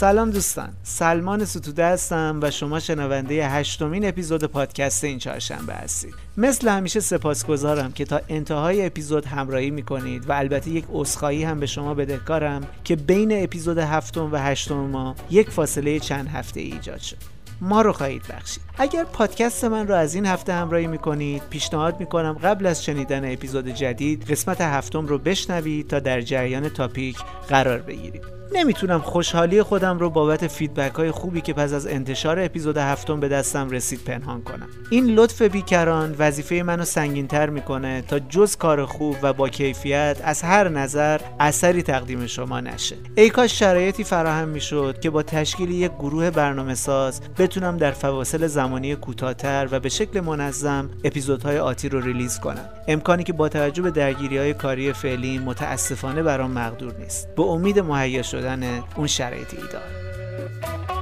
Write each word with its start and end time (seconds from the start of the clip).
سلام 0.00 0.30
دوستان. 0.30 0.68
سلمان 0.82 1.44
ستوده 1.44 1.86
هستم 1.86 2.40
و 2.42 2.50
شما 2.50 2.80
شنونده 2.80 3.48
هشتمین 3.48 4.08
اپیزود 4.08 4.44
پادکست 4.44 5.04
این 5.04 5.18
چهارشنبه 5.18 5.74
هستید. 5.74 6.14
مثل 6.36 6.68
همیشه 6.68 7.00
سپاسگزارم 7.00 7.92
که 7.92 8.04
تا 8.04 8.20
انتهای 8.28 8.86
اپیزود 8.86 9.26
همراهی 9.26 9.70
می‌کنید 9.70 10.28
و 10.28 10.32
البته 10.32 10.70
یک 10.70 10.84
عذرخواهی 10.92 11.44
هم 11.44 11.60
به 11.60 11.66
شما 11.66 11.94
بدهکارم 11.94 12.66
که 12.84 12.96
بین 12.96 13.44
اپیزود 13.44 13.78
هفتم 13.78 14.32
و 14.32 14.36
هشتم 14.36 14.74
ما 14.74 15.14
یک 15.30 15.50
فاصله 15.50 15.98
چند 15.98 16.28
هفته 16.28 16.60
ایجاد 16.60 17.00
شد. 17.00 17.39
ما 17.60 17.82
رو 17.82 17.92
خواهید 17.92 18.22
بخشید. 18.28 18.62
اگر 18.78 19.04
پادکست 19.04 19.64
من 19.64 19.88
رو 19.88 19.94
از 19.94 20.14
این 20.14 20.26
هفته 20.26 20.52
همراهی 20.52 20.86
می‌کنید 20.86 21.42
پیشنهاد 21.50 22.00
می‌کنم 22.00 22.32
قبل 22.32 22.66
از 22.66 22.84
شنیدن 22.84 23.32
اپیزود 23.32 23.68
جدید 23.68 24.30
قسمت 24.30 24.60
هفتم 24.60 25.06
رو 25.06 25.18
بشنوید 25.18 25.88
تا 25.88 25.98
در 25.98 26.20
جریان 26.20 26.68
تاپیک 26.68 27.16
قرار 27.48 27.78
بگیرید. 27.78 28.40
نمی‌تونم 28.52 29.00
خوشحالی 29.00 29.62
خودم 29.62 29.98
رو 29.98 30.10
بابت 30.10 30.46
feedback 30.46 30.94
های 30.94 31.10
خوبی 31.10 31.40
که 31.40 31.52
پس 31.52 31.72
از 31.72 31.86
انتشار 31.86 32.40
اپیزود 32.40 32.76
هفتم 32.76 33.20
به 33.20 33.28
دستم 33.28 33.70
رسید 33.70 34.04
پنهان 34.04 34.42
کنم. 34.42 34.68
این 34.90 35.06
لطف 35.06 35.42
بیکران 35.42 36.16
وظیفه 36.18 36.62
منو 36.62 36.84
سنگینتر 36.84 37.50
می‌کنه 37.50 38.02
تا 38.02 38.18
جز 38.18 38.56
کار 38.56 38.86
خوب 38.86 39.16
و 39.22 39.32
با 39.32 39.48
کیفیت 39.48 40.20
از 40.24 40.42
هر 40.42 40.68
نظر 40.68 41.20
اثری 41.40 41.82
تقدیم 41.82 42.26
شما 42.26 42.60
نشه. 42.60 42.96
ای 43.14 43.30
کاش 43.30 43.58
شرایطی 43.58 44.04
فراهم 44.04 44.48
می‌شد 44.48 45.00
که 45.00 45.10
با 45.10 45.22
تشکیل 45.22 45.70
یک 45.70 45.92
گروه 45.92 46.30
برنامه 46.30 46.74
ساز 46.74 47.20
بتونم 47.50 47.76
در 47.76 47.90
فواصل 47.90 48.46
زمانی 48.46 48.96
کوتاهتر 48.96 49.68
و 49.70 49.80
به 49.80 49.88
شکل 49.88 50.20
منظم 50.20 50.90
اپیزودهای 51.04 51.58
آتی 51.58 51.88
رو 51.88 52.00
release 52.00 52.40
کنم. 52.40 52.68
امکانی 52.88 53.24
که 53.24 53.32
با 53.32 53.48
توجه 53.48 53.82
به 53.82 53.90
درگیری 53.90 54.38
های 54.38 54.54
کاری 54.54 54.92
فعلی 54.92 55.38
متاسفانه 55.38 56.22
برام 56.22 56.50
مقدور 56.50 56.94
نیست. 56.98 57.34
به 57.34 57.42
امید 57.42 57.78
مهیا 57.78 58.22
شدن 58.22 58.82
اون 58.96 59.06
شرایط 59.06 59.54
ایدئال 59.54 60.99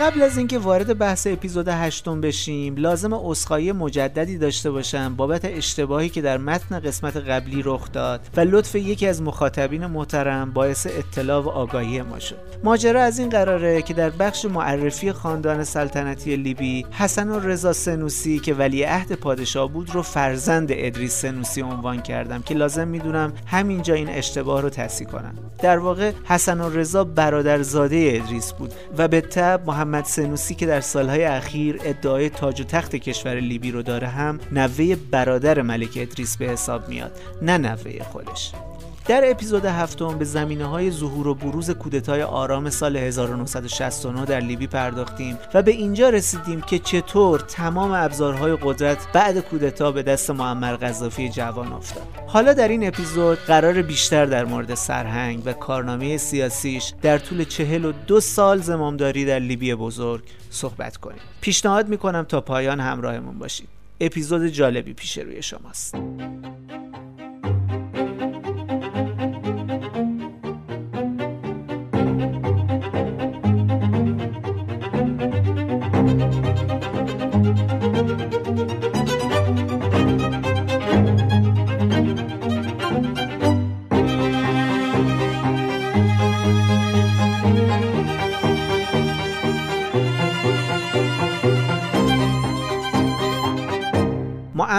قبل 0.00 0.22
از 0.22 0.38
اینکه 0.38 0.58
وارد 0.58 0.98
بحث 0.98 1.26
اپیزود 1.26 1.68
هشتم 1.68 2.20
بشیم 2.20 2.76
لازم 2.76 3.12
اسخایی 3.12 3.72
مجددی 3.72 4.38
داشته 4.38 4.70
باشم 4.70 5.16
بابت 5.16 5.44
اشتباهی 5.44 6.08
که 6.08 6.22
در 6.22 6.38
متن 6.38 6.80
قسمت 6.80 7.16
قبلی 7.16 7.62
رخ 7.64 7.92
داد 7.92 8.20
و 8.36 8.40
لطف 8.40 8.74
یکی 8.74 9.06
از 9.06 9.22
مخاطبین 9.22 9.86
محترم 9.86 10.50
باعث 10.50 10.86
اطلاع 10.86 11.42
و 11.42 11.48
آگاهی 11.48 12.02
ما 12.02 12.18
شد. 12.18 12.36
ماجرا 12.64 13.02
از 13.02 13.18
این 13.18 13.28
قراره 13.28 13.82
که 13.82 13.94
در 13.94 14.10
بخش 14.10 14.44
معرفی 14.44 15.12
خاندان 15.12 15.64
سلطنتی 15.64 16.36
لیبی 16.36 16.86
حسن 16.90 17.28
و 17.28 17.38
رضا 17.40 17.72
سنوسی 17.72 18.38
که 18.38 18.54
ولی 18.54 18.82
عهد 18.82 19.12
پادشاه 19.12 19.72
بود 19.72 19.90
رو 19.94 20.02
فرزند 20.02 20.68
ادریس 20.72 21.12
سنوسی 21.12 21.62
عنوان 21.62 22.02
کردم 22.02 22.42
که 22.42 22.54
لازم 22.54 22.88
می‌دونم 22.88 23.32
همینجا 23.46 23.94
این 23.94 24.08
اشتباه 24.08 24.62
رو 24.62 24.70
تصحیح 24.70 25.08
کنم. 25.08 25.34
در 25.62 25.78
واقع 25.78 26.12
حسن 26.24 26.60
و 26.60 26.70
رضا 26.70 27.04
برادرزاده 27.04 28.20
ادریس 28.24 28.52
بود 28.52 28.74
و 28.98 29.08
به 29.08 29.20
تب 29.20 29.60
محمد 29.86 30.04
سنوسی 30.04 30.54
که 30.54 30.66
در 30.66 30.80
سالهای 30.80 31.24
اخیر 31.24 31.80
ادعای 31.84 32.30
تاج 32.30 32.60
و 32.60 32.64
تخت 32.64 32.96
کشور 32.96 33.34
لیبی 33.34 33.70
رو 33.70 33.82
داره 33.82 34.06
هم 34.06 34.40
نوه 34.52 34.96
برادر 35.10 35.62
ملک 35.62 35.90
ادریس 35.96 36.36
به 36.36 36.46
حساب 36.46 36.88
میاد 36.88 37.20
نه 37.42 37.58
نوه 37.58 38.02
خودش. 38.02 38.52
در 39.08 39.30
اپیزود 39.30 39.64
هفتم 39.64 40.18
به 40.18 40.24
زمینه 40.24 40.64
های 40.64 40.90
ظهور 40.90 41.28
و 41.28 41.34
بروز 41.34 41.70
کودتای 41.70 42.22
آرام 42.22 42.70
سال 42.70 42.96
1969 42.96 44.24
در 44.24 44.40
لیبی 44.40 44.66
پرداختیم 44.66 45.38
و 45.54 45.62
به 45.62 45.70
اینجا 45.70 46.08
رسیدیم 46.08 46.60
که 46.60 46.78
چطور 46.78 47.40
تمام 47.40 47.92
ابزارهای 47.92 48.56
قدرت 48.62 49.12
بعد 49.12 49.38
کودتا 49.38 49.92
به 49.92 50.02
دست 50.02 50.30
معمر 50.30 50.76
قذافی 50.76 51.28
جوان 51.28 51.72
افتاد. 51.72 52.06
حالا 52.26 52.52
در 52.52 52.68
این 52.68 52.88
اپیزود 52.88 53.38
قرار 53.38 53.82
بیشتر 53.82 54.26
در 54.26 54.44
مورد 54.44 54.74
سرهنگ 54.74 55.42
و 55.44 55.52
کارنامه 55.52 56.16
سیاسیش 56.16 56.92
در 57.02 57.18
طول 57.18 57.44
چهل 57.44 57.84
و 57.84 57.92
دو 57.92 58.20
سال 58.20 58.58
زمامداری 58.58 59.24
در 59.24 59.38
لیبی 59.38 59.74
بزرگ 59.74 60.22
صحبت 60.50 60.96
کنیم. 60.96 61.20
پیشنهاد 61.40 61.88
می‌کنم 61.88 62.22
تا 62.22 62.40
پایان 62.40 62.80
همراهمون 62.80 63.38
باشید. 63.38 63.68
اپیزود 64.00 64.46
جالبی 64.46 64.92
پیش 64.92 65.18
روی 65.18 65.42
شماست. 65.42 65.94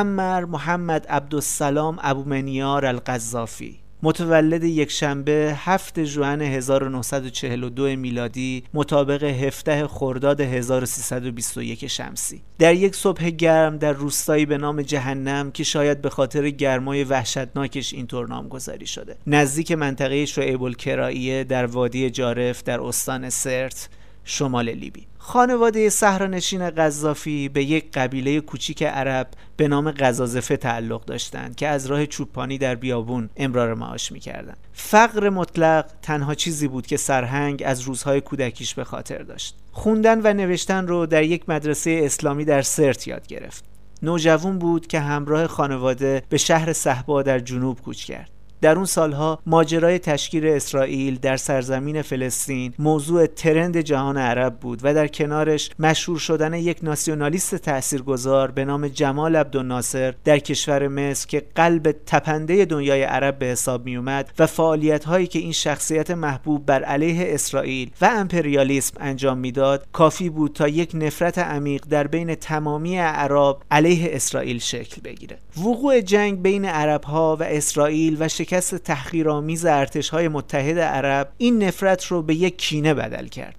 معمر 0.03 0.46
محمد 0.46 1.08
عبدالسلام 1.08 2.00
ابو 2.02 2.24
منیار 2.24 2.85
القذافی. 2.85 3.80
متولد 4.03 4.63
یک 4.63 4.91
شنبه 4.91 5.53
7 5.58 6.03
ژوئن 6.03 6.41
1942 6.41 7.96
میلادی 7.96 8.63
مطابق 8.74 9.24
17 9.24 9.88
خرداد 9.88 10.41
1321 10.41 11.88
شمسی. 11.88 12.41
در 12.59 12.74
یک 12.74 12.96
صبح 12.96 13.30
گرم 13.30 13.78
در 13.78 13.94
روستایی 13.94 14.46
به 14.46 14.58
نام 14.58 14.81
جهنم 14.81 15.52
که 15.52 15.63
شاید 15.63 16.02
به 16.02 16.09
خاطر 16.09 16.50
گرمای 16.50 17.03
وحشتناکش 17.03 17.94
اینطور 17.94 18.28
نامگذاری 18.28 18.88
شده. 18.88 19.16
نزدیک 19.28 19.72
منطقه 19.72 20.25
شعیب 20.25 20.64
الکرائیه 20.64 21.44
در 21.44 21.66
وادی 21.66 22.09
جارف 22.09 22.64
در 22.64 22.81
استان 22.81 23.29
سرت 23.29 23.90
شمال 24.24 24.69
لیبی. 24.69 25.08
خانواده 25.27 25.89
صحرانشین 25.89 26.69
قذافی 26.69 27.49
به 27.49 27.63
یک 27.63 27.91
قبیله 27.91 28.41
کوچیک 28.41 28.83
عرب 28.83 29.27
به 29.57 29.67
نام 29.67 29.91
قزازفه 29.91 30.57
تعلق 30.57 31.05
داشتند 31.05 31.55
که 31.55 31.67
از 31.67 31.85
راه 31.85 32.05
چوپانی 32.05 32.57
در 32.57 32.75
بیابون 32.75 33.29
امرار 33.37 33.73
معاش 33.73 34.11
می‌کردند. 34.11 34.57
فقر 34.73 35.29
مطلق 35.29 35.85
تنها 36.01 36.35
چیزی 36.35 36.67
بود 36.67 36.87
که 36.87 36.97
سرهنگ 36.97 37.63
از 37.66 37.81
روزهای 37.81 38.21
کودکیش 38.21 38.73
به 38.73 38.83
خاطر 38.83 39.17
داشت. 39.17 39.55
خوندن 39.71 40.21
و 40.23 40.33
نوشتن 40.33 40.87
رو 40.87 41.05
در 41.05 41.23
یک 41.23 41.49
مدرسه 41.49 42.01
اسلامی 42.03 42.45
در 42.45 42.61
سرت 42.61 43.07
یاد 43.07 43.27
گرفت. 43.27 43.63
نوجوان 44.03 44.59
بود 44.59 44.87
که 44.87 44.99
همراه 44.99 45.47
خانواده 45.47 46.23
به 46.29 46.37
شهر 46.37 46.73
صحبا 46.73 47.23
در 47.23 47.39
جنوب 47.39 47.81
کوچ 47.81 48.03
کرد. 48.03 48.29
در 48.62 48.75
اون 48.75 48.85
سالها 48.85 49.40
ماجرای 49.45 50.00
تشکیل 50.00 50.47
اسرائیل 50.47 51.19
در 51.19 51.38
سرزمین 51.38 52.01
فلسطین 52.01 52.73
موضوع 52.79 53.25
ترند 53.25 53.78
جهان 53.78 54.18
عرب 54.18 54.59
بود 54.59 54.79
و 54.84 54.94
در 54.94 55.07
کنارش 55.07 55.69
مشهور 55.79 56.19
شدن 56.19 56.53
یک 56.53 56.78
ناسیونالیست 56.84 57.56
تاثیرگذار 57.56 58.51
به 58.51 58.66
نام 58.66 58.88
جمال 58.88 59.35
عبدالناصر 59.35 60.13
در 60.23 60.40
کشور 60.40 60.88
مصر 60.88 61.28
که 61.28 61.44
قلب 61.56 61.91
تپنده 62.06 62.66
دنیای 62.66 63.03
عرب 63.03 63.40
به 63.40 63.46
حساب 63.46 63.85
می 63.85 63.97
اومد 63.97 64.31
و 64.40 64.47
فعالیت 64.47 65.06
هایی 65.06 65.28
که 65.28 65.40
این 65.40 65.51
شخصیت 65.51 66.12
محبوب 66.12 66.66
بر 66.66 66.84
علیه 66.84 67.34
اسرائیل 67.34 67.91
و 68.01 68.06
امپریالیسم 68.06 68.97
انجام 69.00 69.38
می‌داد 69.38 69.88
کافی 69.94 70.29
بود 70.29 70.53
تا 70.53 70.67
یک 70.67 70.91
نفرت 70.94 71.38
عمیق 71.38 71.84
در 71.90 72.07
بین 72.07 72.35
تمامی 72.35 72.97
عرب 72.97 73.57
علیه 73.72 74.09
اسرائیل 74.12 74.59
شکل 74.59 75.01
بگیره 75.01 75.38
وقوع 75.57 76.01
جنگ 76.01 76.41
بین 76.41 76.66
عرب 76.66 77.03
ها 77.03 77.38
و 77.40 77.44
اسرائیل 77.44 78.17
و 78.20 78.28
شکست 78.47 78.76
تحقیرآمیز 78.76 79.66
ارتشهای 79.66 80.28
متحد 80.28 80.79
عرب 80.79 81.29
این 81.38 81.64
نفرت 81.64 82.05
رو 82.05 82.22
به 82.22 82.35
یک 82.35 82.58
کینه 82.58 82.94
بدل 82.94 83.28
کرد. 83.28 83.55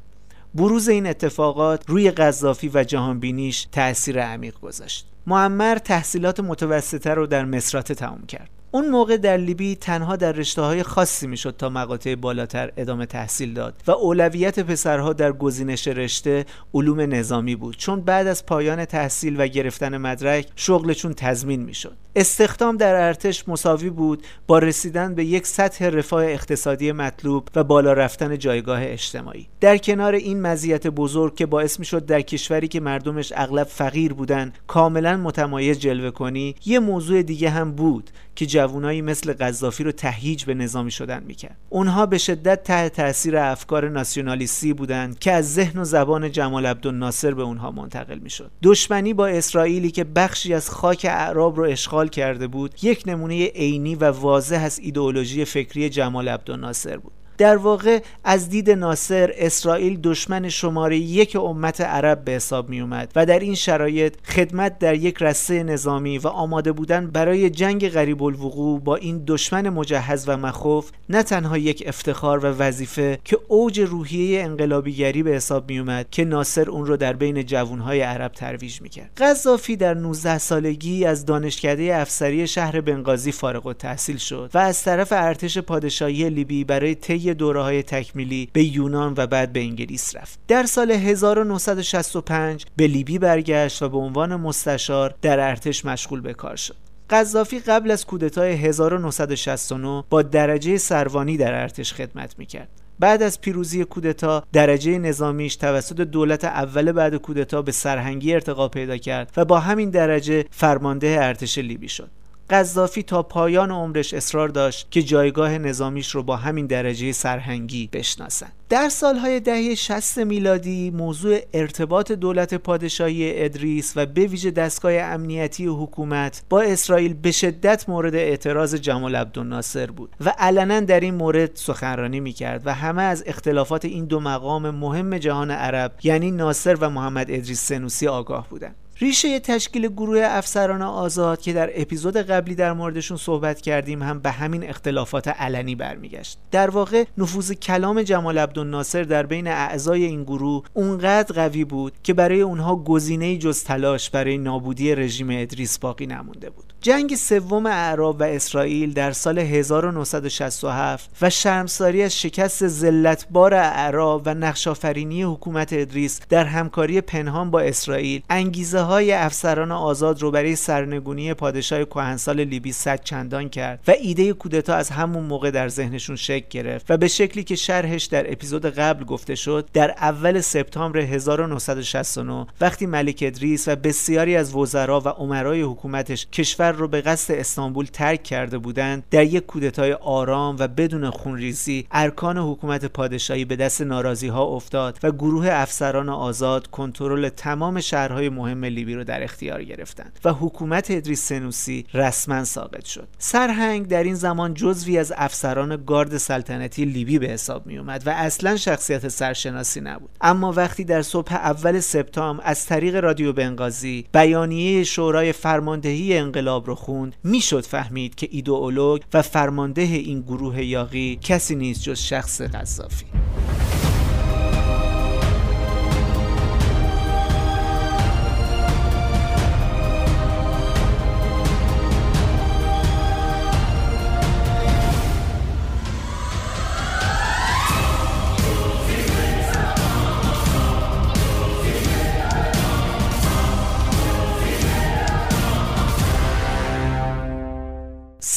بروز 0.54 0.88
این 0.88 1.06
اتفاقات 1.06 1.84
روی 1.86 2.10
قذافی 2.10 2.70
و 2.74 2.84
جهانبینیش 2.84 3.66
تأثیر 3.72 4.22
عمیق 4.22 4.60
گذاشت. 4.60 5.06
معمر 5.26 5.78
تحصیلات 5.78 6.40
متوسطه 6.40 7.14
رو 7.14 7.26
در 7.26 7.44
مصرات 7.44 7.92
تمام 7.92 8.26
کرد. 8.26 8.50
اون 8.70 8.88
موقع 8.88 9.16
در 9.16 9.36
لیبی 9.36 9.76
تنها 9.76 10.16
در 10.16 10.32
رشته 10.32 10.62
های 10.62 10.82
خاصی 10.82 11.26
می‌شد 11.26 11.54
تا 11.58 11.68
مقاطع 11.68 12.14
بالاتر 12.14 12.72
ادامه 12.76 13.06
تحصیل 13.06 13.54
داد 13.54 13.74
و 13.86 13.90
اولویت 13.90 14.60
پسرها 14.60 15.12
در 15.12 15.32
گزینش 15.32 15.88
رشته 15.88 16.46
علوم 16.74 17.00
نظامی 17.00 17.56
بود 17.56 17.76
چون 17.76 18.00
بعد 18.00 18.26
از 18.26 18.46
پایان 18.46 18.84
تحصیل 18.84 19.40
و 19.40 19.46
گرفتن 19.46 19.96
مدرک 19.96 20.46
شغلشون 20.56 21.14
تضمین 21.14 21.62
می‌شد. 21.62 21.96
استخدام 22.16 22.76
در 22.76 22.94
ارتش 22.94 23.48
مساوی 23.48 23.90
بود 23.90 24.22
با 24.46 24.58
رسیدن 24.58 25.14
به 25.14 25.24
یک 25.24 25.46
سطح 25.46 25.88
رفاه 25.88 26.24
اقتصادی 26.24 26.92
مطلوب 26.92 27.48
و 27.56 27.64
بالا 27.64 27.92
رفتن 27.92 28.38
جایگاه 28.38 28.80
اجتماعی. 28.82 29.46
در 29.60 29.78
کنار 29.78 30.14
این 30.14 30.42
مزیت 30.42 30.86
بزرگ 30.86 31.34
که 31.34 31.46
باعث 31.46 31.78
می‌شد 31.78 32.06
در 32.06 32.20
کشوری 32.20 32.68
که 32.68 32.80
مردمش 32.80 33.32
اغلب 33.36 33.66
فقیر 33.66 34.12
بودن 34.12 34.52
کاملا 34.66 35.16
متمایز 35.16 35.78
جلوه 35.78 36.10
کنی 36.10 36.54
یه 36.66 36.78
موضوع 36.78 37.22
دیگه 37.22 37.50
هم 37.50 37.72
بود 37.72 38.10
که 38.38 38.46
جوانایی 38.46 39.02
مثل 39.02 39.32
قذافی 39.32 39.84
رو 39.84 39.92
تهییج 39.92 40.44
به 40.44 40.54
نظامی 40.54 40.90
شدن 40.90 41.22
می‌کرد. 41.22 41.56
اونها 41.68 42.06
به 42.06 42.18
شدت 42.18 42.62
تحت 42.62 42.92
تاثیر 42.92 43.36
افکار 43.36 43.88
ناسیونالیستی 43.88 44.72
بودند 44.72 45.18
که 45.18 45.32
از 45.32 45.54
ذهن 45.54 45.80
و 45.80 45.84
زبان 45.84 46.32
جمال 46.32 46.66
عبدالناصر 46.66 47.34
به 47.34 47.42
اونها 47.42 47.70
منتقل 47.70 48.18
می‌شد. 48.18 48.50
دشمنی 48.62 49.14
با 49.14 49.26
اسرائیلی 49.26 49.90
که 49.90 50.04
بخشی 50.04 50.54
از 50.54 50.70
خاک 50.70 51.06
اعراب 51.10 51.56
رو 51.56 51.64
اشغال 51.64 52.08
کرده 52.08 52.46
بود 52.46 52.74
یک 52.82 53.02
نمونه 53.06 53.46
عینی 53.46 53.94
و 53.94 54.04
واضح 54.10 54.62
از 54.64 54.78
ایدئولوژی 54.78 55.44
فکری 55.44 55.88
جمال 55.88 56.28
عبدالناصر 56.28 56.96
بود. 56.96 57.12
در 57.38 57.56
واقع 57.56 58.00
از 58.24 58.48
دید 58.48 58.70
ناصر 58.70 59.32
اسرائیل 59.34 60.00
دشمن 60.02 60.48
شماره 60.48 60.98
یک 60.98 61.36
امت 61.36 61.80
عرب 61.80 62.24
به 62.24 62.32
حساب 62.32 62.68
می 62.68 62.80
اومد 62.80 63.12
و 63.16 63.26
در 63.26 63.38
این 63.38 63.54
شرایط 63.54 64.14
خدمت 64.24 64.78
در 64.78 64.94
یک 64.94 65.16
رسته 65.22 65.62
نظامی 65.62 66.18
و 66.18 66.28
آماده 66.28 66.72
بودن 66.72 67.06
برای 67.06 67.50
جنگ 67.50 67.88
غریب 67.88 68.22
الوقوع 68.22 68.80
با 68.80 68.96
این 68.96 69.22
دشمن 69.26 69.68
مجهز 69.68 70.24
و 70.28 70.36
مخوف 70.36 70.90
نه 71.08 71.22
تنها 71.22 71.58
یک 71.58 71.84
افتخار 71.86 72.38
و 72.38 72.48
وظیفه 72.48 73.18
که 73.24 73.38
اوج 73.48 73.80
روحیه 73.80 74.42
انقلابیگری 74.42 75.22
به 75.22 75.30
حساب 75.30 75.70
می 75.70 75.78
اومد 75.78 76.06
که 76.10 76.24
ناصر 76.24 76.70
اون 76.70 76.86
رو 76.86 76.96
در 76.96 77.12
بین 77.12 77.42
جوانهای 77.42 78.00
عرب 78.00 78.32
ترویج 78.32 78.82
می‌کرد. 78.82 79.10
قذافی 79.16 79.76
در 79.76 79.94
19 79.94 80.38
سالگی 80.38 81.04
از 81.04 81.24
دانشکده 81.24 81.96
افسری 81.96 82.46
شهر 82.46 82.80
بنغازی 82.80 83.32
فارغ 83.32 83.66
التحصیل 83.66 84.16
شد 84.16 84.50
و 84.54 84.58
از 84.58 84.82
طرف 84.82 85.08
ارتش 85.12 85.58
پادشاهی 85.58 86.30
لیبی 86.30 86.64
برای 86.64 86.94
طی 86.94 87.27
دوره 87.34 87.82
تکمیلی 87.82 88.48
به 88.52 88.64
یونان 88.64 89.14
و 89.16 89.26
بعد 89.26 89.52
به 89.52 89.60
انگلیس 89.60 90.16
رفت. 90.16 90.38
در 90.48 90.66
سال 90.66 90.90
1965 90.90 92.66
به 92.76 92.86
لیبی 92.86 93.18
برگشت 93.18 93.82
و 93.82 93.88
به 93.88 93.98
عنوان 93.98 94.36
مستشار 94.36 95.14
در 95.22 95.40
ارتش 95.40 95.84
مشغول 95.84 96.20
به 96.20 96.34
کار 96.34 96.56
شد. 96.56 96.76
قذافی 97.10 97.58
قبل 97.58 97.90
از 97.90 98.06
کودتای 98.06 98.52
1969 98.52 100.04
با 100.10 100.22
درجه 100.22 100.78
سروانی 100.78 101.36
در 101.36 101.54
ارتش 101.54 101.92
خدمت 101.92 102.34
می‌کرد. 102.38 102.68
بعد 102.98 103.22
از 103.22 103.40
پیروزی 103.40 103.84
کودتا 103.84 104.44
درجه 104.52 104.98
نظامیش 104.98 105.56
توسط 105.56 106.00
دولت 106.00 106.44
اول 106.44 106.92
بعد 106.92 107.14
کودتا 107.14 107.62
به 107.62 107.72
سرهنگی 107.72 108.34
ارتقا 108.34 108.68
پیدا 108.68 108.96
کرد 108.96 109.32
و 109.36 109.44
با 109.44 109.58
همین 109.60 109.90
درجه 109.90 110.44
فرمانده 110.50 111.16
ارتش 111.20 111.58
لیبی 111.58 111.88
شد. 111.88 112.10
قذافی 112.50 113.02
تا 113.02 113.22
پایان 113.22 113.70
عمرش 113.70 114.14
اصرار 114.14 114.48
داشت 114.48 114.86
که 114.90 115.02
جایگاه 115.02 115.58
نظامیش 115.58 116.10
رو 116.10 116.22
با 116.22 116.36
همین 116.36 116.66
درجه 116.66 117.12
سرهنگی 117.12 117.88
بشناسند. 117.92 118.52
در 118.68 118.88
سالهای 118.88 119.40
دهه 119.40 119.74
60 119.74 120.18
میلادی 120.18 120.90
موضوع 120.90 121.38
ارتباط 121.52 122.12
دولت 122.12 122.54
پادشاهی 122.54 123.44
ادریس 123.44 123.92
و 123.96 124.06
به 124.06 124.26
ویژه 124.26 124.50
دستگاه 124.50 124.92
امنیتی 124.92 125.66
و 125.66 125.74
حکومت 125.74 126.42
با 126.48 126.60
اسرائیل 126.60 127.14
به 127.14 127.30
شدت 127.30 127.88
مورد 127.88 128.14
اعتراض 128.14 128.74
جمال 128.74 129.16
عبدالناصر 129.16 129.90
بود 129.90 130.16
و 130.20 130.34
علنا 130.38 130.80
در 130.80 131.00
این 131.00 131.14
مورد 131.14 131.50
سخنرانی 131.54 132.20
می‌کرد 132.20 132.66
و 132.66 132.74
همه 132.74 133.02
از 133.02 133.24
اختلافات 133.26 133.84
این 133.84 134.04
دو 134.04 134.20
مقام 134.20 134.70
مهم 134.70 135.18
جهان 135.18 135.50
عرب 135.50 135.92
یعنی 136.02 136.30
ناصر 136.30 136.76
و 136.80 136.90
محمد 136.90 137.30
ادریس 137.30 137.64
سنوسی 137.64 138.08
آگاه 138.08 138.48
بودند. 138.48 138.74
ریشه 139.00 139.40
تشکیل 139.40 139.88
گروه 139.88 140.20
افسران 140.24 140.82
آزاد 140.82 141.40
که 141.40 141.52
در 141.52 141.70
اپیزود 141.74 142.16
قبلی 142.16 142.54
در 142.54 142.72
موردشون 142.72 143.16
صحبت 143.16 143.60
کردیم 143.60 144.02
هم 144.02 144.18
به 144.18 144.30
همین 144.30 144.68
اختلافات 144.68 145.28
علنی 145.28 145.74
برمیگشت. 145.74 146.38
در 146.50 146.70
واقع 146.70 147.04
نفوذ 147.18 147.52
کلام 147.52 148.02
جمال 148.02 148.38
عبدالناصر 148.38 149.02
در 149.02 149.26
بین 149.26 149.46
اعضای 149.46 150.04
این 150.04 150.22
گروه 150.22 150.64
اونقدر 150.74 151.34
قوی 151.34 151.64
بود 151.64 151.92
که 152.02 152.14
برای 152.14 152.40
اونها 152.40 152.76
گزینه 152.76 153.38
جز 153.38 153.64
تلاش 153.64 154.10
برای 154.10 154.38
نابودی 154.38 154.94
رژیم 154.94 155.28
ادریس 155.30 155.78
باقی 155.78 156.06
نمونده 156.06 156.50
بود. 156.50 156.67
جنگ 156.80 157.14
سوم 157.14 157.66
اعراب 157.66 158.20
و 158.20 158.22
اسرائیل 158.22 158.92
در 158.92 159.12
سال 159.12 159.38
1967 159.38 161.10
و 161.22 161.30
شرمساری 161.30 162.02
از 162.02 162.20
شکست 162.20 162.66
زلتبار 162.66 163.54
اعراب 163.54 164.22
و 164.26 164.34
نقشافرینی 164.34 165.22
حکومت 165.22 165.72
ادریس 165.72 166.20
در 166.28 166.44
همکاری 166.44 167.00
پنهان 167.00 167.50
با 167.50 167.60
اسرائیل 167.60 168.22
انگیزه 168.30 168.80
های 168.80 169.12
افسران 169.12 169.72
آزاد 169.72 170.22
رو 170.22 170.30
برای 170.30 170.56
سرنگونی 170.56 171.34
پادشاه 171.34 171.84
کهنسال 171.84 172.40
لیبی 172.40 172.72
صد 172.72 173.02
چندان 173.04 173.48
کرد 173.48 173.80
و 173.88 173.90
ایده 173.90 174.32
کودتا 174.32 174.74
از 174.74 174.90
همون 174.90 175.24
موقع 175.24 175.50
در 175.50 175.68
ذهنشون 175.68 176.16
شکل 176.16 176.46
گرفت 176.50 176.90
و 176.90 176.96
به 176.96 177.08
شکلی 177.08 177.44
که 177.44 177.56
شرحش 177.56 178.04
در 178.04 178.32
اپیزود 178.32 178.66
قبل 178.66 179.04
گفته 179.04 179.34
شد 179.34 179.68
در 179.72 179.90
اول 179.90 180.40
سپتامبر 180.40 181.00
1969 181.00 182.46
وقتی 182.60 182.86
ملک 182.86 183.18
ادریس 183.26 183.68
و 183.68 183.76
بسیاری 183.76 184.36
از 184.36 184.54
وزرا 184.54 185.00
و 185.00 185.08
امرای 185.08 185.62
حکومتش 185.62 186.26
کشور 186.26 186.67
رو 186.72 186.88
به 186.88 187.00
قصد 187.00 187.34
استانبول 187.34 187.86
ترک 187.92 188.22
کرده 188.22 188.58
بودند. 188.58 189.04
در 189.10 189.24
یک 189.24 189.46
کودتای 189.46 189.92
آرام 189.92 190.56
و 190.58 190.68
بدون 190.68 191.10
خونریزی 191.10 191.86
ارکان 191.92 192.38
حکومت 192.38 192.84
پادشاهی 192.84 193.44
به 193.44 193.56
دست 193.56 193.80
ناراضی 193.80 194.28
ها 194.28 194.44
افتاد 194.44 194.98
و 195.02 195.12
گروه 195.12 195.48
افسران 195.50 196.08
آزاد 196.08 196.66
کنترل 196.66 197.28
تمام 197.28 197.80
شهرهای 197.80 198.28
مهم 198.28 198.64
لیبی 198.64 198.94
رو 198.94 199.04
در 199.04 199.22
اختیار 199.22 199.64
گرفتند 199.64 200.18
و 200.24 200.32
حکومت 200.32 200.90
ادریس 200.90 201.28
سنوسی 201.28 201.86
رسما 201.94 202.44
ساقط 202.44 202.84
شد. 202.84 203.08
سرهنگ 203.18 203.88
در 203.88 204.02
این 204.02 204.14
زمان 204.14 204.54
جزوی 204.54 204.98
از 204.98 205.12
افسران 205.16 205.82
گارد 205.86 206.16
سلطنتی 206.16 206.84
لیبی 206.84 207.18
به 207.18 207.26
حساب 207.26 207.66
می 207.66 207.78
اومد 207.78 208.02
و 208.06 208.10
اصلا 208.10 208.56
شخصیت 208.56 209.08
سرشناسی 209.08 209.80
نبود. 209.80 210.10
اما 210.20 210.52
وقتی 210.52 210.84
در 210.84 211.02
صبح 211.02 211.34
اول 211.34 211.80
سپتامبر 211.80 212.42
از 212.44 212.66
طریق 212.66 212.96
رادیو 212.96 213.32
بنغازی 213.32 214.06
بیانیه 214.12 214.84
شورای 214.84 215.32
فرماندهی 215.32 216.18
انقلاب 216.18 216.57
رو 216.66 216.74
خوند 216.74 217.16
می‌شد 217.24 217.64
فهمید 217.64 218.14
که 218.14 218.28
ایدئولوگ 218.30 219.02
و 219.14 219.22
فرمانده 219.22 219.82
این 219.82 220.20
گروه 220.20 220.62
یاقی 220.64 221.18
کسی 221.22 221.54
نیست 221.54 221.82
جز 221.82 221.98
شخص 221.98 222.40
قذافی. 222.40 223.06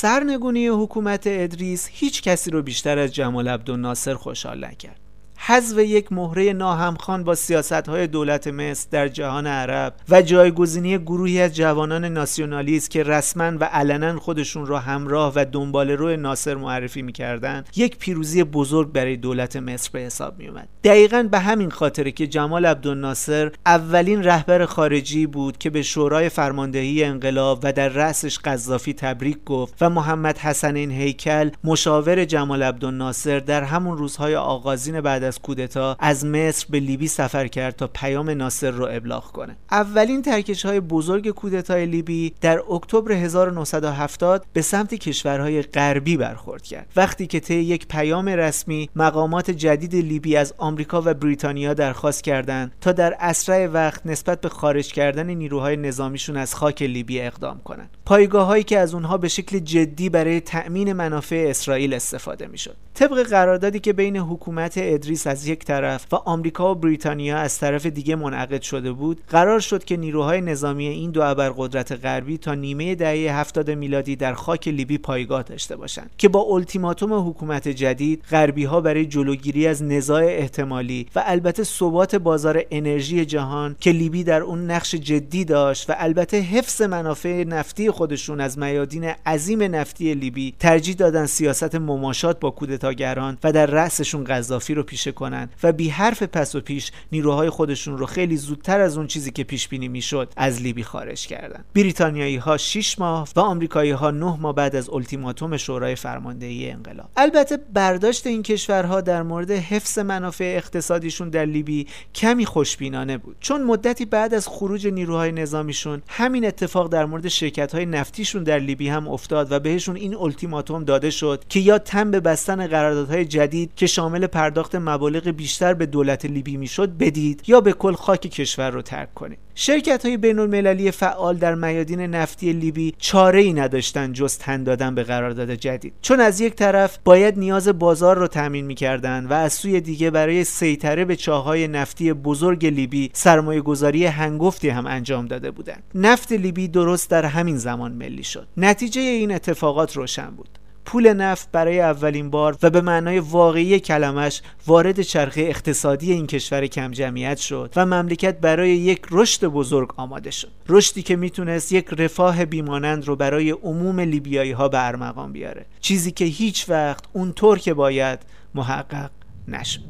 سرنگونی 0.02 0.68
حکومت 0.68 1.24
ادریس 1.26 1.88
هیچ 1.92 2.22
کسی 2.22 2.52
رو 2.52 2.62
بیشتر 2.62 3.00
از 3.00 3.14
جمال 3.14 3.48
عبدالناصر 3.48 4.14
خوشحال 4.14 4.66
نکرد. 4.66 5.11
حذف 5.44 5.78
یک 5.78 6.12
مهره 6.12 6.54
ناهمخوان 6.54 7.24
با 7.24 7.36
سیاست 7.36 7.90
های 7.90 8.08
دولت 8.08 8.48
مصر 8.48 8.88
در 8.92 9.08
جهان 9.08 9.48
عرب 9.48 9.94
و 10.10 10.22
جایگزینی 10.22 10.98
گروهی 10.98 11.42
از 11.42 11.56
جوانان 11.56 12.06
ناسیونالیست 12.06 12.90
که 12.90 13.04
رسما 13.04 13.58
و 13.60 13.64
علنا 13.64 14.20
خودشون 14.20 14.66
را 14.66 14.80
همراه 14.80 15.34
و 15.36 15.46
دنبال 15.52 15.92
روی 15.92 16.18
ناصر 16.18 16.56
معرفی 16.56 17.02
می‌کردند 17.02 17.70
یک 17.76 17.98
پیروزی 17.98 18.44
بزرگ 18.44 18.92
برای 18.92 19.18
دولت 19.18 19.56
مصر 19.56 19.90
به 19.94 20.00
حساب 20.00 20.40
می 20.40 20.48
اومد 20.48 20.68
دقیقا 20.84 21.28
به 21.32 21.40
همین 21.40 21.70
خاطره 21.70 22.12
که 22.12 22.28
جمال 22.28 22.66
عبدالناصر 22.66 23.52
اولین 23.66 24.24
رهبر 24.24 24.66
خارجی 24.66 25.26
بود 25.26 25.58
که 25.58 25.70
به 25.70 25.82
شورای 25.82 26.30
فرماندهی 26.30 27.04
انقلاب 27.04 27.60
و 27.64 27.74
در 27.74 27.90
رأسش 27.90 28.40
قذافی 28.40 28.94
تبریک 28.94 29.44
گفت 29.46 29.74
و 29.82 29.90
محمد 29.90 30.38
حسن 30.38 30.76
این 30.76 30.92
هیکل 30.92 31.50
مشاور 31.64 32.26
جمال 32.26 32.64
عبدالناصر 32.64 33.40
در 33.40 33.64
همون 33.64 33.98
روزهای 33.98 34.36
آغازین 34.36 35.02
بعد 35.02 35.31
از 35.32 35.40
کودتا 35.40 35.96
از 36.00 36.26
مصر 36.26 36.66
به 36.70 36.80
لیبی 36.80 37.08
سفر 37.08 37.48
کرد 37.48 37.76
تا 37.76 37.88
پیام 37.88 38.30
ناصر 38.30 38.72
رو 38.72 38.88
ابلاغ 38.92 39.24
کنه. 39.24 39.56
اولین 39.72 40.22
ترکش 40.22 40.66
های 40.66 40.80
بزرگ 40.80 41.30
کودتای 41.30 41.86
لیبی 41.86 42.34
در 42.42 42.60
اکتبر 42.72 43.12
1970 43.12 44.46
به 44.54 44.62
سمت 44.62 44.94
کشورهای 44.94 45.62
غربی 45.62 46.18
برخورد 46.18 46.62
کرد. 46.62 46.88
وقتی 46.96 47.28
که 47.28 47.40
طی 47.40 47.56
یک 47.56 47.88
پیام 47.88 48.30
رسمی 48.30 48.90
مقامات 48.96 49.52
جدید 49.52 49.96
لیبی 49.96 50.36
از 50.36 50.54
آمریکا 50.58 51.02
و 51.06 51.14
بریتانیا 51.14 51.74
درخواست 51.74 52.24
کردند 52.24 52.72
تا 52.82 52.92
در 52.92 53.16
اسرع 53.20 53.68
وقت 53.68 54.06
نسبت 54.06 54.42
به 54.42 54.50
خارج 54.50 54.94
کردن 54.94 55.30
نیروهای 55.30 55.78
نظامیشون 55.78 56.38
از 56.38 56.56
خاک 56.56 56.82
لیبی 56.82 57.22
اقدام 57.22 57.62
کنند. 57.64 57.90
پایگاه 58.06 58.48
هایی 58.48 58.64
که 58.64 58.80
از 58.80 58.94
اونها 58.94 59.18
به 59.18 59.28
شکل 59.28 59.60
جدی 59.60 60.10
برای 60.10 60.40
تأمین 60.40 60.94
منافع 60.94 61.46
اسرائیل 61.50 61.94
استفاده 61.94 62.48
می‌شد. 62.48 62.76
طبق 62.94 63.24
قراردادی 63.24 63.80
که 63.80 63.94
بین 63.94 64.18
حکومت 64.18 64.74
ادریس 64.78 65.21
انگلیس 65.28 65.42
از 65.42 65.48
یک 65.48 65.66
طرف 65.66 66.14
و 66.14 66.16
آمریکا 66.16 66.72
و 66.72 66.76
بریتانیا 66.76 67.38
از 67.38 67.60
طرف 67.60 67.86
دیگه 67.86 68.16
منعقد 68.16 68.62
شده 68.62 68.92
بود 68.92 69.22
قرار 69.30 69.60
شد 69.60 69.84
که 69.84 69.98
نیروهای 69.98 70.42
نظامی 70.42 70.88
این 70.88 71.12
دو 71.12 71.22
ابرقدرت 71.22 71.92
غربی 71.92 72.38
تا 72.38 72.54
نیمه 72.54 72.96
دهه 72.96 73.40
70 73.40 73.72
میلادی 73.72 74.16
در 74.16 74.34
خاک 74.34 74.68
لیبی 74.68 74.98
پایگاه 74.98 75.44
داشته 75.44 75.76
باشند 75.76 76.10
که 76.18 76.30
با 76.30 76.40
التیماتوم 76.40 77.30
حکومت 77.30 77.68
جدید 77.68 78.24
غربی 78.32 78.64
ها 78.64 78.82
برای 78.82 79.06
جلوگیری 79.06 79.68
از 79.68 79.84
نزاع 79.84 80.24
احتمالی 80.24 81.08
و 81.16 81.24
البته 81.26 81.64
ثبات 81.64 82.16
بازار 82.16 82.64
انرژی 82.72 83.26
جهان 83.26 83.76
که 83.80 83.92
لیبی 83.92 84.24
در 84.24 84.42
اون 84.42 84.72
نقش 84.72 84.96
جدی 84.96 85.46
داشت 85.46 85.90
و 85.90 85.94
البته 85.98 86.38
حفظ 86.38 86.82
منافع 86.82 87.44
نفتی 87.44 87.92
خودشون 87.92 88.42
از 88.42 88.60
میادین 88.60 89.04
عظیم 89.26 89.64
نفتی 89.76 90.14
لیبی 90.14 90.54
ترجیح 90.60 90.96
دادن 90.96 91.26
سیاست 91.26 91.76
مماشات 91.76 92.40
با 92.40 92.52
کودتاگران 92.52 93.38
و 93.44 93.52
در 93.52 93.66
رأسشون 93.66 94.24
قذافی 94.24 94.74
رو 94.74 94.84
پیشه 95.12 95.18
کنن 95.18 95.50
و 95.64 95.72
بی 95.72 95.90
حرف 95.90 96.24
پس 96.24 96.56
و 96.56 96.62
پیش 96.62 96.92
نیروهای 97.12 97.50
خودشون 97.50 97.98
رو 97.98 98.06
خیلی 98.06 98.38
زودتر 98.38 98.80
از 98.80 98.98
اون 98.98 99.08
چیزی 99.08 99.32
که 99.32 99.44
پیش 99.44 99.68
بینی 99.68 99.88
می‌شد 99.88 100.34
از 100.38 100.62
لیبی 100.62 100.84
خارج 100.84 101.28
کردند. 101.28 101.66
بریتانیایی 101.76 102.38
ها 102.38 102.58
6 102.58 103.00
ماه 103.00 103.28
و 103.36 103.40
آمریکایی 103.40 103.92
ها 103.92 104.12
9 104.12 104.38
ماه 104.40 104.56
بعد 104.56 104.76
از 104.76 104.90
التیماتوم 104.90 105.58
شورای 105.58 105.96
فرماندهی 105.96 106.72
انقلاب 106.72 107.10
البته 107.18 107.58
برداشت 107.58 108.28
این 108.28 108.44
کشورها 108.44 109.02
در 109.02 109.24
مورد 109.24 109.52
حفظ 109.52 110.00
منافع 110.00 110.54
اقتصادیشون 110.58 111.30
در 111.30 111.46
لیبی 111.46 111.88
کمی 112.16 112.46
خوشبینانه 112.46 113.18
بود 113.18 113.36
چون 113.40 113.64
مدتی 113.64 114.06
بعد 114.06 114.34
از 114.34 114.48
خروج 114.48 114.88
نیروهای 114.88 115.32
نظامیشون 115.32 116.02
همین 116.08 116.46
اتفاق 116.46 116.90
در 116.90 117.06
مورد 117.06 117.28
شرکت 117.28 117.76
های 117.76 117.86
نفتیشون 117.86 118.44
در 118.44 118.60
لیبی 118.60 118.90
هم 118.90 119.08
افتاد 119.08 119.52
و 119.52 119.60
بهشون 119.60 119.96
این 119.96 120.16
التیماتوم 120.16 120.84
داده 120.84 121.10
شد 121.10 121.44
که 121.50 121.60
یا 121.60 121.80
تم 121.80 122.12
به 122.12 122.20
بستن 122.20 122.68
قراردادهای 122.68 123.26
جدید 123.26 123.72
که 123.76 123.88
شامل 123.88 124.28
پرداخت 124.28 124.76
بیشتر 125.10 125.74
به 125.74 125.86
دولت 125.86 126.26
لیبی 126.26 126.58
می‌شد 126.58 126.98
بدید 126.98 127.44
یا 127.48 127.62
به 127.62 127.74
کل 127.74 127.94
خاک 127.94 128.22
کشور 128.22 128.70
رو 128.70 128.82
ترک 128.82 129.14
کنید. 129.14 129.38
شرکت 129.56 130.06
های 130.06 130.18
بین 130.18 130.40
المللی 130.40 130.92
فعال 130.92 131.38
در 131.38 131.56
میادین 131.56 132.02
نفتی 132.02 132.54
لیبی 132.54 132.94
چاره 132.98 133.42
ای 133.42 133.54
نداشتن 133.54 134.14
جز 134.14 134.38
تن 134.38 134.64
دادن 134.64 134.96
به 134.96 135.04
قرارداد 135.04 135.52
جدید. 135.52 135.94
چون 136.02 136.20
از 136.20 136.42
یک 136.42 136.56
طرف 136.56 136.98
باید 137.04 137.40
نیاز 137.40 137.68
بازار 137.68 138.18
رو 138.18 138.28
تامین 138.28 138.66
می‌کردند 138.66 139.32
و 139.32 139.34
از 139.34 139.54
سوی 139.54 139.82
دیگه 139.82 140.10
برای 140.10 140.44
سیطره 140.44 141.06
به 141.06 141.16
چاهای 141.16 141.68
نفتی 141.68 142.14
بزرگ 142.14 142.66
لیبی 142.66 143.10
سرمایه 143.14 143.62
گذاری 143.62 144.06
هنگفتی 144.06 144.70
هم 144.70 144.88
انجام 144.88 145.26
داده 145.26 145.52
بودند. 145.52 145.84
نفت 145.96 146.32
لیبی 146.32 146.68
درست 146.68 147.10
در 147.10 147.26
همین 147.26 147.58
زمان 147.58 147.92
ملی 147.92 148.24
شد. 148.24 148.48
نتیجه 148.58 149.02
این 149.02 149.32
اتفاقات 149.32 149.98
روشن 149.98 150.30
بود. 150.30 150.61
پول 150.86 151.14
نفت 151.14 151.52
برای 151.52 151.80
اولین 151.82 152.30
بار 152.30 152.58
و 152.64 152.70
به 152.70 152.82
معنای 152.82 153.20
واقعی 153.20 153.80
کلمش 153.80 154.42
وارد 154.68 155.02
چرخه 155.02 155.42
اقتصادی 155.42 156.12
این 156.12 156.28
کشور 156.28 156.68
کم 156.68 156.92
جمعیت 156.92 157.38
شد 157.38 157.74
و 157.76 157.86
مملکت 157.86 158.40
برای 158.40 158.70
یک 158.70 159.02
رشد 159.12 159.46
بزرگ 159.46 159.94
آماده 159.98 160.32
شد. 160.32 160.52
رشدی 160.70 161.04
که 161.04 161.16
می‌تونست 161.16 161.72
یک 161.72 161.86
رفاه 161.98 162.46
بیمانند 162.46 163.06
رو 163.06 163.16
برای 163.16 163.52
عموم 163.52 164.00
لیبیایی 164.00 164.52
ها 164.52 164.68
به 164.68 164.88
ارمغان 164.88 165.32
بیاره. 165.32 165.66
چیزی 165.80 166.12
که 166.12 166.26
هیچ 166.26 166.70
وقت 166.70 167.04
اونطور 167.14 167.60
که 167.60 167.74
باید 167.74 168.20
محقق 168.56 169.10
نشد. 169.48 169.82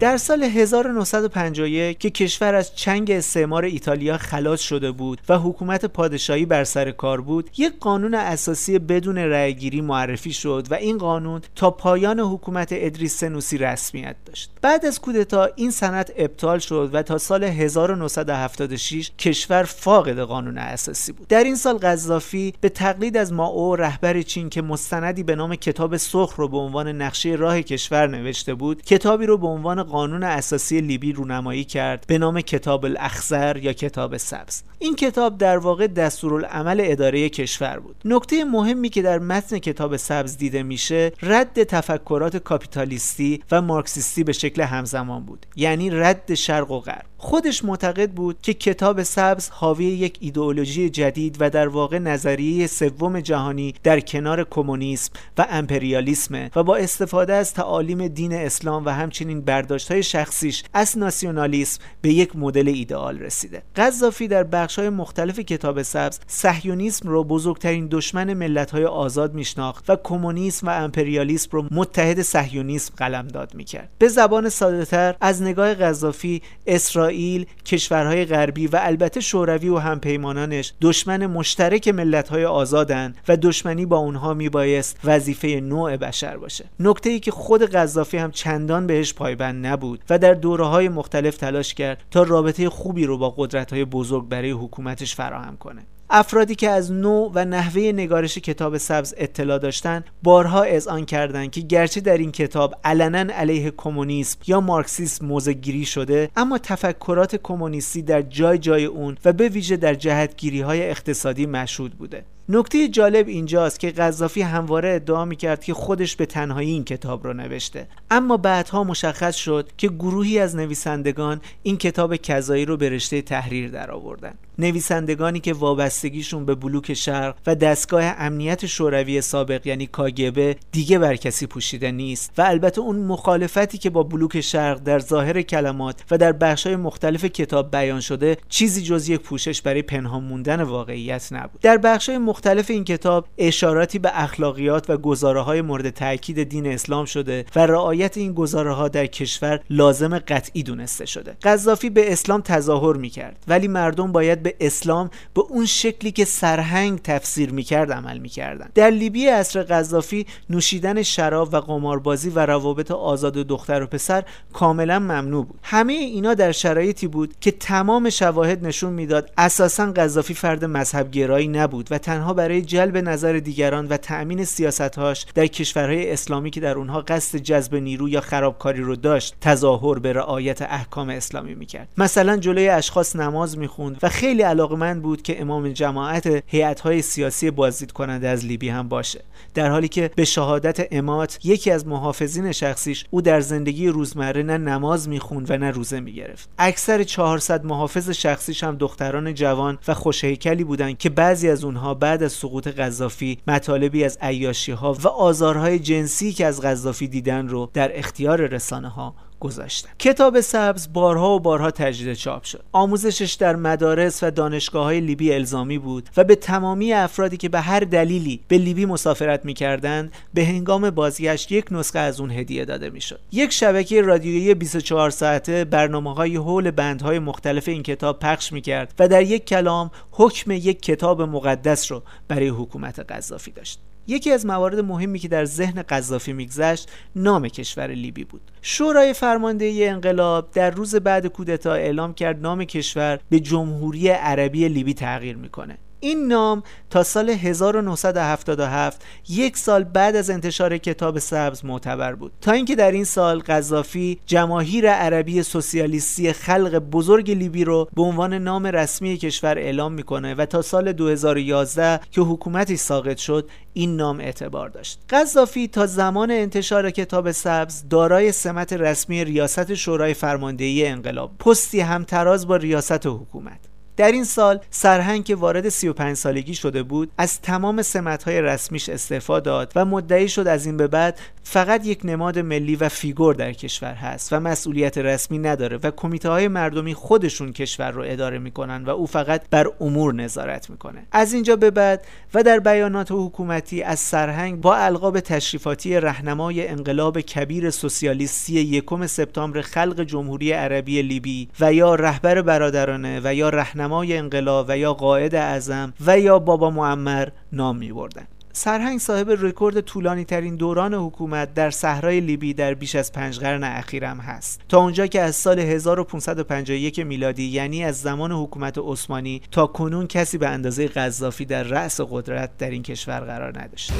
در 0.00 0.16
سال 0.16 0.42
1951 0.42 1.98
که 1.98 2.10
کشور 2.10 2.54
از 2.54 2.74
چنگ 2.74 3.10
استعمار 3.10 3.64
ایتالیا 3.64 4.18
خلاص 4.18 4.60
شده 4.60 4.92
بود 4.92 5.20
و 5.28 5.38
حکومت 5.38 5.84
پادشاهی 5.84 6.46
بر 6.46 6.64
سر 6.64 6.90
کار 6.90 7.20
بود 7.20 7.50
یک 7.56 7.72
قانون 7.80 8.14
اساسی 8.14 8.78
بدون 8.78 9.18
رأیگیری 9.18 9.80
معرفی 9.80 10.32
شد 10.32 10.66
و 10.70 10.74
این 10.74 10.98
قانون 10.98 11.40
تا 11.56 11.70
پایان 11.70 12.20
حکومت 12.20 12.68
ادریس 12.72 13.18
سنوسی 13.18 13.58
رسمیت 13.58 14.16
داشت. 14.24 14.50
بعد 14.62 14.86
از 14.86 15.00
کودتا 15.00 15.48
این 15.56 15.70
سند 15.70 16.12
ابطال 16.16 16.58
شد 16.58 16.90
و 16.92 17.02
تا 17.02 17.18
سال 17.18 17.44
1976 17.44 19.10
کشور 19.18 19.62
فاقد 19.62 20.18
قانون 20.18 20.58
اساسی 20.58 21.12
بود. 21.12 21.28
در 21.28 21.44
این 21.44 21.56
سال 21.56 21.78
قذافی 21.78 22.54
به 22.60 22.68
تقلید 22.68 23.16
از 23.16 23.32
ماو 23.32 23.76
رهبر 23.76 24.22
چین 24.22 24.48
که 24.48 24.62
مستندی 24.62 25.22
به 25.22 25.36
نام 25.36 25.54
کتاب 25.54 25.96
سرخ 25.96 26.34
رو 26.36 26.48
به 26.48 26.56
عنوان 26.56 26.88
نقشه 26.88 27.28
راه 27.28 27.62
کشور 27.62 28.06
نوشته 28.06 28.54
بود 28.54 28.82
کتابی 28.82 29.26
رو 29.26 29.38
به 29.38 29.46
عنوان 29.46 29.89
قانون 29.90 30.22
اساسی 30.22 30.80
لیبی 30.80 31.12
رونمایی 31.12 31.64
کرد 31.64 32.04
به 32.08 32.18
نام 32.18 32.40
کتاب 32.40 32.84
الاخضر 32.84 33.56
یا 33.56 33.72
کتاب 33.72 34.16
سبز. 34.16 34.62
این 34.78 34.96
کتاب 34.96 35.38
در 35.38 35.58
واقع 35.58 35.86
دستورالعمل 35.86 36.80
اداره 36.84 37.28
کشور 37.28 37.78
بود. 37.78 37.96
نکته 38.04 38.44
مهمی 38.44 38.88
که 38.88 39.02
در 39.02 39.18
متن 39.18 39.58
کتاب 39.58 39.96
سبز 39.96 40.36
دیده 40.36 40.62
میشه 40.62 41.12
رد 41.22 41.62
تفکرات 41.62 42.36
کاپیتالیستی 42.36 43.42
و 43.50 43.62
مارکسیستی 43.62 44.24
به 44.24 44.32
شکل 44.32 44.62
همزمان 44.62 45.24
بود. 45.24 45.46
یعنی 45.56 45.90
رد 45.90 46.34
شرق 46.34 46.70
و 46.70 46.80
غرب. 46.80 47.09
خودش 47.22 47.64
معتقد 47.64 48.10
بود 48.10 48.36
که 48.42 48.54
کتاب 48.54 49.02
سبز 49.02 49.48
حاوی 49.48 49.84
یک 49.84 50.18
ایدئولوژی 50.20 50.90
جدید 50.90 51.36
و 51.40 51.50
در 51.50 51.68
واقع 51.68 51.98
نظریه 51.98 52.66
سوم 52.66 53.20
جهانی 53.20 53.74
در 53.82 54.00
کنار 54.00 54.44
کمونیسم 54.44 55.12
و 55.38 55.46
امپریالیسم 55.50 56.50
و 56.56 56.62
با 56.62 56.76
استفاده 56.76 57.34
از 57.34 57.54
تعالیم 57.54 58.08
دین 58.08 58.32
اسلام 58.32 58.86
و 58.86 58.88
همچنین 58.88 59.40
برداشت 59.40 59.92
های 59.92 60.02
شخصیش 60.02 60.62
از 60.74 60.98
ناسیونالیسم 60.98 61.80
به 62.02 62.12
یک 62.12 62.36
مدل 62.36 62.68
ایدئال 62.68 63.18
رسیده. 63.18 63.62
قذافی 63.76 64.28
در 64.28 64.44
بخش 64.44 64.78
های 64.78 64.88
مختلف 64.88 65.40
کتاب 65.40 65.82
سبز 65.82 66.18
صهیونیسم 66.26 67.08
رو 67.08 67.24
بزرگترین 67.24 67.88
دشمن 67.90 68.34
ملت 68.34 68.70
های 68.70 68.84
آزاد 68.84 69.34
میشناخت 69.34 69.90
و 69.90 69.96
کمونیسم 70.04 70.66
و 70.66 70.70
امپریالیسم 70.70 71.48
رو 71.52 71.66
متحد 71.70 72.22
صهیونیسم 72.22 72.94
قلمداد 72.96 73.54
می‌کرد. 73.54 73.88
به 73.98 74.08
زبان 74.08 74.48
ساده 74.48 74.84
تر 74.84 75.16
از 75.20 75.42
نگاه 75.42 75.74
قذافی 75.74 76.42
اسرائیل 76.66 77.09
اسرائیل 77.10 77.46
کشورهای 77.66 78.24
غربی 78.24 78.66
و 78.66 78.78
البته 78.82 79.20
شوروی 79.20 79.68
و 79.68 79.78
همپیمانانش 79.78 80.72
دشمن 80.80 81.26
مشترک 81.26 81.88
ملتهای 81.88 82.44
آزادن 82.44 83.14
و 83.28 83.36
دشمنی 83.36 83.86
با 83.86 83.96
اونها 83.96 84.34
میبایست 84.34 85.00
وظیفه 85.04 85.60
نوع 85.60 85.96
بشر 85.96 86.36
باشه. 86.36 86.64
نکته 86.80 87.10
ای 87.10 87.20
که 87.20 87.30
خود 87.30 87.62
قذافی 87.62 88.16
هم 88.16 88.30
چندان 88.30 88.86
بهش 88.86 89.14
پایبند 89.14 89.66
نبود 89.66 90.04
و 90.10 90.18
در 90.18 90.34
دوره 90.34 90.64
های 90.64 90.88
مختلف 90.88 91.36
تلاش 91.36 91.74
کرد 91.74 92.02
تا 92.10 92.22
رابطه 92.22 92.68
خوبی 92.68 93.06
رو 93.06 93.18
با 93.18 93.34
قدرت 93.36 93.72
های 93.72 93.84
بزرگ 93.84 94.28
برای 94.28 94.50
حکومتش 94.50 95.14
فراهم 95.14 95.56
کنه. 95.56 95.82
افرادی 96.12 96.54
که 96.54 96.70
از 96.70 96.92
نوع 96.92 97.32
و 97.34 97.44
نحوه 97.44 97.82
نگارش 97.82 98.38
کتاب 98.38 98.78
سبز 98.78 99.14
اطلاع 99.16 99.58
داشتند 99.58 100.04
بارها 100.22 100.62
اذعان 100.62 101.04
کردند 101.04 101.50
که 101.50 101.60
گرچه 101.60 102.00
در 102.00 102.18
این 102.18 102.32
کتاب 102.32 102.74
علنا 102.84 103.34
علیه 103.34 103.72
کمونیسم 103.76 104.38
یا 104.46 104.60
مارکسیسم 104.60 105.26
موزگیری 105.26 105.84
شده 105.84 106.30
اما 106.36 106.58
تفکرات 106.58 107.36
کمونیستی 107.36 108.02
در 108.02 108.22
جای 108.22 108.58
جای 108.58 108.84
اون 108.84 109.16
و 109.24 109.32
به 109.32 109.48
ویژه 109.48 109.76
در 109.76 109.94
جهتگیری 109.94 110.60
های 110.60 110.90
اقتصادی 110.90 111.46
مشهود 111.46 111.92
بوده. 111.92 112.24
نکته 112.48 112.88
جالب 112.88 113.28
اینجاست 113.28 113.80
که 113.80 113.90
قذافی 113.90 114.42
همواره 114.42 114.94
ادعا 114.94 115.24
می‌کرد 115.24 115.64
که 115.64 115.74
خودش 115.74 116.16
به 116.16 116.26
تنهایی 116.26 116.70
این 116.70 116.84
کتاب 116.84 117.26
رو 117.26 117.32
نوشته. 117.32 117.88
اما 118.10 118.36
بعدها 118.36 118.84
مشخص 118.84 119.36
شد 119.36 119.68
که 119.76 119.88
گروهی 119.88 120.38
از 120.38 120.56
نویسندگان 120.56 121.40
این 121.62 121.76
کتاب 121.76 122.16
کذایی 122.16 122.64
رو 122.64 122.76
به 122.76 122.88
رشته 122.88 123.22
تحریر 123.22 123.70
درآوردن. 123.70 124.34
نویسندگانی 124.60 125.40
که 125.40 125.52
وابستگیشون 125.52 126.44
به 126.44 126.54
بلوک 126.54 126.94
شرق 126.94 127.36
و 127.46 127.54
دستگاه 127.54 128.04
امنیت 128.04 128.66
شوروی 128.66 129.20
سابق 129.20 129.66
یعنی 129.66 129.86
کاگبه 129.86 130.56
دیگه 130.72 130.98
بر 130.98 131.16
کسی 131.16 131.46
پوشیده 131.46 131.90
نیست 131.90 132.32
و 132.38 132.42
البته 132.42 132.80
اون 132.80 132.96
مخالفتی 132.96 133.78
که 133.78 133.90
با 133.90 134.02
بلوک 134.02 134.40
شرق 134.40 134.78
در 134.78 134.98
ظاهر 134.98 135.42
کلمات 135.42 136.04
و 136.10 136.18
در 136.18 136.32
بخشهای 136.32 136.76
مختلف 136.76 137.24
کتاب 137.24 137.70
بیان 137.70 138.00
شده 138.00 138.36
چیزی 138.48 138.82
جز 138.82 139.08
یک 139.08 139.20
پوشش 139.20 139.62
برای 139.62 139.82
پنهان 139.82 140.24
موندن 140.24 140.62
واقعیت 140.62 141.28
نبود. 141.32 141.60
در 141.60 141.76
بخشهای 141.76 142.18
مختلف 142.30 142.70
این 142.70 142.84
کتاب 142.84 143.26
اشاراتی 143.38 143.98
به 143.98 144.10
اخلاقیات 144.14 144.90
و 144.90 144.96
گزاره 144.96 145.40
های 145.40 145.62
مورد 145.62 145.90
تاکید 145.90 146.42
دین 146.42 146.66
اسلام 146.66 147.04
شده 147.04 147.44
و 147.56 147.66
رعایت 147.66 148.16
این 148.16 148.32
گزاره 148.32 148.74
ها 148.74 148.88
در 148.88 149.06
کشور 149.06 149.60
لازم 149.70 150.18
قطعی 150.18 150.62
دونسته 150.62 151.06
شده. 151.06 151.36
قذافی 151.42 151.90
به 151.90 152.12
اسلام 152.12 152.40
تظاهر 152.40 152.96
می‌کرد 152.96 153.44
ولی 153.48 153.68
مردم 153.68 154.12
باید 154.12 154.42
به 154.42 154.54
اسلام 154.60 155.10
به 155.34 155.40
اون 155.40 155.66
شکلی 155.66 156.12
که 156.12 156.24
سرهنگ 156.24 157.02
تفسیر 157.02 157.52
می‌کرد 157.52 157.92
عمل 157.92 158.18
می‌کردن 158.18 158.68
در 158.74 158.90
لیبی 158.90 159.26
عصر 159.26 159.62
قذافی 159.62 160.26
نوشیدن 160.50 161.02
شراب 161.02 161.54
و 161.54 161.56
قماربازی 161.56 162.30
و 162.30 162.46
روابط 162.46 162.90
آزاد 162.90 163.32
دختر 163.32 163.82
و 163.82 163.86
پسر 163.86 164.24
کاملا 164.52 164.98
ممنوع 164.98 165.46
بود. 165.46 165.60
همه 165.62 165.92
اینا 165.92 166.34
در 166.34 166.52
شرایطی 166.52 167.06
بود 167.06 167.34
که 167.40 167.50
تمام 167.50 168.10
شواهد 168.10 168.66
نشون 168.66 168.92
می‌داد 168.92 169.30
اساسا 169.38 169.92
قذافی 169.92 170.34
فرد 170.34 170.64
مذهب 170.64 171.10
گرایی 171.10 171.48
نبود 171.48 171.88
و 171.90 171.98
تنها 171.98 172.19
تنها 172.20 172.34
برای 172.34 172.62
جلب 172.62 172.96
نظر 172.96 173.32
دیگران 173.32 173.86
و 173.86 173.96
تأمین 173.96 174.44
سیاستهاش 174.44 175.26
در 175.34 175.46
کشورهای 175.46 176.12
اسلامی 176.12 176.50
که 176.50 176.60
در 176.60 176.74
اونها 176.74 177.00
قصد 177.00 177.38
جذب 177.38 177.74
نیرو 177.74 178.08
یا 178.08 178.20
خرابکاری 178.20 178.80
رو 178.80 178.96
داشت 178.96 179.36
تظاهر 179.40 179.98
به 179.98 180.12
رعایت 180.12 180.62
احکام 180.62 181.08
اسلامی 181.10 181.54
می‌کرد. 181.54 181.88
مثلا 181.98 182.36
جلوی 182.36 182.68
اشخاص 182.68 183.16
نماز 183.16 183.58
می‌خوند 183.58 183.98
و 184.02 184.08
خیلی 184.08 184.42
علاقمند 184.42 185.02
بود 185.02 185.22
که 185.22 185.40
امام 185.40 185.68
جماعت 185.68 186.42
هیئت‌های 186.46 187.02
سیاسی 187.02 187.50
بازدید 187.50 187.92
کننده 187.92 188.28
از 188.28 188.44
لیبی 188.44 188.68
هم 188.68 188.88
باشه. 188.88 189.20
در 189.54 189.70
حالی 189.70 189.88
که 189.88 190.10
به 190.16 190.24
شهادت 190.24 190.88
امات 190.90 191.38
یکی 191.44 191.70
از 191.70 191.86
محافظین 191.86 192.52
شخصیش 192.52 193.04
او 193.10 193.22
در 193.22 193.40
زندگی 193.40 193.88
روزمره 193.88 194.42
نه 194.42 194.58
نماز 194.58 195.08
می‌خوند 195.08 195.50
و 195.50 195.56
نه 195.56 195.70
روزه 195.70 196.00
می‌گرفت. 196.00 196.48
اکثر 196.58 197.02
400 197.02 197.64
محافظ 197.64 198.10
شخصیش 198.10 198.64
هم 198.64 198.76
دختران 198.76 199.34
جوان 199.34 199.78
و 199.88 199.94
خوشهیکلی 199.94 200.64
بودند 200.64 200.98
که 200.98 201.10
بعضی 201.10 201.48
از 201.48 201.64
اونها 201.64 201.94
بعد 201.94 202.09
از 202.18 202.32
سقوط 202.32 202.68
قذافی 202.68 203.38
مطالبی 203.46 204.04
از 204.04 204.18
عیاشی 204.20 204.72
ها 204.72 204.92
و 204.92 205.08
آزارهای 205.08 205.78
جنسی 205.78 206.32
که 206.32 206.46
از 206.46 206.60
قذافی 206.60 207.08
دیدن 207.08 207.48
رو 207.48 207.70
در 207.72 207.98
اختیار 207.98 208.46
رسانه 208.46 208.88
ها 208.88 209.14
گذاشتن. 209.40 209.90
کتاب 209.98 210.40
سبز 210.40 210.92
بارها 210.92 211.36
و 211.36 211.40
بارها 211.40 211.70
تجدید 211.70 212.14
چاپ 212.14 212.44
شد. 212.44 212.64
آموزشش 212.72 213.32
در 213.32 213.56
مدارس 213.56 214.22
و 214.22 214.30
دانشگاه 214.30 214.84
های 214.84 215.00
لیبی 215.00 215.32
الزامی 215.32 215.78
بود 215.78 216.08
و 216.16 216.24
به 216.24 216.34
تمامی 216.34 216.92
افرادی 216.92 217.36
که 217.36 217.48
به 217.48 217.60
هر 217.60 217.80
دلیلی 217.80 218.40
به 218.48 218.58
لیبی 218.58 218.86
مسافرت 218.86 219.44
می‌کردند 219.44 220.12
به 220.34 220.44
هنگام 220.44 220.90
بازگشت 220.90 221.52
یک 221.52 221.64
نسخه 221.70 221.98
از 221.98 222.20
اون 222.20 222.30
هدیه 222.30 222.64
داده 222.64 222.90
می‌شد. 222.90 223.20
یک 223.32 223.52
شبکه 223.52 224.02
رادیویی 224.02 224.54
24 224.54 225.10
ساعته 225.10 225.64
برنامه 225.64 226.14
های 226.14 226.36
حول 226.36 226.70
بندهای 226.70 227.18
مختلف 227.18 227.68
این 227.68 227.82
کتاب 227.82 228.18
پخش 228.18 228.52
می‌کرد 228.52 228.94
و 228.98 229.08
در 229.08 229.22
یک 229.22 229.44
کلام 229.44 229.90
حکم 230.10 230.50
یک 230.50 230.82
کتاب 230.82 231.22
مقدس 231.22 231.92
رو 231.92 232.02
برای 232.28 232.48
حکومت 232.48 232.98
قذافی 232.98 233.50
داشت. 233.50 233.80
یکی 234.06 234.30
از 234.30 234.46
موارد 234.46 234.80
مهمی 234.80 235.18
که 235.18 235.28
در 235.28 235.44
ذهن 235.44 235.82
قذافی 235.82 236.32
میگذشت 236.32 236.90
نام 237.16 237.48
کشور 237.48 237.86
لیبی 237.86 238.24
بود. 238.24 238.40
شورای 238.62 239.12
فرماندهی 239.12 239.86
انقلاب 239.86 240.50
در 240.52 240.70
روز 240.70 240.94
بعد 240.94 241.26
کودتا 241.26 241.74
اعلام 241.74 242.14
کرد 242.14 242.42
نام 242.42 242.64
کشور 242.64 243.18
به 243.28 243.40
جمهوری 243.40 244.08
عربی 244.08 244.68
لیبی 244.68 244.94
تغییر 244.94 245.36
می‌کنه. 245.36 245.78
این 246.00 246.26
نام 246.26 246.62
تا 246.90 247.02
سال 247.02 247.30
1977 247.30 249.02
یک 249.28 249.56
سال 249.56 249.84
بعد 249.84 250.16
از 250.16 250.30
انتشار 250.30 250.78
کتاب 250.78 251.18
سبز 251.18 251.64
معتبر 251.64 252.14
بود. 252.14 252.32
تا 252.40 252.52
اینکه 252.52 252.76
در 252.76 252.92
این 252.92 253.04
سال 253.04 253.38
قذافی 253.38 254.20
جماهیر 254.26 254.90
عربی 254.90 255.42
سوسیالیستی 255.42 256.32
خلق 256.32 256.78
بزرگ 256.78 257.30
لیبی 257.30 257.64
رو 257.64 257.88
به 257.96 258.02
عنوان 258.02 258.34
نام 258.34 258.66
رسمی 258.66 259.16
کشور 259.16 259.58
اعلام 259.58 259.92
می‌کنه 259.92 260.34
و 260.34 260.46
تا 260.46 260.62
سال 260.62 260.92
2011 260.92 262.00
که 262.10 262.20
حکومتی 262.20 262.76
ساقط 262.76 263.16
شد 263.16 263.48
این 263.72 263.96
نام 263.96 264.20
اعتبار 264.20 264.68
داشت. 264.68 265.00
قذافی 265.10 265.68
تا 265.68 265.86
زمان 265.86 266.30
انتشار 266.30 266.90
کتاب 266.90 267.30
سبز 267.30 267.84
دارای 267.90 268.32
سمت 268.32 268.72
رسمی 268.72 269.24
ریاست 269.24 269.74
شورای 269.74 270.14
فرماندهی 270.14 270.86
انقلاب 270.86 271.38
پستی 271.38 271.80
همتراز 271.80 272.46
با 272.46 272.56
ریاست 272.56 273.06
حکومت. 273.06 273.69
در 273.96 274.12
این 274.12 274.24
سال 274.24 274.60
سرهنگ 274.70 275.24
که 275.24 275.34
وارد 275.34 275.68
35 275.68 276.16
سالگی 276.16 276.54
شده 276.54 276.82
بود 276.82 277.12
از 277.18 277.40
تمام 277.40 277.82
سمت‌های 277.82 278.42
رسمیش 278.42 278.88
استعفا 278.88 279.40
داد 279.40 279.72
و 279.76 279.84
مدعی 279.84 280.28
شد 280.28 280.46
از 280.46 280.66
این 280.66 280.76
به 280.76 280.86
بعد 280.86 281.20
فقط 281.42 281.86
یک 281.86 282.00
نماد 282.04 282.38
ملی 282.38 282.76
و 282.76 282.88
فیگور 282.88 283.34
در 283.34 283.52
کشور 283.52 283.94
هست 283.94 284.32
و 284.32 284.40
مسئولیت 284.40 284.98
رسمی 284.98 285.38
نداره 285.38 285.78
و 285.82 285.90
کمیته 285.90 286.28
های 286.28 286.48
مردمی 286.48 286.94
خودشون 286.94 287.52
کشور 287.52 287.90
رو 287.90 288.02
اداره 288.06 288.38
می‌کنن 288.38 288.84
و 288.84 288.90
او 288.90 289.06
فقط 289.06 289.42
بر 289.50 289.66
امور 289.80 290.14
نظارت 290.14 290.70
می‌کنه. 290.70 291.06
از 291.12 291.32
اینجا 291.32 291.56
به 291.56 291.70
بعد 291.70 292.04
و 292.34 292.42
در 292.42 292.58
بیانات 292.58 293.08
حکومتی 293.10 293.82
از 293.82 293.98
سرهنگ 294.00 294.60
با 294.60 294.76
القاب 294.76 295.20
تشریفاتی 295.20 296.00
رهنمای 296.00 296.68
انقلاب 296.68 297.20
کبیر 297.20 297.70
سوسیالیستی 297.70 298.52
یکم 298.52 299.06
سپتامبر 299.06 299.60
خلق 299.60 300.00
جمهوری 300.00 300.52
عربی 300.52 301.02
لیبی 301.02 301.48
و 301.60 301.72
یا 301.72 301.94
رهبر 301.94 302.42
برادرانه 302.42 303.20
و 303.24 303.34
یا 303.34 303.48
رهنمای 303.48 303.89
انقلاب 303.92 304.66
و 304.68 304.78
یا 304.78 304.94
قائد 304.94 305.34
اعظم 305.34 305.92
و 306.06 306.18
یا 306.18 306.38
بابا 306.38 306.70
معمر 306.70 307.28
نام 307.52 307.76
می 307.76 307.92
بردن. 307.92 308.26
سرهنگ 308.52 308.98
صاحب 308.98 309.30
رکورد 309.30 309.80
طولانی 309.80 310.24
ترین 310.24 310.56
دوران 310.56 310.94
حکومت 310.94 311.54
در 311.54 311.70
صحرای 311.70 312.20
لیبی 312.20 312.54
در 312.54 312.74
بیش 312.74 312.94
از 312.94 313.12
پنج 313.12 313.38
قرن 313.38 313.64
اخیرم 313.64 314.18
هست 314.18 314.60
تا 314.68 314.78
اونجا 314.78 315.06
که 315.06 315.20
از 315.20 315.36
سال 315.36 315.58
1551 315.58 316.98
میلادی 316.98 317.44
یعنی 317.44 317.84
از 317.84 318.00
زمان 318.00 318.32
حکومت 318.32 318.78
عثمانی 318.78 319.42
تا 319.50 319.66
کنون 319.66 320.06
کسی 320.06 320.38
به 320.38 320.48
اندازه 320.48 320.88
قذافی 320.88 321.44
در 321.44 321.62
رأس 321.62 322.00
قدرت 322.00 322.50
در 322.58 322.70
این 322.70 322.82
کشور 322.82 323.20
قرار 323.20 323.62
نداشته 323.62 323.94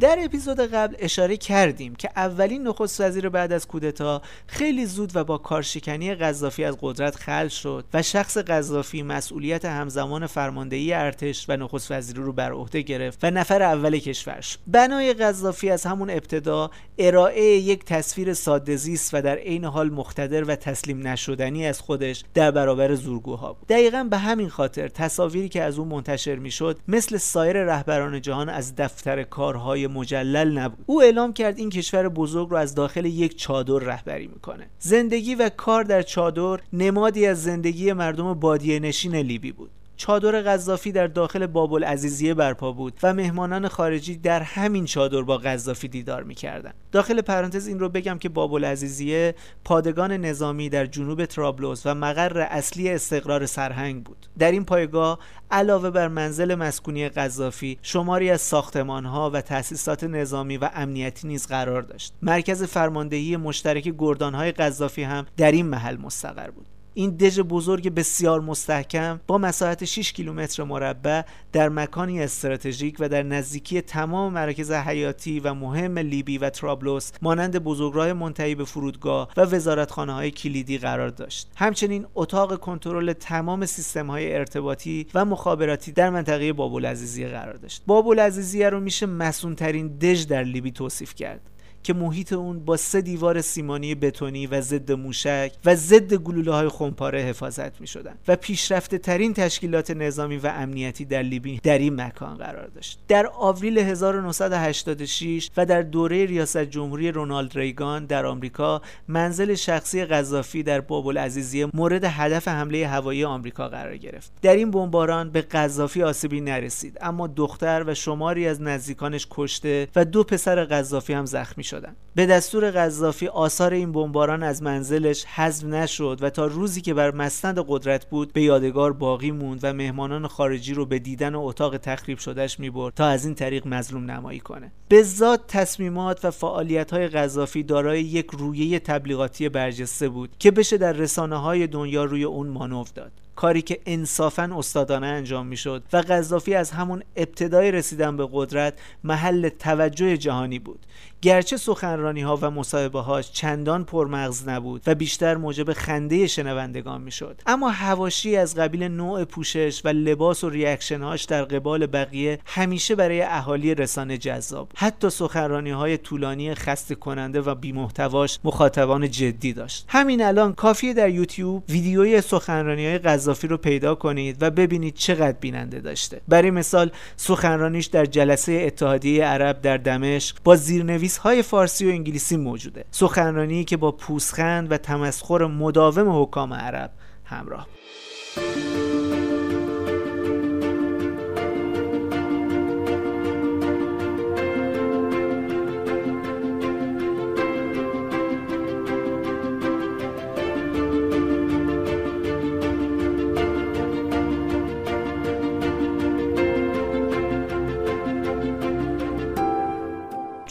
در 0.00 0.18
اپیزود 0.24 0.60
قبل 0.60 0.96
اشاره 0.98 1.36
کردیم 1.36 1.94
که 1.94 2.10
اولین 2.16 2.62
نخست 2.62 3.00
وزیر 3.00 3.28
بعد 3.28 3.52
از 3.52 3.66
کودتا 3.66 4.22
خیلی 4.46 4.86
زود 4.86 5.16
و 5.16 5.24
با 5.24 5.38
کارشکنی 5.38 6.14
قذافی 6.14 6.64
از 6.64 6.76
قدرت 6.80 7.16
خلع 7.16 7.48
شد 7.48 7.84
و 7.94 8.02
شخص 8.02 8.38
قذافی 8.38 9.02
مسئولیت 9.02 9.64
همزمان 9.64 10.26
فرماندهی 10.26 10.92
ارتش 10.92 11.46
و 11.48 11.56
نخست 11.56 11.90
وزیری 11.90 12.22
رو 12.22 12.32
بر 12.32 12.52
عهده 12.52 12.82
گرفت 12.82 13.18
و 13.22 13.30
نفر 13.30 13.62
اول 13.62 13.98
کشور 13.98 14.40
شد 14.40 14.58
بنای 14.66 15.12
قذافی 15.12 15.70
از 15.70 15.86
همون 15.86 16.10
ابتدا 16.10 16.70
ارائه 16.98 17.44
یک 17.44 17.84
تصویر 17.84 18.34
ساده 18.34 18.76
زیست 18.76 19.14
و 19.14 19.22
در 19.22 19.36
عین 19.36 19.64
حال 19.64 19.90
مقتدر 19.90 20.44
و 20.44 20.56
تسلیم 20.56 21.06
نشدنی 21.06 21.66
از 21.66 21.80
خودش 21.80 22.24
در 22.34 22.50
برابر 22.50 22.94
زورگوها 22.94 23.52
بود. 23.52 23.68
دقیقا 23.68 24.04
به 24.10 24.18
همین 24.18 24.48
خاطر 24.48 24.88
تصاویری 24.88 25.48
که 25.48 25.62
از 25.62 25.78
اون 25.78 25.88
منتشر 25.88 26.36
می‌شد 26.36 26.78
مثل 26.88 27.16
سایر 27.16 27.64
رهبران 27.64 28.20
جهان 28.20 28.48
از 28.48 28.76
دفتر 28.76 29.22
کارهای 29.22 29.89
مجلل 29.90 30.58
نبود. 30.58 30.84
او 30.86 31.02
اعلام 31.02 31.32
کرد 31.32 31.58
این 31.58 31.70
کشور 31.70 32.08
بزرگ 32.08 32.48
رو 32.48 32.56
از 32.56 32.74
داخل 32.74 33.04
یک 33.04 33.38
چادر 33.38 33.78
رهبری 33.78 34.26
می‌کنه. 34.26 34.66
زندگی 34.78 35.34
و 35.34 35.48
کار 35.48 35.84
در 35.84 36.02
چادر 36.02 36.58
نمادی 36.72 37.26
از 37.26 37.42
زندگی 37.42 37.92
مردم 37.92 38.34
بادیه 38.34 38.80
نشین 38.80 39.16
لیبی 39.16 39.52
بود. 39.52 39.70
چادر 40.00 40.40
قذافی 40.40 40.92
در 40.92 41.06
داخل 41.06 41.46
باب 41.46 41.72
العزیزیه 41.72 42.34
برپا 42.34 42.72
بود 42.72 42.98
و 43.02 43.14
مهمانان 43.14 43.68
خارجی 43.68 44.16
در 44.16 44.42
همین 44.42 44.84
چادر 44.84 45.22
با 45.22 45.36
قذافی 45.36 45.88
دیدار 45.88 46.22
می‌کردند. 46.22 46.74
داخل 46.92 47.20
پرانتز 47.20 47.66
این 47.66 47.78
رو 47.78 47.88
بگم 47.88 48.18
که 48.18 48.28
باب 48.28 48.54
العزیزیه 48.54 49.34
پادگان 49.64 50.12
نظامی 50.12 50.68
در 50.68 50.86
جنوب 50.86 51.24
ترابلوس 51.24 51.82
و 51.86 51.94
مقر 51.94 52.40
اصلی 52.40 52.90
استقرار 52.90 53.46
سرهنگ 53.46 54.04
بود. 54.04 54.26
در 54.38 54.52
این 54.52 54.64
پایگاه 54.64 55.18
علاوه 55.50 55.90
بر 55.90 56.08
منزل 56.08 56.54
مسکونی 56.54 57.08
قذافی 57.08 57.78
شماری 57.82 58.30
از 58.30 58.40
ساختمانها 58.40 59.30
و 59.30 59.40
تأسیسات 59.40 60.04
نظامی 60.04 60.56
و 60.56 60.70
امنیتی 60.74 61.28
نیز 61.28 61.46
قرار 61.46 61.82
داشت. 61.82 62.14
مرکز 62.22 62.62
فرماندهی 62.62 63.36
مشترک 63.36 63.94
گردانهای 63.98 64.52
قذافی 64.52 65.02
هم 65.02 65.26
در 65.36 65.52
این 65.52 65.66
محل 65.66 65.96
مستقر 65.96 66.50
بود. 66.50 66.66
این 66.94 67.10
دژ 67.10 67.40
بزرگ 67.40 67.94
بسیار 67.94 68.40
مستحکم 68.40 69.20
با 69.26 69.38
مساحت 69.38 69.84
6 69.84 70.12
کیلومتر 70.12 70.64
مربع 70.64 71.22
در 71.52 71.68
مکانی 71.68 72.22
استراتژیک 72.22 72.96
و 72.98 73.08
در 73.08 73.22
نزدیکی 73.22 73.80
تمام 73.80 74.32
مراکز 74.32 74.72
حیاتی 74.72 75.40
و 75.40 75.54
مهم 75.54 75.98
لیبی 75.98 76.38
و 76.38 76.50
ترابلوس 76.50 77.10
مانند 77.22 77.58
بزرگراه 77.58 78.12
منتهی 78.12 78.54
به 78.54 78.64
فرودگاه 78.64 79.28
و 79.36 79.40
وزارتخانه 79.40 80.12
های 80.12 80.30
کلیدی 80.30 80.78
قرار 80.78 81.08
داشت. 81.08 81.50
همچنین 81.56 82.06
اتاق 82.14 82.60
کنترل 82.60 83.12
تمام 83.12 83.66
سیستم 83.66 84.06
های 84.06 84.34
ارتباطی 84.34 85.06
و 85.14 85.24
مخابراتی 85.24 85.92
در 85.92 86.10
منطقه 86.10 86.52
بابالعزیزیه 86.52 87.28
قرار 87.28 87.54
داشت. 87.54 87.82
بابالعزیزیه 87.86 88.70
رو 88.70 88.80
میشه 88.80 89.06
مسون 89.06 89.54
ترین 89.54 89.88
دژ 89.88 90.26
در 90.26 90.42
لیبی 90.42 90.72
توصیف 90.72 91.14
کرد. 91.14 91.49
که 91.82 91.94
محیط 91.94 92.32
اون 92.32 92.64
با 92.64 92.76
سه 92.76 93.00
دیوار 93.00 93.40
سیمانی 93.40 93.94
بتونی 93.94 94.46
و 94.46 94.60
ضد 94.60 94.92
موشک 94.92 95.52
و 95.64 95.74
ضد 95.74 96.14
گلوله 96.14 96.52
های 96.52 96.68
خمپاره 96.68 97.20
حفاظت 97.20 97.80
می 97.80 97.86
شدن 97.86 98.14
و 98.28 98.36
پیشرفته 98.36 98.98
ترین 98.98 99.34
تشکیلات 99.34 99.90
نظامی 99.90 100.36
و 100.36 100.46
امنیتی 100.46 101.04
در 101.04 101.22
لیبی 101.22 101.60
در 101.62 101.78
این 101.78 102.00
مکان 102.00 102.36
قرار 102.36 102.66
داشت. 102.66 102.98
در 103.08 103.26
آوریل 103.26 103.78
1986 103.78 105.50
و 105.56 105.66
در 105.66 105.82
دوره 105.82 106.26
ریاست 106.26 106.58
جمهوری 106.58 107.12
رونالد 107.12 107.58
ریگان 107.58 108.06
در 108.06 108.26
آمریکا 108.26 108.82
منزل 109.08 109.54
شخصی 109.54 110.04
قذافی 110.04 110.62
در 110.62 110.80
باب 110.80 111.06
العزیزیه 111.06 111.68
مورد 111.74 112.04
هدف 112.04 112.48
حمله 112.48 112.86
هوایی 112.86 113.24
آمریکا 113.24 113.68
قرار 113.68 113.96
گرفت. 113.96 114.32
در 114.42 114.56
این 114.56 114.70
بمباران 114.70 115.30
به 115.30 115.40
قذافی 115.40 116.02
آسیبی 116.02 116.40
نرسید 116.40 116.98
اما 117.00 117.26
دختر 117.26 117.84
و 117.86 117.94
شماری 117.94 118.46
از 118.46 118.62
نزدیکانش 118.62 119.26
کشته 119.30 119.88
و 119.96 120.04
دو 120.04 120.24
پسر 120.24 120.64
قذافی 120.64 121.12
هم 121.12 121.26
زخمی 121.26 121.64
شدن. 121.70 121.96
به 122.14 122.26
دستور 122.26 122.70
قذافی 122.70 123.26
آثار 123.26 123.72
این 123.72 123.92
بمباران 123.92 124.42
از 124.42 124.62
منزلش 124.62 125.24
حذف 125.24 125.64
نشد 125.64 126.18
و 126.20 126.30
تا 126.30 126.46
روزی 126.46 126.80
که 126.80 126.94
بر 126.94 127.14
مسند 127.14 127.64
قدرت 127.68 128.10
بود 128.10 128.32
به 128.32 128.42
یادگار 128.42 128.92
باقی 128.92 129.30
موند 129.30 129.60
و 129.62 129.72
مهمانان 129.72 130.26
خارجی 130.26 130.74
رو 130.74 130.86
به 130.86 130.98
دیدن 130.98 131.34
اتاق 131.34 131.76
تخریب 131.76 132.18
شدهش 132.18 132.60
می‌برد 132.60 132.94
تا 132.94 133.06
از 133.06 133.24
این 133.24 133.34
طریق 133.34 133.66
مظلوم 133.66 134.10
نمایی 134.10 134.40
کنه. 134.40 134.72
به 134.88 135.02
ذات 135.02 135.40
تصمیمات 135.48 136.24
و 136.24 136.30
فعالیت 136.30 136.90
های 136.90 137.08
قذافی 137.08 137.62
دارای 137.62 138.02
یک 138.02 138.26
رویه 138.30 138.78
تبلیغاتی 138.78 139.48
برجسته 139.48 140.08
بود 140.08 140.30
که 140.38 140.50
بشه 140.50 140.78
در 140.78 140.92
رسانه 140.92 141.36
های 141.36 141.66
دنیا 141.66 142.04
روی 142.04 142.24
اون 142.24 142.46
مانور 142.46 142.88
داد. 142.94 143.12
کاری 143.40 143.62
که 143.62 143.80
انصافا 143.86 144.50
استادانه 144.56 145.06
انجام 145.06 145.46
می‌شد 145.46 145.82
و 145.92 145.96
قذافی 145.96 146.54
از 146.54 146.70
همون 146.70 147.02
ابتدای 147.16 147.70
رسیدن 147.70 148.16
به 148.16 148.28
قدرت 148.32 148.74
محل 149.04 149.48
توجه 149.48 150.16
جهانی 150.16 150.58
بود. 150.58 150.86
گرچه 151.22 151.56
سخنرانی 151.56 152.20
ها 152.20 152.38
و 152.42 152.50
مصاحبه 152.50 153.00
هاش 153.00 153.32
چندان 153.32 153.84
پرمغز 153.84 154.48
نبود 154.48 154.82
و 154.86 154.94
بیشتر 154.94 155.36
موجب 155.36 155.72
خنده 155.72 156.26
شنوندگان 156.26 157.00
می‌شد. 157.00 157.42
اما 157.46 157.70
حواشی 157.70 158.36
از 158.36 158.54
قبیل 158.54 158.82
نوع 158.82 159.24
پوشش 159.24 159.80
و 159.84 159.88
لباس 159.88 160.44
و 160.44 160.50
reaction 160.50 161.02
هاش 161.02 161.24
در 161.24 161.44
قبال 161.44 161.86
بقیه 161.86 162.38
همیشه 162.44 162.94
برای 162.94 163.22
اهالی 163.22 163.74
رسانه 163.74 164.18
جذاب. 164.18 164.68
حتی 164.76 165.10
سخنرانی 165.10 165.70
های 165.70 165.98
طولانی 165.98 166.54
خسته 166.54 166.94
کننده 166.94 167.40
و 167.40 167.54
بیمحتواش 167.54 168.38
مخاطبان 168.44 169.10
جدی 169.10 169.52
داشت. 169.52 169.84
همین 169.88 170.24
الان 170.24 170.52
کافیه 170.52 170.94
در 170.94 171.08
یوتیوب 171.08 171.64
ویدیوی 171.68 172.20
سخنرانی 172.20 172.86
های 172.86 172.98
قذافی 173.30 173.48
رو 173.48 173.56
پیدا 173.56 173.94
کنید 173.94 174.36
و 174.40 174.50
ببینید 174.50 174.94
چقدر 174.94 175.36
بیننده 175.40 175.80
داشته. 175.80 176.20
برای 176.28 176.50
مثال 176.50 176.90
سخنرانیش 177.16 177.86
در 177.86 178.04
جلسه 178.04 178.52
اتحادیه 178.52 179.24
عرب 179.24 179.60
در 179.60 179.76
دمشق 179.76 180.36
با 180.44 180.56
زیرنویس 180.56 181.18
های 181.18 181.42
فارسی 181.42 181.86
و 181.86 181.88
انگلیسی 181.88 182.36
موجوده. 182.36 182.84
سخنرانی 182.90 183.64
که 183.64 183.76
با 183.76 183.92
پوسخند 183.92 184.72
و 184.72 184.76
تمسخر 184.76 185.46
مداوم 185.46 186.22
حکام 186.22 186.54
عرب 186.54 186.90
همراه. 187.24 187.66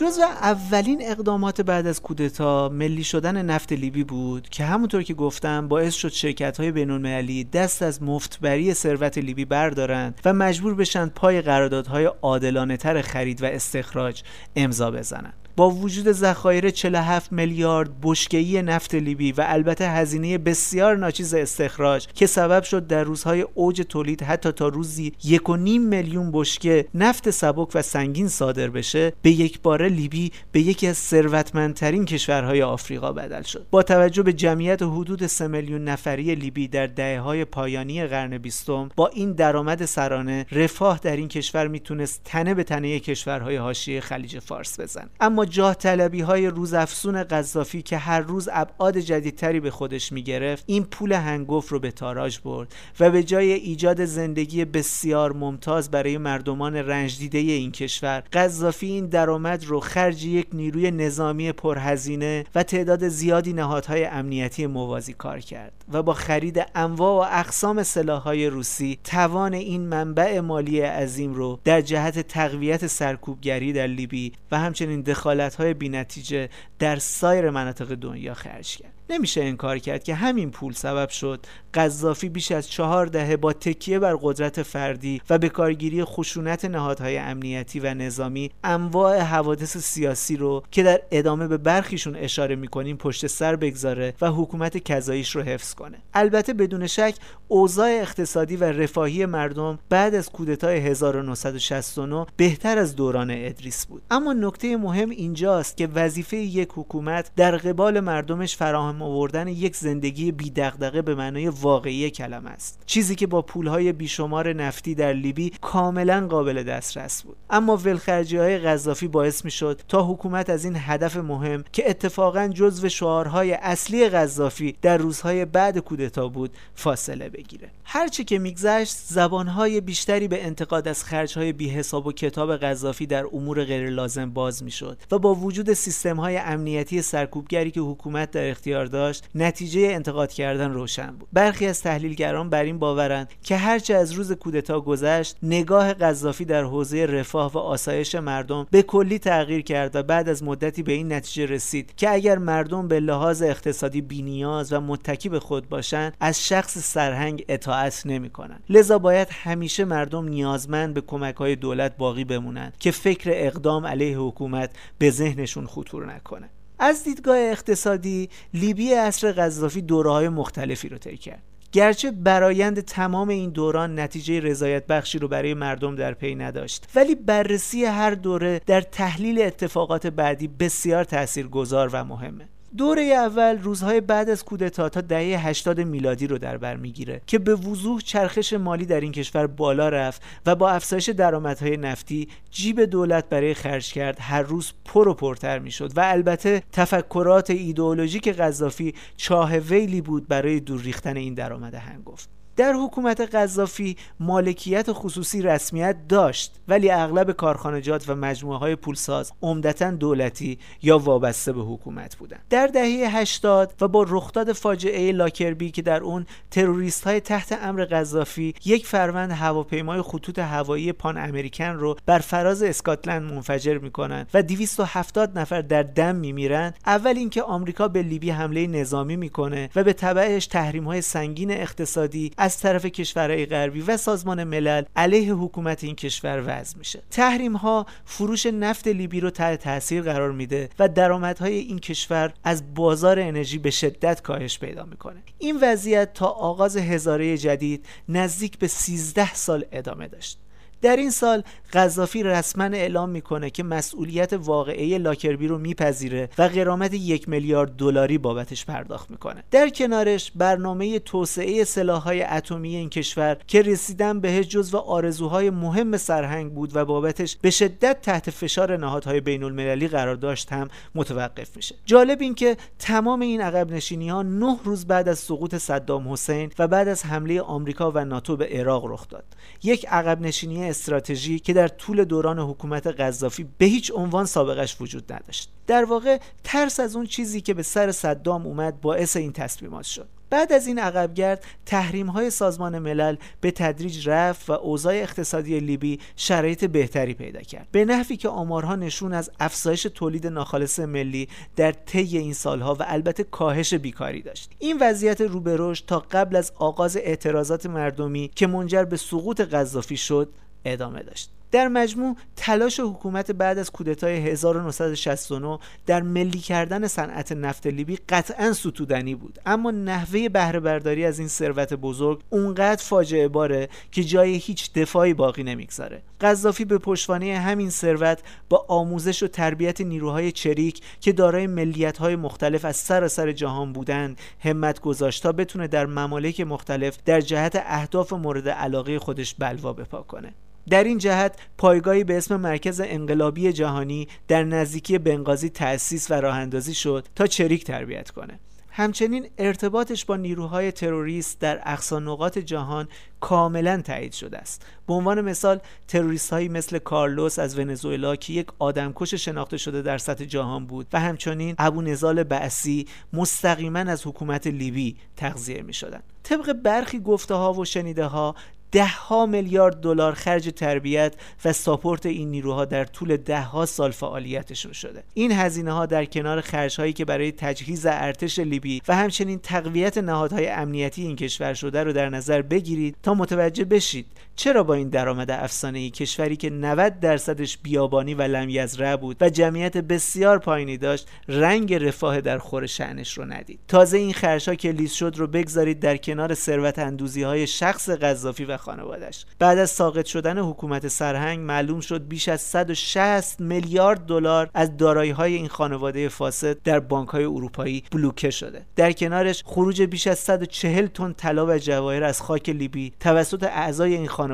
جزو 0.10 0.22
اولین 0.22 1.02
اقدامات 1.02 1.62
بعد 1.62 1.88
از 1.88 2.02
کودتا 2.02 2.70
ملی 2.70 3.04
شدن 3.04 3.46
نفت 3.46 3.74
لیبی 3.74 4.04
بود 4.04 4.50
که 4.50 4.64
همونطور 4.66 5.04
که 5.04 5.14
گفتم 5.14 5.68
باعث 5.68 5.94
شد 5.94 6.10
شرکت 6.10 6.60
های 6.60 6.72
بینالمللی 6.72 7.44
دست 7.44 7.82
از 7.82 8.04
مفتبری 8.04 8.74
ثروت 8.74 9.18
لیبی 9.18 9.46
بردارند 9.46 10.22
و 10.26 10.34
مجبور 10.34 10.76
بشن 10.76 11.08
پای 11.08 11.42
قراردادهای 11.42 12.10
عادلانه 12.22 12.78
تر 12.78 13.02
خرید 13.02 13.44
و 13.44 13.46
استخراج 13.46 14.24
امضا 14.56 14.92
بزنند. 14.92 15.39
با 15.56 15.70
وجود 15.70 16.12
ذخایر 16.12 16.70
47 16.70 17.32
میلیارد 17.32 17.90
بشکه‌ای 18.04 18.62
نفت 18.62 18.96
لیبی 18.96 19.32
و 19.32 19.46
البته 19.48 19.90
هزینه 19.90 20.38
بسیار 20.38 20.98
ناچیز 20.98 21.34
استخراج 21.34 22.08
که 22.14 22.28
سبب 22.28 22.64
شد 22.64 22.88
در 22.88 23.04
روزهای 23.04 23.46
اوج 23.54 23.82
تولید 23.90 24.24
حتی 24.24 24.52
تا 24.52 24.68
روزی 24.68 25.14
1.5 25.24 25.50
میلیون 25.80 26.32
بشکه 26.32 26.86
نفت 26.94 27.30
سبک 27.30 27.70
و 27.76 27.82
سنگین 27.82 28.28
صادر 28.28 28.70
بشه 28.70 29.14
به 29.22 29.32
یک 29.32 29.62
باره 29.62 29.90
لیبی 29.90 30.32
به 30.52 30.62
یکی 30.62 30.88
از 30.88 30.98
ثروتمندترین 30.98 32.06
کشورهای 32.06 32.62
آفریقا 32.62 33.14
بدل 33.14 33.42
شد. 33.42 33.66
با 33.72 33.84
توجه 33.84 34.24
به 34.24 34.34
جمعیت 34.34 34.82
حدود 34.82 35.28
3 35.28 35.48
میلیون 35.48 35.84
نفری 35.84 36.36
لیبی 36.36 36.68
در 36.68 36.88
دهه‌های 36.88 37.46
پایانی 37.46 38.08
قرن 38.08 38.38
بیستم 38.38 38.90
با 38.96 39.08
این 39.08 39.32
درآمد 39.32 39.86
سرانه 39.86 40.46
رفاه 40.52 41.00
در 41.04 41.16
این 41.16 41.28
کشور 41.28 41.68
می‌تونست 41.68 42.22
تنه 42.26 42.54
به 42.54 42.64
تنه 42.64 43.00
کشورهای 43.00 43.56
حاشیه 43.56 44.02
خلیج 44.02 44.40
فارس 44.40 44.80
بزنه. 44.80 45.10
اما 45.20 45.39
جاه 45.46 45.74
طلبی 45.74 46.22
های 46.22 46.48
روزافزون 46.48 47.24
قذافی 47.24 47.82
که 47.82 47.98
هر 47.98 48.20
روز 48.20 48.50
ابعاد 48.52 48.98
جدیدتری 48.98 49.60
به 49.60 49.72
خودش 49.72 50.12
می‌گرفت 50.12 50.64
این 50.68 50.84
پول 50.84 51.12
هنگوف 51.12 51.70
رو 51.70 51.80
به 51.80 51.92
تاراج 51.92 52.40
برد 52.40 52.76
و 53.00 53.10
به 53.12 53.24
جای 53.24 53.52
ایجاد 53.52 54.06
زندگی 54.06 54.66
بسیار 54.66 55.34
ممتاز 55.34 55.92
برای 55.92 56.18
مردمان 56.18 56.76
رنج 56.76 57.18
دیده 57.18 57.38
این 57.38 57.72
کشور 57.72 58.24
قذافی 58.34 58.88
این 58.88 59.06
درآمد 59.06 59.66
رو 59.66 59.80
خرج 59.80 60.26
یک 60.26 60.48
نیروی 60.54 60.92
نظامی 60.92 61.52
پرهزینه 61.52 62.46
و 62.56 62.64
تعداد 62.64 63.08
زیادی 63.08 63.54
نهادهای 63.54 64.06
امنیتی 64.06 64.68
موازی 64.68 65.14
کار 65.14 65.40
کرد 65.40 65.74
و 65.92 66.04
با 66.04 66.14
خرید 66.14 66.66
انواع 66.76 67.28
و 67.28 67.40
اقسام 67.40 67.84
سلاحهای 67.84 68.48
روسی 68.48 69.00
توان 69.04 69.54
این 69.54 69.82
منبع 69.82 70.40
مالی 70.40 70.82
عظیم 70.82 71.34
رو 71.34 71.60
در 71.64 71.82
جهت 71.82 72.20
تقویت 72.20 72.88
سرکوبگری 72.88 73.74
در 73.74 73.88
لیبی 73.88 74.32
و 74.52 74.60
همچنین 74.60 75.02
دخالت 75.02 75.29
های 75.60 75.74
بینتیجه 75.74 76.50
در 76.80 76.96
سایر 76.96 77.50
مناطق 77.50 77.96
دنیا 77.96 78.34
خرج 78.34 78.78
کرد. 78.78 78.99
نمیشه 79.10 79.44
انکار 79.44 79.78
کرد 79.78 80.04
که 80.04 80.16
همین 80.16 80.52
پول 80.52 80.74
سبب 80.74 81.10
شد. 81.10 81.46
قذافی 81.74 82.30
بیش 82.30 82.52
از 82.52 82.70
چهار 82.70 83.06
دهه 83.06 83.38
با 83.38 83.54
تکیه 83.54 84.00
بر 84.00 84.16
قدرت 84.22 84.64
فردی 84.64 85.22
و 85.30 85.38
به 85.38 85.50
کارگیری 85.50 86.04
خشونت 86.04 86.66
نهادهای 86.66 87.18
امنیتی 87.18 87.80
و 87.80 87.94
نظامی 87.94 88.52
انواع 88.64 89.20
حوادث 89.20 89.78
سیاسی 89.78 90.38
رو 90.38 90.64
که 90.72 90.84
در 90.84 91.02
ادامه 91.12 91.48
به 91.48 91.58
برخیشون 91.58 92.16
اشاره 92.16 92.56
می‌کنیم 92.56 92.98
پشت 92.98 93.28
سر 93.28 93.56
بگذاره 93.56 94.14
و 94.22 94.32
حکومت 94.32 94.78
کذاییش 94.78 95.36
رو 95.36 95.42
حفظ 95.42 95.74
کنه. 95.74 95.98
البته 96.14 96.54
بدون 96.54 96.88
شک 96.88 97.16
اوضاع 97.48 97.90
اقتصادی 97.90 98.56
و 98.56 98.64
رفاهی 98.64 99.26
مردم 99.26 99.80
بعد 99.90 100.16
از 100.16 100.30
کودتای 100.30 100.78
1969 100.78 102.26
بهتر 102.38 102.78
از 102.78 102.96
دوران 102.96 103.32
ادریس 103.32 103.86
بود. 103.86 104.02
اما 104.12 104.34
نکته 104.34 104.78
مهم 104.78 105.10
اینجاست 105.10 105.78
که 105.78 105.88
وظیفه 105.88 106.38
یک 106.38 106.70
حکومت 106.76 107.32
در 107.36 107.58
قبال 107.58 108.00
مردمش 108.00 108.56
فراهم 108.56 108.99
آوردن 109.02 109.48
یک 109.48 109.76
زندگی 109.76 110.32
بی 110.32 110.50
دغدغه 110.50 111.02
به 111.02 111.16
معنای 111.16 111.48
واقعی 111.48 112.10
کلمه 112.10 112.50
است. 112.50 112.80
چیزی 112.86 113.16
که 113.16 113.28
با 113.28 113.42
پولهای 113.42 113.94
بیشمار 113.94 114.54
نفتی 114.54 114.96
در 114.96 115.14
لیبی 115.14 115.52
کاملا 115.62 116.28
قابل 116.28 116.64
دسترس 116.64 117.24
بود. 117.24 117.38
اما 117.50 117.78
ولخرجی 117.78 118.38
های 118.38 118.60
غذافی 118.60 119.08
باعث 119.08 119.46
می 119.46 119.52
شد 119.52 119.82
تا 119.88 120.04
حکومت 120.04 120.50
از 120.50 120.66
این 120.66 120.76
هدف 120.78 121.18
مهم 121.18 121.64
که 121.72 121.90
اتفاقا 121.90 122.48
جزو 122.48 122.90
شعارهای 122.90 123.54
اصلی 123.54 124.10
غذافی 124.10 124.76
در 124.82 124.98
روزهای 124.98 125.46
بعد 125.46 125.78
کودتا 125.78 126.28
بود 126.28 126.52
فاصله 126.76 127.30
بگیره. 127.30 127.70
هرچه 127.84 128.24
که 128.24 128.40
میگذشت 128.40 128.96
زبانهای 129.06 129.82
بیشتری 129.82 130.28
به 130.28 130.46
انتقاد 130.46 130.88
از 130.88 131.04
خرجهای 131.04 131.54
بیحساب 131.54 132.08
و 132.08 132.12
کتاب 132.12 132.58
غذافی 132.58 133.06
در 133.06 133.26
امور 133.34 133.64
غیر 133.64 133.90
لازم 133.90 134.30
باز 134.30 134.64
می‌شد 134.64 134.98
و 135.12 135.20
با 135.20 135.36
وجود 135.36 135.74
سیستمهای 135.74 136.38
امنیتی 136.38 137.02
سرکوبگری 137.02 137.72
که 137.72 137.82
حکومت 137.82 138.32
در 138.32 138.50
اختیار 138.50 138.86
داشت 138.90 139.30
نتیجه 139.36 139.82
انتقاد 139.82 140.32
کردن 140.32 140.74
روشن 140.74 141.12
بود. 141.12 141.30
برخی 141.34 141.66
از 141.66 141.82
تحلیلگران 141.82 142.50
بر 142.50 142.64
این 142.64 142.80
باورند 142.80 143.30
که 143.44 143.56
هرچه 143.56 143.94
از 143.94 144.12
روز 144.12 144.32
کودتا 144.32 144.82
گذشت 144.82 145.38
نگاه 145.44 145.94
قذافی 145.94 146.46
در 146.46 146.64
حوزه 146.64 147.06
رفاه 147.06 147.52
و 147.54 147.58
آسایش 147.58 148.16
مردم 148.16 148.68
به 148.72 148.82
کلی 148.82 149.20
تغییر 149.20 149.62
کرد 149.62 149.96
و 149.96 150.04
بعد 150.04 150.30
از 150.30 150.44
مدتی 150.44 150.84
به 150.84 150.92
این 150.92 151.14
نتیجه 151.14 151.46
رسید 151.46 151.96
که 151.96 152.10
اگر 152.10 152.38
مردم 152.38 152.88
به 152.88 153.00
لحاظ 153.00 153.42
اقتصادی 153.42 154.02
بینیاز 154.02 154.74
و 154.74 154.80
متکی 154.80 155.30
به 155.30 155.40
خود 155.40 155.70
باشند 155.70 156.18
از 156.20 156.48
شخص 156.48 156.78
سرهنگ 156.78 157.46
اطاعت 157.50 158.02
نمی‌کنند. 158.06 158.64
لذا 158.70 159.00
باید 159.00 159.28
همیشه 159.32 159.86
مردم 159.86 160.28
نیازمند 160.28 160.94
به 160.94 161.02
کمک 161.02 161.36
های 161.36 161.56
دولت 161.56 161.98
باقی 161.98 162.24
بمونند 162.24 162.74
که 162.80 162.92
فکر 162.92 163.30
اقدام 163.34 163.86
علیه 163.86 164.18
حکومت 164.18 164.70
به 164.98 165.10
ذهنشون 165.10 165.68
خطور 165.68 166.14
نکنه. 166.14 166.50
از 166.80 167.04
دیدگاه 167.04 167.38
اقتصادی 167.38 168.30
لیبی 168.54 168.94
اصر 168.94 169.32
قذافی 169.32 169.82
دوره 169.82 170.12
های 170.12 170.30
مختلفی 170.30 170.90
رو 170.90 170.98
طی 170.98 171.18
کرد. 171.18 171.44
گرچه 171.72 172.12
برایند 172.12 172.82
تمام 172.82 173.30
این 173.30 173.50
دوران 173.50 174.00
نتیجه 174.00 174.40
رضایت 174.40 174.88
بخشی 174.88 175.20
رو 175.20 175.28
برای 175.28 175.54
مردم 175.54 175.96
در 175.96 176.14
پی 176.14 176.36
نداشت 176.36 176.88
ولی 176.96 177.16
بررسی 177.16 177.86
هر 177.86 178.12
دوره 178.12 178.62
در 178.66 178.82
تحلیل 178.82 179.42
اتفاقات 179.42 180.08
بعدی 180.08 180.48
بسیار 180.48 181.04
تاثیرگذار 181.04 181.90
و 181.94 182.04
مهمه. 182.04 182.50
دوره 182.78 183.02
اول 183.02 183.58
روزهای 183.58 184.02
بعد 184.02 184.30
از 184.30 184.46
کودتا 184.46 184.90
تا 184.90 185.02
دهه 185.02 185.48
80 185.48 185.80
میلادی 185.80 186.28
رو 186.28 186.38
در 186.38 186.58
بر 186.58 186.76
می‌گیره 186.76 187.22
که 187.28 187.40
به 187.40 187.56
وضوح 187.56 188.02
چرخش 188.02 188.54
مالی 188.54 188.86
در 188.86 189.02
این 189.02 189.12
کشور 189.12 189.48
بالا 189.48 189.90
رفت 189.90 190.22
و 190.46 190.56
با 190.56 190.70
افزایش 190.70 191.10
درآمدهای 191.10 191.78
نفتی 191.78 192.28
جیب 192.52 192.82
دولت 192.86 193.30
برای 193.30 193.54
خرج 193.54 193.94
کرد. 193.94 194.18
هر 194.20 194.42
روز 194.42 194.74
پر 194.86 195.08
و 195.08 195.14
پرتر 195.14 195.60
می‌شد 195.60 195.98
و 195.98 196.00
البته 196.00 196.64
تفکرات 196.72 197.50
ایدئولوژیک 197.50 198.28
قذافی 198.28 198.94
چاه 199.18 199.58
ویلی 199.58 200.02
بود 200.02 200.28
برای 200.28 200.60
دور 200.60 200.82
ریختن 200.82 201.18
این 201.18 201.34
درآمد 201.34 201.76
هنگفت 201.76 202.39
در 202.60 202.74
حکومت 202.74 203.22
قذافی 203.22 203.98
مالکیت 204.20 204.86
خصوصی 204.92 205.42
رسمیت 205.42 205.96
داشت 206.10 206.56
ولی 206.68 206.92
اغلب 206.92 207.32
کارخانجات 207.32 208.10
و 208.10 208.16
مجموعه 208.16 208.58
های 208.58 208.76
پولساز 208.76 209.32
عمدتا 209.42 209.92
دولتی 209.92 210.60
یا 210.82 211.00
وابسته 211.00 211.54
به 211.54 211.62
حکومت 211.62 212.16
بودند. 212.16 212.42
در 212.50 212.68
دهه 212.68 213.18
80 213.18 213.74
و 213.82 213.88
با 213.88 214.06
رخداد 214.10 214.54
فاجعه 214.54 215.12
لاکربی 215.12 215.72
که 215.72 215.82
در 215.82 216.04
اون 216.04 216.26
تروریست 216.52 217.04
های 217.04 217.20
تحت 217.20 217.60
امر 217.62 217.86
قذافی 217.86 218.56
یک 218.66 218.88
فروند 218.88 219.32
هواپیمای 219.32 220.02
خطوط 220.02 220.40
هوایی 220.40 220.92
پان 220.92 221.18
امریکن 221.18 221.64
رو 221.64 221.98
بر 222.06 222.20
فراز 222.20 222.64
اسکاتلند 222.64 223.34
منفجر 223.34 223.78
می‌کنن 223.78 224.26
و 224.34 224.44
270 224.44 225.40
نفر 225.40 225.62
در 225.62 225.84
دم 225.84 226.16
میمیرن 226.16 226.74
اول 226.86 227.18
اینکه 227.18 227.44
آمریکا 227.44 227.88
به 227.88 228.02
لیبی 228.02 228.30
حمله 228.30 228.68
نظامی 228.68 229.16
می‌کنه 229.16 229.70
و 229.76 229.84
به 229.84 229.94
تبعش 229.94 230.48
تحریم 230.48 230.84
های 230.84 231.02
سنگین 231.02 231.52
اقتصادی 231.52 232.32
از 232.50 232.60
طرف 232.60 232.86
کشورهای 232.86 233.46
غربی 233.46 233.82
و 233.82 233.98
سازمان 233.98 234.44
ملل 234.44 234.84
علیه 234.96 235.34
حکومت 235.34 235.84
این 235.84 235.96
کشور 235.96 236.44
وضع 236.48 236.78
میشه. 236.78 237.02
تحریم 237.12 237.56
ها 237.56 237.86
فروش 238.06 238.46
نفت 238.46 238.88
لیبی 238.88 239.20
رو 239.20 239.30
تحت 239.30 239.64
تاثیر 239.64 240.02
قرار 240.02 240.32
میده 240.32 240.70
و 240.80 240.88
درآمدهای 240.88 241.54
این 241.54 241.80
کشور 241.80 242.34
از 242.44 242.74
بازار 242.74 243.20
انرژی 243.20 243.58
به 243.58 243.70
شدت 243.72 244.22
کاهش 244.22 244.60
پیدا 244.60 244.84
می‌کنه. 244.84 245.24
این 245.38 245.60
وضعیت 245.62 246.14
تا 246.14 246.28
آغاز 246.28 246.78
هزاره 246.78 247.38
جدید 247.38 247.86
نزدیک 248.10 248.58
به 248.58 248.68
13 248.68 249.34
سال 249.34 249.66
ادامه 249.72 250.08
داشت. 250.08 250.40
در 250.82 250.96
این 250.96 251.12
سال 251.12 251.44
قذافی 251.74 252.24
رسما 252.24 252.64
اعلام 252.64 253.10
می‌کنه 253.10 253.50
که 253.50 253.64
مسئولیت 253.64 254.34
واقعی 254.34 254.98
لاکربی 254.98 255.48
رو 255.48 255.58
میپذیره 255.58 256.30
و 256.38 256.44
قرامت 256.44 256.94
یک 256.94 257.30
میلیارد 257.30 257.72
دلاری 257.72 258.18
بابتش 258.18 258.66
پرداخت 258.66 259.12
می‌کنه. 259.12 259.44
در 259.52 259.70
کنارش 259.70 260.32
برنامه 260.36 261.00
توسعه 261.00 261.64
سلاحهای 261.64 262.24
اتمی 262.24 262.76
این 262.76 262.90
کشور 262.90 263.38
که 263.48 263.62
رسیدن 263.62 264.20
به 264.20 264.44
جزو 264.44 264.78
آرزوهای 264.78 265.50
مهم 265.50 265.98
سرهنگ 265.98 266.54
بود 266.54 266.76
و 266.76 266.86
بابتش 266.86 267.38
به 267.42 267.50
شدت 267.50 268.02
تحت 268.02 268.30
فشار 268.30 268.78
نهادهای 268.78 269.20
بین 269.20 269.44
المللی 269.44 269.88
قرار 269.88 270.16
داشت 270.16 270.54
هم 270.54 270.68
متوقف 270.96 271.56
میشه. 271.56 271.76
جالب 271.86 272.22
این 272.22 272.36
که 272.36 272.58
تمام 272.80 273.20
این 273.20 273.42
عقب 273.42 273.72
نشینی 273.72 274.10
ها 274.10 274.22
نه 274.22 274.60
روز 274.64 274.86
بعد 274.86 275.10
از 275.10 275.20
سقوط 275.20 275.56
صدام 275.56 276.12
حسین 276.12 276.52
و 276.60 276.68
بعد 276.68 276.88
از 276.88 277.06
حمله 277.06 277.42
آمریکا 277.42 277.92
و 277.92 278.06
ناتو 278.06 278.38
به 278.38 278.48
عراق 278.48 278.86
رخ 278.86 279.08
داد. 279.08 279.24
یک 279.64 279.86
عقب 279.86 280.22
نشینی 280.22 280.69
استراتژی 280.70 281.40
که 281.40 281.54
در 281.54 281.68
طول 281.68 282.04
دوران 282.04 282.40
حکومت 282.40 282.88
قذافی 282.88 283.46
به 283.58 283.66
هیچ 283.66 283.92
عنوان 283.96 284.26
سابقش 284.26 284.82
وجود 284.82 285.14
نداشت. 285.14 285.50
در 285.68 285.86
واقع 285.86 286.20
ترس 286.44 286.80
از 286.80 286.96
اون 286.96 287.06
چیزی 287.06 287.42
که 287.42 287.54
به 287.54 287.64
سر 287.64 287.92
صدام 287.92 288.46
اومد 288.46 288.82
باعث 288.82 289.18
این 289.18 289.32
تصمیمات 289.32 289.86
شد. 289.86 290.08
بعد 290.30 290.54
از 290.54 290.68
این 290.68 290.80
عقبگرد 290.80 291.44
تحریم 291.66 292.08
های 292.08 292.30
سازمان 292.30 292.80
ملل 292.80 293.16
به 293.42 293.52
تدریج 293.52 294.10
رفت 294.10 294.50
و 294.50 294.54
اوضاع 294.54 294.94
اقتصادی 294.94 295.60
لیبی 295.60 296.00
شرایط 296.16 296.66
بهتری 296.66 297.14
پیدا 297.14 297.42
کرد. 297.42 297.68
به 297.72 297.86
نحوی 297.86 298.18
که 298.18 298.30
آمارها 298.30 298.76
نشون 298.76 299.14
از 299.14 299.32
افزایش 299.40 299.84
تولید 299.84 300.28
ناخالص 300.28 300.80
ملی 300.80 301.28
در 301.56 301.72
طی 301.72 302.18
این 302.18 302.34
سالها 302.34 302.76
و 302.76 302.84
البته 302.88 303.24
کاهش 303.24 303.74
بیکاری 303.74 304.22
داشت. 304.22 304.52
این 304.60 304.78
وضعیت 304.82 305.22
رو 305.22 305.40
به 305.40 305.56
رشد 305.60 305.86
تا 305.86 306.06
قبل 306.12 306.36
از 306.36 306.52
آغاز 306.56 306.98
اعتراضات 306.98 307.66
مردمی 307.66 308.32
که 308.36 308.48
منجر 308.48 308.84
به 308.84 308.98
سقوط 308.98 309.42
قذافی 309.42 309.98
شد 309.98 310.30
ادامه 310.66 311.04
داشت. 311.04 311.32
در 311.52 311.68
مجموع 311.68 312.16
تلاش 312.36 312.80
حکومت 312.80 313.32
بعد 313.32 313.58
از 313.58 313.72
کودتای 313.72 314.18
1969 314.18 315.60
در 315.86 316.02
ملی 316.02 316.40
کردن 316.40 316.88
صنعت 316.88 317.32
نفت 317.32 317.68
لیبی 317.68 317.96
قطعا 318.10 318.54
ستودنی 318.54 319.16
بود. 319.16 319.40
اما 319.46 319.72
نحوه 319.72 320.30
بهره 320.30 320.60
برداری 320.60 321.06
از 321.06 321.20
این 321.20 321.28
ثروت 321.28 321.74
بزرگ 321.74 322.22
اونقدر 322.30 322.84
فاجعه 322.84 323.28
باره 323.28 323.70
که 323.92 324.04
جای 324.04 324.36
هیچ 324.36 324.74
دفاعی 324.74 325.14
باقی 325.14 325.44
نمی‌گذاره. 325.44 326.02
قذافی 326.22 326.66
به 326.66 326.78
پشتوانه 326.78 327.38
همین 327.38 327.70
ثروت 327.70 328.20
با 328.50 328.66
آموزش 328.68 329.24
و 329.24 329.28
تربیت 329.28 329.82
نیروهای 329.82 330.32
چریک 330.32 330.82
که 331.02 331.12
دارای 331.12 331.48
ملیت‌های 331.48 332.16
مختلف 332.16 332.66
از 332.66 332.76
سراسر 332.76 333.32
جهان 333.32 333.74
بودند 333.74 334.20
همت 334.40 334.80
گذاشت 334.80 335.24
تا 335.24 335.32
بتونه 335.32 335.68
در 335.68 335.86
ممالک 335.86 336.42
مختلف 336.42 336.98
در 337.06 337.22
جهت 337.22 337.64
اهداف 337.66 338.14
مورد 338.14 338.50
علاقه 338.50 339.00
خودش 339.00 339.36
بلوا 339.36 339.74
بپا 339.74 340.02
کنه. 340.02 340.34
در 340.70 340.84
این 340.84 340.98
جهت 340.98 341.40
پایگاهی 341.58 342.04
به 342.04 342.18
اسم 342.18 342.36
مرکز 342.36 342.82
انقلابی 342.86 343.54
جهانی 343.54 344.08
در 344.28 344.44
نزدیکی 344.44 344.98
بنغازی 344.98 345.50
تأسیس 345.50 346.12
و 346.12 346.14
راه 346.14 346.36
اندازی 346.36 346.74
شد 346.74 347.08
تا 347.16 347.28
چریک 347.28 347.64
تربیت 347.64 348.10
کنه 348.10 348.40
همچنین 348.72 349.30
ارتباطش 349.38 350.06
با 350.06 350.16
نیروهای 350.16 350.72
تروریست 350.72 351.40
در 351.40 351.62
اقصا 351.66 352.00
نقاط 352.00 352.38
جهان 352.38 352.88
کاملا 353.20 353.82
تایید 353.82 354.14
شده 354.14 354.38
است 354.38 354.66
به 354.88 354.94
عنوان 354.94 355.22
مثال 355.22 355.60
تروریست 355.88 356.34
هایی 356.34 356.50
مثل 356.50 356.80
کارلوس 356.80 357.40
از 357.40 357.60
ونزوئلا 357.60 358.16
که 358.16 358.34
یک 358.34 358.48
آدمکش 358.60 359.14
شناخته 359.14 359.58
شده 359.58 359.82
در 359.82 359.98
سطح 359.98 360.26
جهان 360.26 360.66
بود 360.66 360.88
و 360.94 361.00
همچنین 361.00 361.56
ابو 361.58 361.82
نزال 361.82 362.24
بعثی 362.24 362.88
مستقیما 363.14 363.80
از 363.80 364.08
حکومت 364.08 364.48
لیبی 364.48 364.98
تغذیه 365.18 365.62
می 365.62 365.74
شدن. 365.74 366.02
طبق 366.24 366.54
برخی 366.54 367.00
گفته 367.00 367.34
ها 367.34 367.54
و 367.54 367.66
شنیده 367.66 368.06
ها 368.06 368.36
ده 368.72 368.88
ها 368.88 369.26
میلیارد 369.26 369.82
دلار 369.82 370.14
خرج 370.14 370.50
تربیت 370.56 371.14
و 371.46 371.54
ساپورت 371.54 372.06
این 372.06 372.32
نیروها 372.32 372.66
در 372.66 372.86
طول 372.86 373.18
ده 373.18 373.42
ها 373.42 373.66
سال 373.66 373.92
فعالیتشون 373.92 374.74
شده. 374.74 375.04
این 375.14 375.32
هزینه 375.32 375.72
ها 375.72 375.86
در 375.86 376.06
کنار 376.06 376.42
خرج 376.42 376.80
هایی 376.80 376.94
که 376.94 377.06
برای 377.06 377.32
تجهیز 377.32 377.86
ارتش 377.86 378.40
لیبی 378.40 378.82
و 378.88 378.96
همچنین 378.96 379.40
تقویت 379.40 379.98
نهادهای 379.98 380.48
امنیتی 380.48 381.02
این 381.02 381.16
کشور 381.16 381.54
شده 381.54 381.84
رو 381.84 381.94
در 381.94 382.10
نظر 382.10 382.42
بگیرید 382.42 382.96
تا 383.04 383.14
متوجه 383.14 383.66
بشید 383.66 384.06
چرا 384.40 384.64
با 384.64 384.74
این 384.74 384.90
درآمد 384.90 385.32
افسانه 385.32 385.80
ای 385.80 385.90
کشوری 385.90 386.36
که 386.36 386.50
90 386.50 387.00
درصدش 387.00 387.58
بیابانی 387.58 388.14
و 388.14 388.22
لمیزرع 388.22 388.96
بود 388.96 389.18
و 389.22 389.30
جمعیت 389.30 389.78
بسیار 389.78 390.40
پایینی 390.40 390.78
داشت 390.78 391.08
رنگ 391.28 391.74
رفاه 391.74 392.22
در 392.22 392.38
خور 392.38 392.66
شعنش 392.66 393.18
رو 393.18 393.26
ندید؟ 393.26 393.60
تازه 393.68 393.98
این 393.98 394.14
خرج 394.14 394.50
ها 394.50 394.56
که 394.56 394.72
لیست 394.72 394.96
شد 394.96 395.14
رو 395.18 395.28
بگذارید 395.28 395.80
در 395.80 395.98
کنار 395.98 396.34
ثروت 396.34 396.80
اندوزی 396.80 397.24
های 397.24 397.48
شخص 397.48 397.90
قذافی 397.90 398.46
و 398.46 398.58
خانوادش 398.58 399.26
بعد 399.40 399.58
از 399.58 399.70
ساقط 399.70 400.06
شدن 400.06 400.38
حکومت 400.38 400.88
سرهنگ 400.88 401.40
معلوم 401.40 401.80
شد 401.80 402.08
بیش 402.08 402.30
از 402.30 402.42
160 402.42 403.42
میلیارد 403.42 404.06
دلار 404.06 404.50
از 404.54 404.78
دارایی 404.78 405.12
های 405.12 405.34
این 405.34 405.48
خانواده 405.48 406.10
فاسد 406.10 406.62
در 406.64 406.80
بانک 406.80 407.10
های 407.10 407.24
اروپایی 407.24 407.84
بلوکه 407.92 408.30
شده. 408.30 408.66
در 408.76 408.92
کنارش 408.92 409.44
خروج 409.46 409.82
بیش 409.82 410.08
از 410.08 410.20
140 410.20 410.88
تن 410.88 411.14
طلا 411.14 411.46
و 411.46 411.58
جواهر 411.58 412.04
از 412.04 412.22
خاک 412.22 412.50
لیبی 412.50 412.94
توسط 413.00 413.44
اعضای 413.44 413.96
این 413.96 414.08
خانواده 414.08 414.29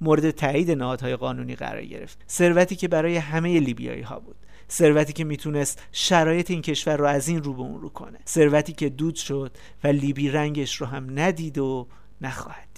مورد 0.00 0.30
تایید 0.30 0.70
نهادهای 0.70 1.16
قانونی 1.16 1.54
قرار 1.54 1.84
گرفت. 1.84 2.24
ثروتی 2.28 2.76
که 2.76 2.88
برای 2.88 3.16
همه 3.16 3.60
لیبیایی 3.60 4.02
ها 4.02 4.20
بود. 4.20 4.36
ثروتی 4.70 5.12
که 5.12 5.24
می‌تونست 5.24 5.82
شرایط 5.92 6.50
این 6.50 6.62
کشور 6.62 6.96
رو 6.96 7.04
از 7.04 7.28
این 7.28 7.42
رو 7.42 7.54
به 7.54 7.60
اون 7.60 7.80
رو 7.80 7.88
کنه. 7.88 8.18
ثروتی 8.28 8.72
که 8.72 8.88
دود 8.88 9.14
شد 9.14 9.56
و 9.84 9.88
لیبی 9.88 10.28
رنگش 10.28 10.76
رو 10.76 10.86
هم 10.86 11.18
ندید 11.18 11.58
و 11.58 11.86
نخواهد 12.20 12.71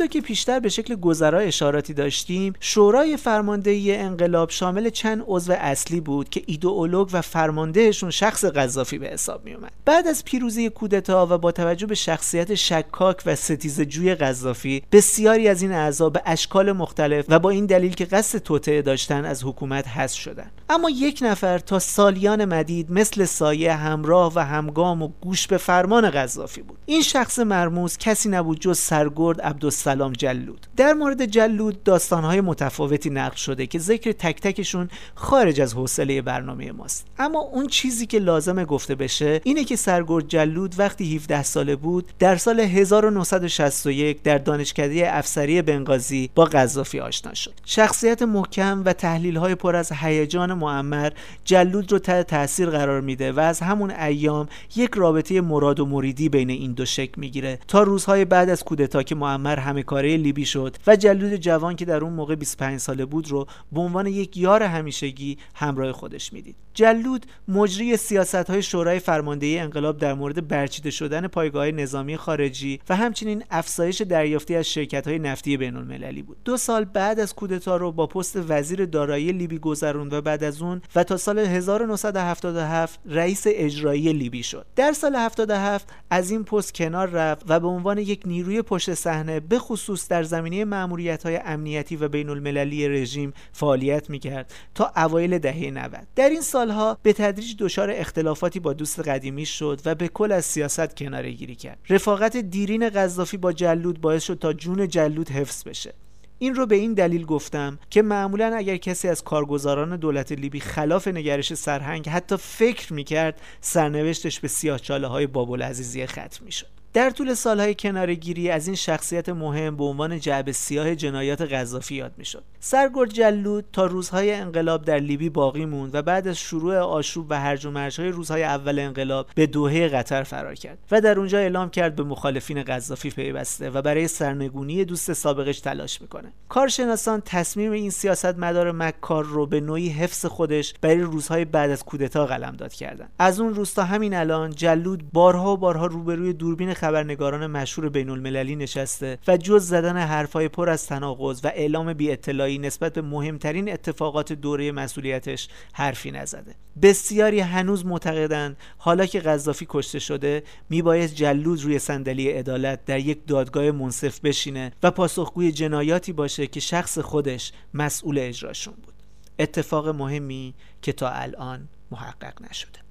همونطور 0.00 0.20
که 0.20 0.26
پیشتر 0.26 0.60
به 0.60 0.68
شکل 0.68 0.94
گذرا 0.94 1.38
اشاراتی 1.38 1.94
داشتیم 1.94 2.52
شورای 2.60 3.16
فرماندهی 3.16 3.96
انقلاب 3.96 4.50
شامل 4.50 4.90
چند 4.90 5.24
عضو 5.26 5.52
اصلی 5.52 6.00
بود 6.00 6.28
که 6.28 6.42
ایدئولوگ 6.46 7.08
و 7.12 7.22
فرماندهشون 7.22 8.10
شخص 8.10 8.44
قذافی 8.44 8.98
به 8.98 9.06
حساب 9.06 9.44
می 9.44 9.54
اومد 9.54 9.72
بعد 9.84 10.06
از 10.06 10.24
پیروزی 10.24 10.70
کودتا 10.70 11.26
و 11.30 11.38
با 11.38 11.52
توجه 11.52 11.86
به 11.86 11.94
شخصیت 11.94 12.54
شکاک 12.54 13.22
و 13.26 13.36
ستیزجوی 13.36 14.14
قذافی 14.14 14.82
بسیاری 14.92 15.48
از 15.48 15.62
این 15.62 15.72
اعضا 15.72 16.10
به 16.10 16.22
اشکال 16.26 16.72
مختلف 16.72 17.24
و 17.28 17.38
با 17.38 17.50
این 17.50 17.66
دلیل 17.66 17.94
که 17.94 18.04
قصد 18.04 18.38
توطعه 18.38 18.82
داشتن 18.82 19.24
از 19.24 19.44
حکومت 19.44 19.88
حذف 19.88 20.18
شدن 20.18 20.50
اما 20.70 20.90
یک 20.90 21.18
نفر 21.22 21.58
تا 21.58 21.78
سالیان 21.78 22.44
مدید 22.44 22.92
مثل 22.92 23.24
سایه 23.24 23.74
همراه 23.74 24.32
و 24.34 24.38
همگام 24.38 25.02
و 25.02 25.08
گوش 25.20 25.46
به 25.46 25.56
فرمان 25.56 26.10
قذافی 26.10 26.62
بود. 26.62 26.78
این 26.86 27.02
شخص 27.02 27.38
مرموز 27.38 27.98
کسی 27.98 28.28
نبود 28.28 28.60
جز 28.60 28.78
سرگرد 28.78 29.40
عبد 29.40 29.64
عبدالسلام 29.88 30.12
جلود. 30.12 30.66
در 30.76 30.92
مورد 30.92 31.24
جلود 31.24 31.82
داستانهای 31.82 32.40
متفاوتی 32.40 33.10
نقل 33.10 33.36
شده 33.36 33.66
که 33.66 33.78
ذکر 33.78 34.12
تک 34.12 34.40
تکشون 34.40 34.88
خارج 35.14 35.60
از 35.60 35.74
حوصله 35.74 36.22
برنامه 36.22 36.72
ماست. 36.72 37.06
اما 37.18 37.40
اون 37.40 37.66
چیزی 37.66 38.06
که 38.06 38.18
لازمه 38.18 38.64
گفته 38.64 38.94
بشه 38.94 39.40
اینه 39.44 39.64
که 39.64 39.76
سرگرد 39.76 40.28
جلود 40.28 40.74
وقتی 40.78 41.16
17 41.16 41.42
ساله 41.42 41.76
بود 41.76 42.12
در 42.18 42.36
سال 42.36 42.60
1961 42.60 44.22
در 44.22 44.38
دانشکده 44.38 45.16
افسری 45.16 45.62
بنغازی 45.62 46.30
با 46.34 46.44
قذافی 46.44 47.00
آشنا 47.00 47.34
شد. 47.34 47.52
شخصیت 47.64 48.22
محکم 48.22 48.82
و 48.84 48.92
تحلیل 48.92 49.36
های 49.36 49.54
پر 49.54 49.76
از 49.76 49.92
هیجان 49.92 50.52
معمر 50.52 51.12
جلود 51.44 51.92
رو 51.92 51.98
تحت 51.98 52.26
تاثیر 52.26 52.70
قرار 52.70 53.00
میده 53.00 53.32
و 53.32 53.40
از 53.40 53.60
همون 53.60 53.90
ایام 53.90 54.48
یک 54.76 54.90
رابطه 54.94 55.40
مراد 55.40 55.80
و 55.80 55.86
مریدی 55.86 56.28
بین 56.28 56.50
این 56.50 56.72
دو 56.72 56.84
شکل 56.84 57.20
می‌گیره 57.20 57.58
تا 57.68 57.82
روزهای 57.82 58.24
بعد 58.24 58.50
از 58.50 58.64
کودتا 58.64 59.02
که 59.02 59.14
معمر 59.14 59.58
همه 59.58 59.77
کاره 59.82 60.16
لیبی 60.16 60.46
شد 60.46 60.76
و 60.86 60.96
جلود 60.96 61.36
جوان 61.36 61.76
که 61.76 61.84
در 61.84 62.04
اون 62.04 62.12
موقع 62.12 62.34
25 62.34 62.80
ساله 62.80 63.04
بود 63.04 63.30
رو 63.30 63.46
به 63.72 63.80
عنوان 63.80 64.06
یک 64.06 64.36
یار 64.36 64.62
همیشگی 64.62 65.38
همراه 65.54 65.92
خودش 65.92 66.32
می‌دید. 66.32 66.56
جلود 66.74 67.26
مجری 67.48 67.96
سیاست 67.96 68.34
های 68.34 68.62
شورای 68.62 68.98
فرماندهی 68.98 69.58
انقلاب 69.58 69.98
در 69.98 70.14
مورد 70.14 70.48
برچیده 70.48 70.90
شدن 70.90 71.26
پایگاه 71.26 71.70
نظامی 71.70 72.16
خارجی 72.16 72.80
و 72.88 72.96
همچنین 72.96 73.44
افزایش 73.50 74.02
دریافتی 74.02 74.54
از 74.56 74.66
شرکت 74.66 75.08
های 75.08 75.18
نفتی 75.18 75.56
بین 75.56 75.76
المللی 75.76 76.22
بود. 76.22 76.36
دو 76.44 76.56
سال 76.56 76.84
بعد 76.84 77.20
از 77.20 77.34
کودتا 77.34 77.76
رو 77.76 77.92
با 77.92 78.06
پست 78.06 78.38
وزیر 78.48 78.84
دارایی 78.84 79.32
لیبی 79.32 79.58
گذروند 79.58 80.12
و 80.12 80.22
بعد 80.22 80.44
از 80.44 80.62
اون 80.62 80.82
و 80.94 81.04
تا 81.04 81.16
سال 81.16 81.38
1977 81.38 83.00
رئیس 83.06 83.42
اجرایی 83.46 84.12
لیبی 84.12 84.42
شد. 84.42 84.66
در 84.76 84.92
سال 84.92 85.16
77 85.16 85.88
از 86.10 86.30
این 86.30 86.44
پست 86.44 86.74
کنار 86.74 87.08
رفت 87.08 87.44
و 87.48 87.60
به 87.60 87.66
عنوان 87.66 87.98
یک 87.98 88.22
نیروی 88.26 88.62
پشت 88.62 88.94
صحنه 88.94 89.40
به 89.40 89.58
خصوص 89.68 90.08
در 90.08 90.22
زمینه 90.22 90.64
مأموریت 90.64 91.22
های 91.22 91.36
امنیتی 91.36 91.96
و 91.96 92.08
بین 92.08 92.28
المللی 92.28 92.88
رژیم 92.88 93.32
فعالیت 93.52 94.10
می‌کرد 94.10 94.52
تا 94.74 94.92
اوایل 94.96 95.38
دهه 95.38 95.70
90 95.70 96.06
در 96.16 96.28
این 96.28 96.40
سالها 96.40 96.98
به 97.02 97.12
تدریج 97.12 97.54
دچار 97.58 97.90
اختلافاتی 97.90 98.60
با 98.60 98.72
دوست 98.72 99.00
قدیمی 99.00 99.46
شد 99.46 99.80
و 99.84 99.94
به 99.94 100.08
کل 100.08 100.32
از 100.32 100.44
سیاست 100.44 100.96
کناره 100.96 101.30
گیری 101.30 101.54
کرد. 101.54 101.78
رفاقت 101.88 102.36
دیرین 102.36 102.88
قذافی 102.88 103.36
با 103.36 103.52
جلود 103.52 104.00
باعث 104.00 104.22
شد 104.24 104.38
تا 104.38 104.52
جون 104.52 104.88
جلود 104.88 105.28
حفظ 105.28 105.64
بشه. 105.64 105.94
این 106.38 106.54
رو 106.54 106.66
به 106.66 106.76
این 106.76 106.94
دلیل 106.94 107.24
گفتم 107.24 107.78
که 107.90 108.02
معمولا 108.02 108.56
اگر 108.56 108.76
کسی 108.76 109.08
از 109.08 109.24
کارگزاران 109.24 109.96
دولت 109.96 110.32
لیبی 110.32 110.60
خلاف 110.60 111.08
نگرش 111.08 111.54
سرهنگ 111.54 112.08
حتی 112.08 112.36
فکر 112.36 112.92
می‌کرد 112.92 113.40
سرنوشتش 113.60 114.40
به 114.40 114.48
سیاهچاله 114.48 115.06
های 115.06 115.26
باب 115.26 115.50
العزیزی 115.50 116.06
ختم 116.06 116.44
می‌شد. 116.44 116.77
در 116.98 117.10
طول 117.10 117.34
سالهای 117.34 117.74
کنارگیری 117.74 118.50
از 118.50 118.66
این 118.66 118.76
شخصیت 118.76 119.28
مهم 119.28 119.76
به 119.76 119.84
عنوان 119.84 120.20
جعب 120.20 120.50
سیاه 120.50 120.94
جنایات 120.94 121.42
قذافی 121.42 121.94
یاد 121.94 122.12
می‌شد. 122.16 122.42
سرگرد 122.60 123.10
جلود 123.10 123.64
تا 123.72 123.86
روزهای 123.86 124.32
انقلاب 124.32 124.84
در 124.84 124.98
لیبی 124.98 125.28
باقی 125.28 125.66
موند 125.66 125.94
و 125.94 126.02
بعد 126.02 126.28
از 126.28 126.38
شروع 126.38 126.76
آشوب 126.76 127.26
و 127.30 127.40
هرج 127.40 127.66
و 127.66 127.70
مرجهای 127.70 128.08
روزهای 128.08 128.42
اول 128.42 128.78
انقلاب 128.78 129.26
به 129.34 129.46
دوحه 129.46 129.88
قطر 129.88 130.22
فرار 130.22 130.54
کرد 130.54 130.78
و 130.90 131.00
در 131.00 131.18
اونجا 131.18 131.38
اعلام 131.38 131.70
کرد 131.70 131.96
به 131.96 132.02
مخالفین 132.04 132.62
قذافی 132.62 133.10
پیوسته 133.10 133.70
و 133.70 133.82
برای 133.82 134.08
سرنگونی 134.08 134.84
دوست 134.84 135.12
سابقش 135.12 135.60
تلاش 135.60 136.00
می‌کنه. 136.00 136.32
کارشناسان 136.48 137.22
تصمیم 137.24 137.72
این 137.72 137.90
سیاست 137.90 138.38
مدار 138.38 138.72
مکار 138.72 139.24
رو 139.24 139.46
به 139.46 139.60
نوعی 139.60 139.88
حفظ 139.88 140.26
خودش 140.26 140.74
برای 140.80 141.00
روزهای 141.00 141.44
بعد 141.44 141.70
از 141.70 141.84
کودتا 141.84 142.26
قلمداد 142.26 142.72
کردن 142.72 143.08
از 143.18 143.40
اون 143.40 143.54
روز 143.54 143.74
تا 143.74 143.82
همین 143.82 144.14
الان 144.14 144.50
جلود 144.50 145.12
بارها 145.12 145.52
و 145.52 145.56
بارها 145.56 145.86
روبروی 145.86 146.32
دوربین 146.32 146.74
خبرنگاران 146.88 147.46
مشهور 147.46 147.88
بین 147.88 148.10
المللی 148.10 148.56
نشسته 148.56 149.18
و 149.28 149.36
جز 149.36 149.68
زدن 149.68 149.96
حرفای 149.96 150.48
پر 150.48 150.68
از 150.68 150.86
تناقض 150.86 151.40
و 151.44 151.52
اعلام 151.54 151.92
بی 151.92 152.10
اطلاعی 152.10 152.58
نسبت 152.58 152.92
به 152.92 153.02
مهمترین 153.02 153.72
اتفاقات 153.72 154.32
دوره 154.32 154.72
مسئولیتش 154.72 155.48
حرفی 155.72 156.10
نزده. 156.10 156.54
بسیاری 156.82 157.40
هنوز 157.40 157.86
معتقدند 157.86 158.56
حالا 158.78 159.06
که 159.06 159.20
قذافی 159.20 159.66
کشته 159.68 159.98
شده 159.98 160.42
میبایست 160.70 161.14
جلود 161.14 161.62
روی 161.62 161.78
صندلی 161.78 162.30
عدالت 162.30 162.84
در 162.84 162.98
یک 162.98 163.26
دادگاه 163.26 163.70
منصف 163.70 164.20
بشینه 164.20 164.72
و 164.82 164.90
پاسخگوی 164.90 165.52
جنایاتی 165.52 166.12
باشه 166.12 166.46
که 166.46 166.60
شخص 166.60 166.98
خودش 166.98 167.52
مسئول 167.74 168.18
اجراشون 168.18 168.74
بود. 168.74 168.94
اتفاق 169.38 169.88
مهمی 169.88 170.54
که 170.82 170.92
تا 170.92 171.10
الان 171.10 171.68
محقق 171.90 172.42
نشده. 172.50 172.87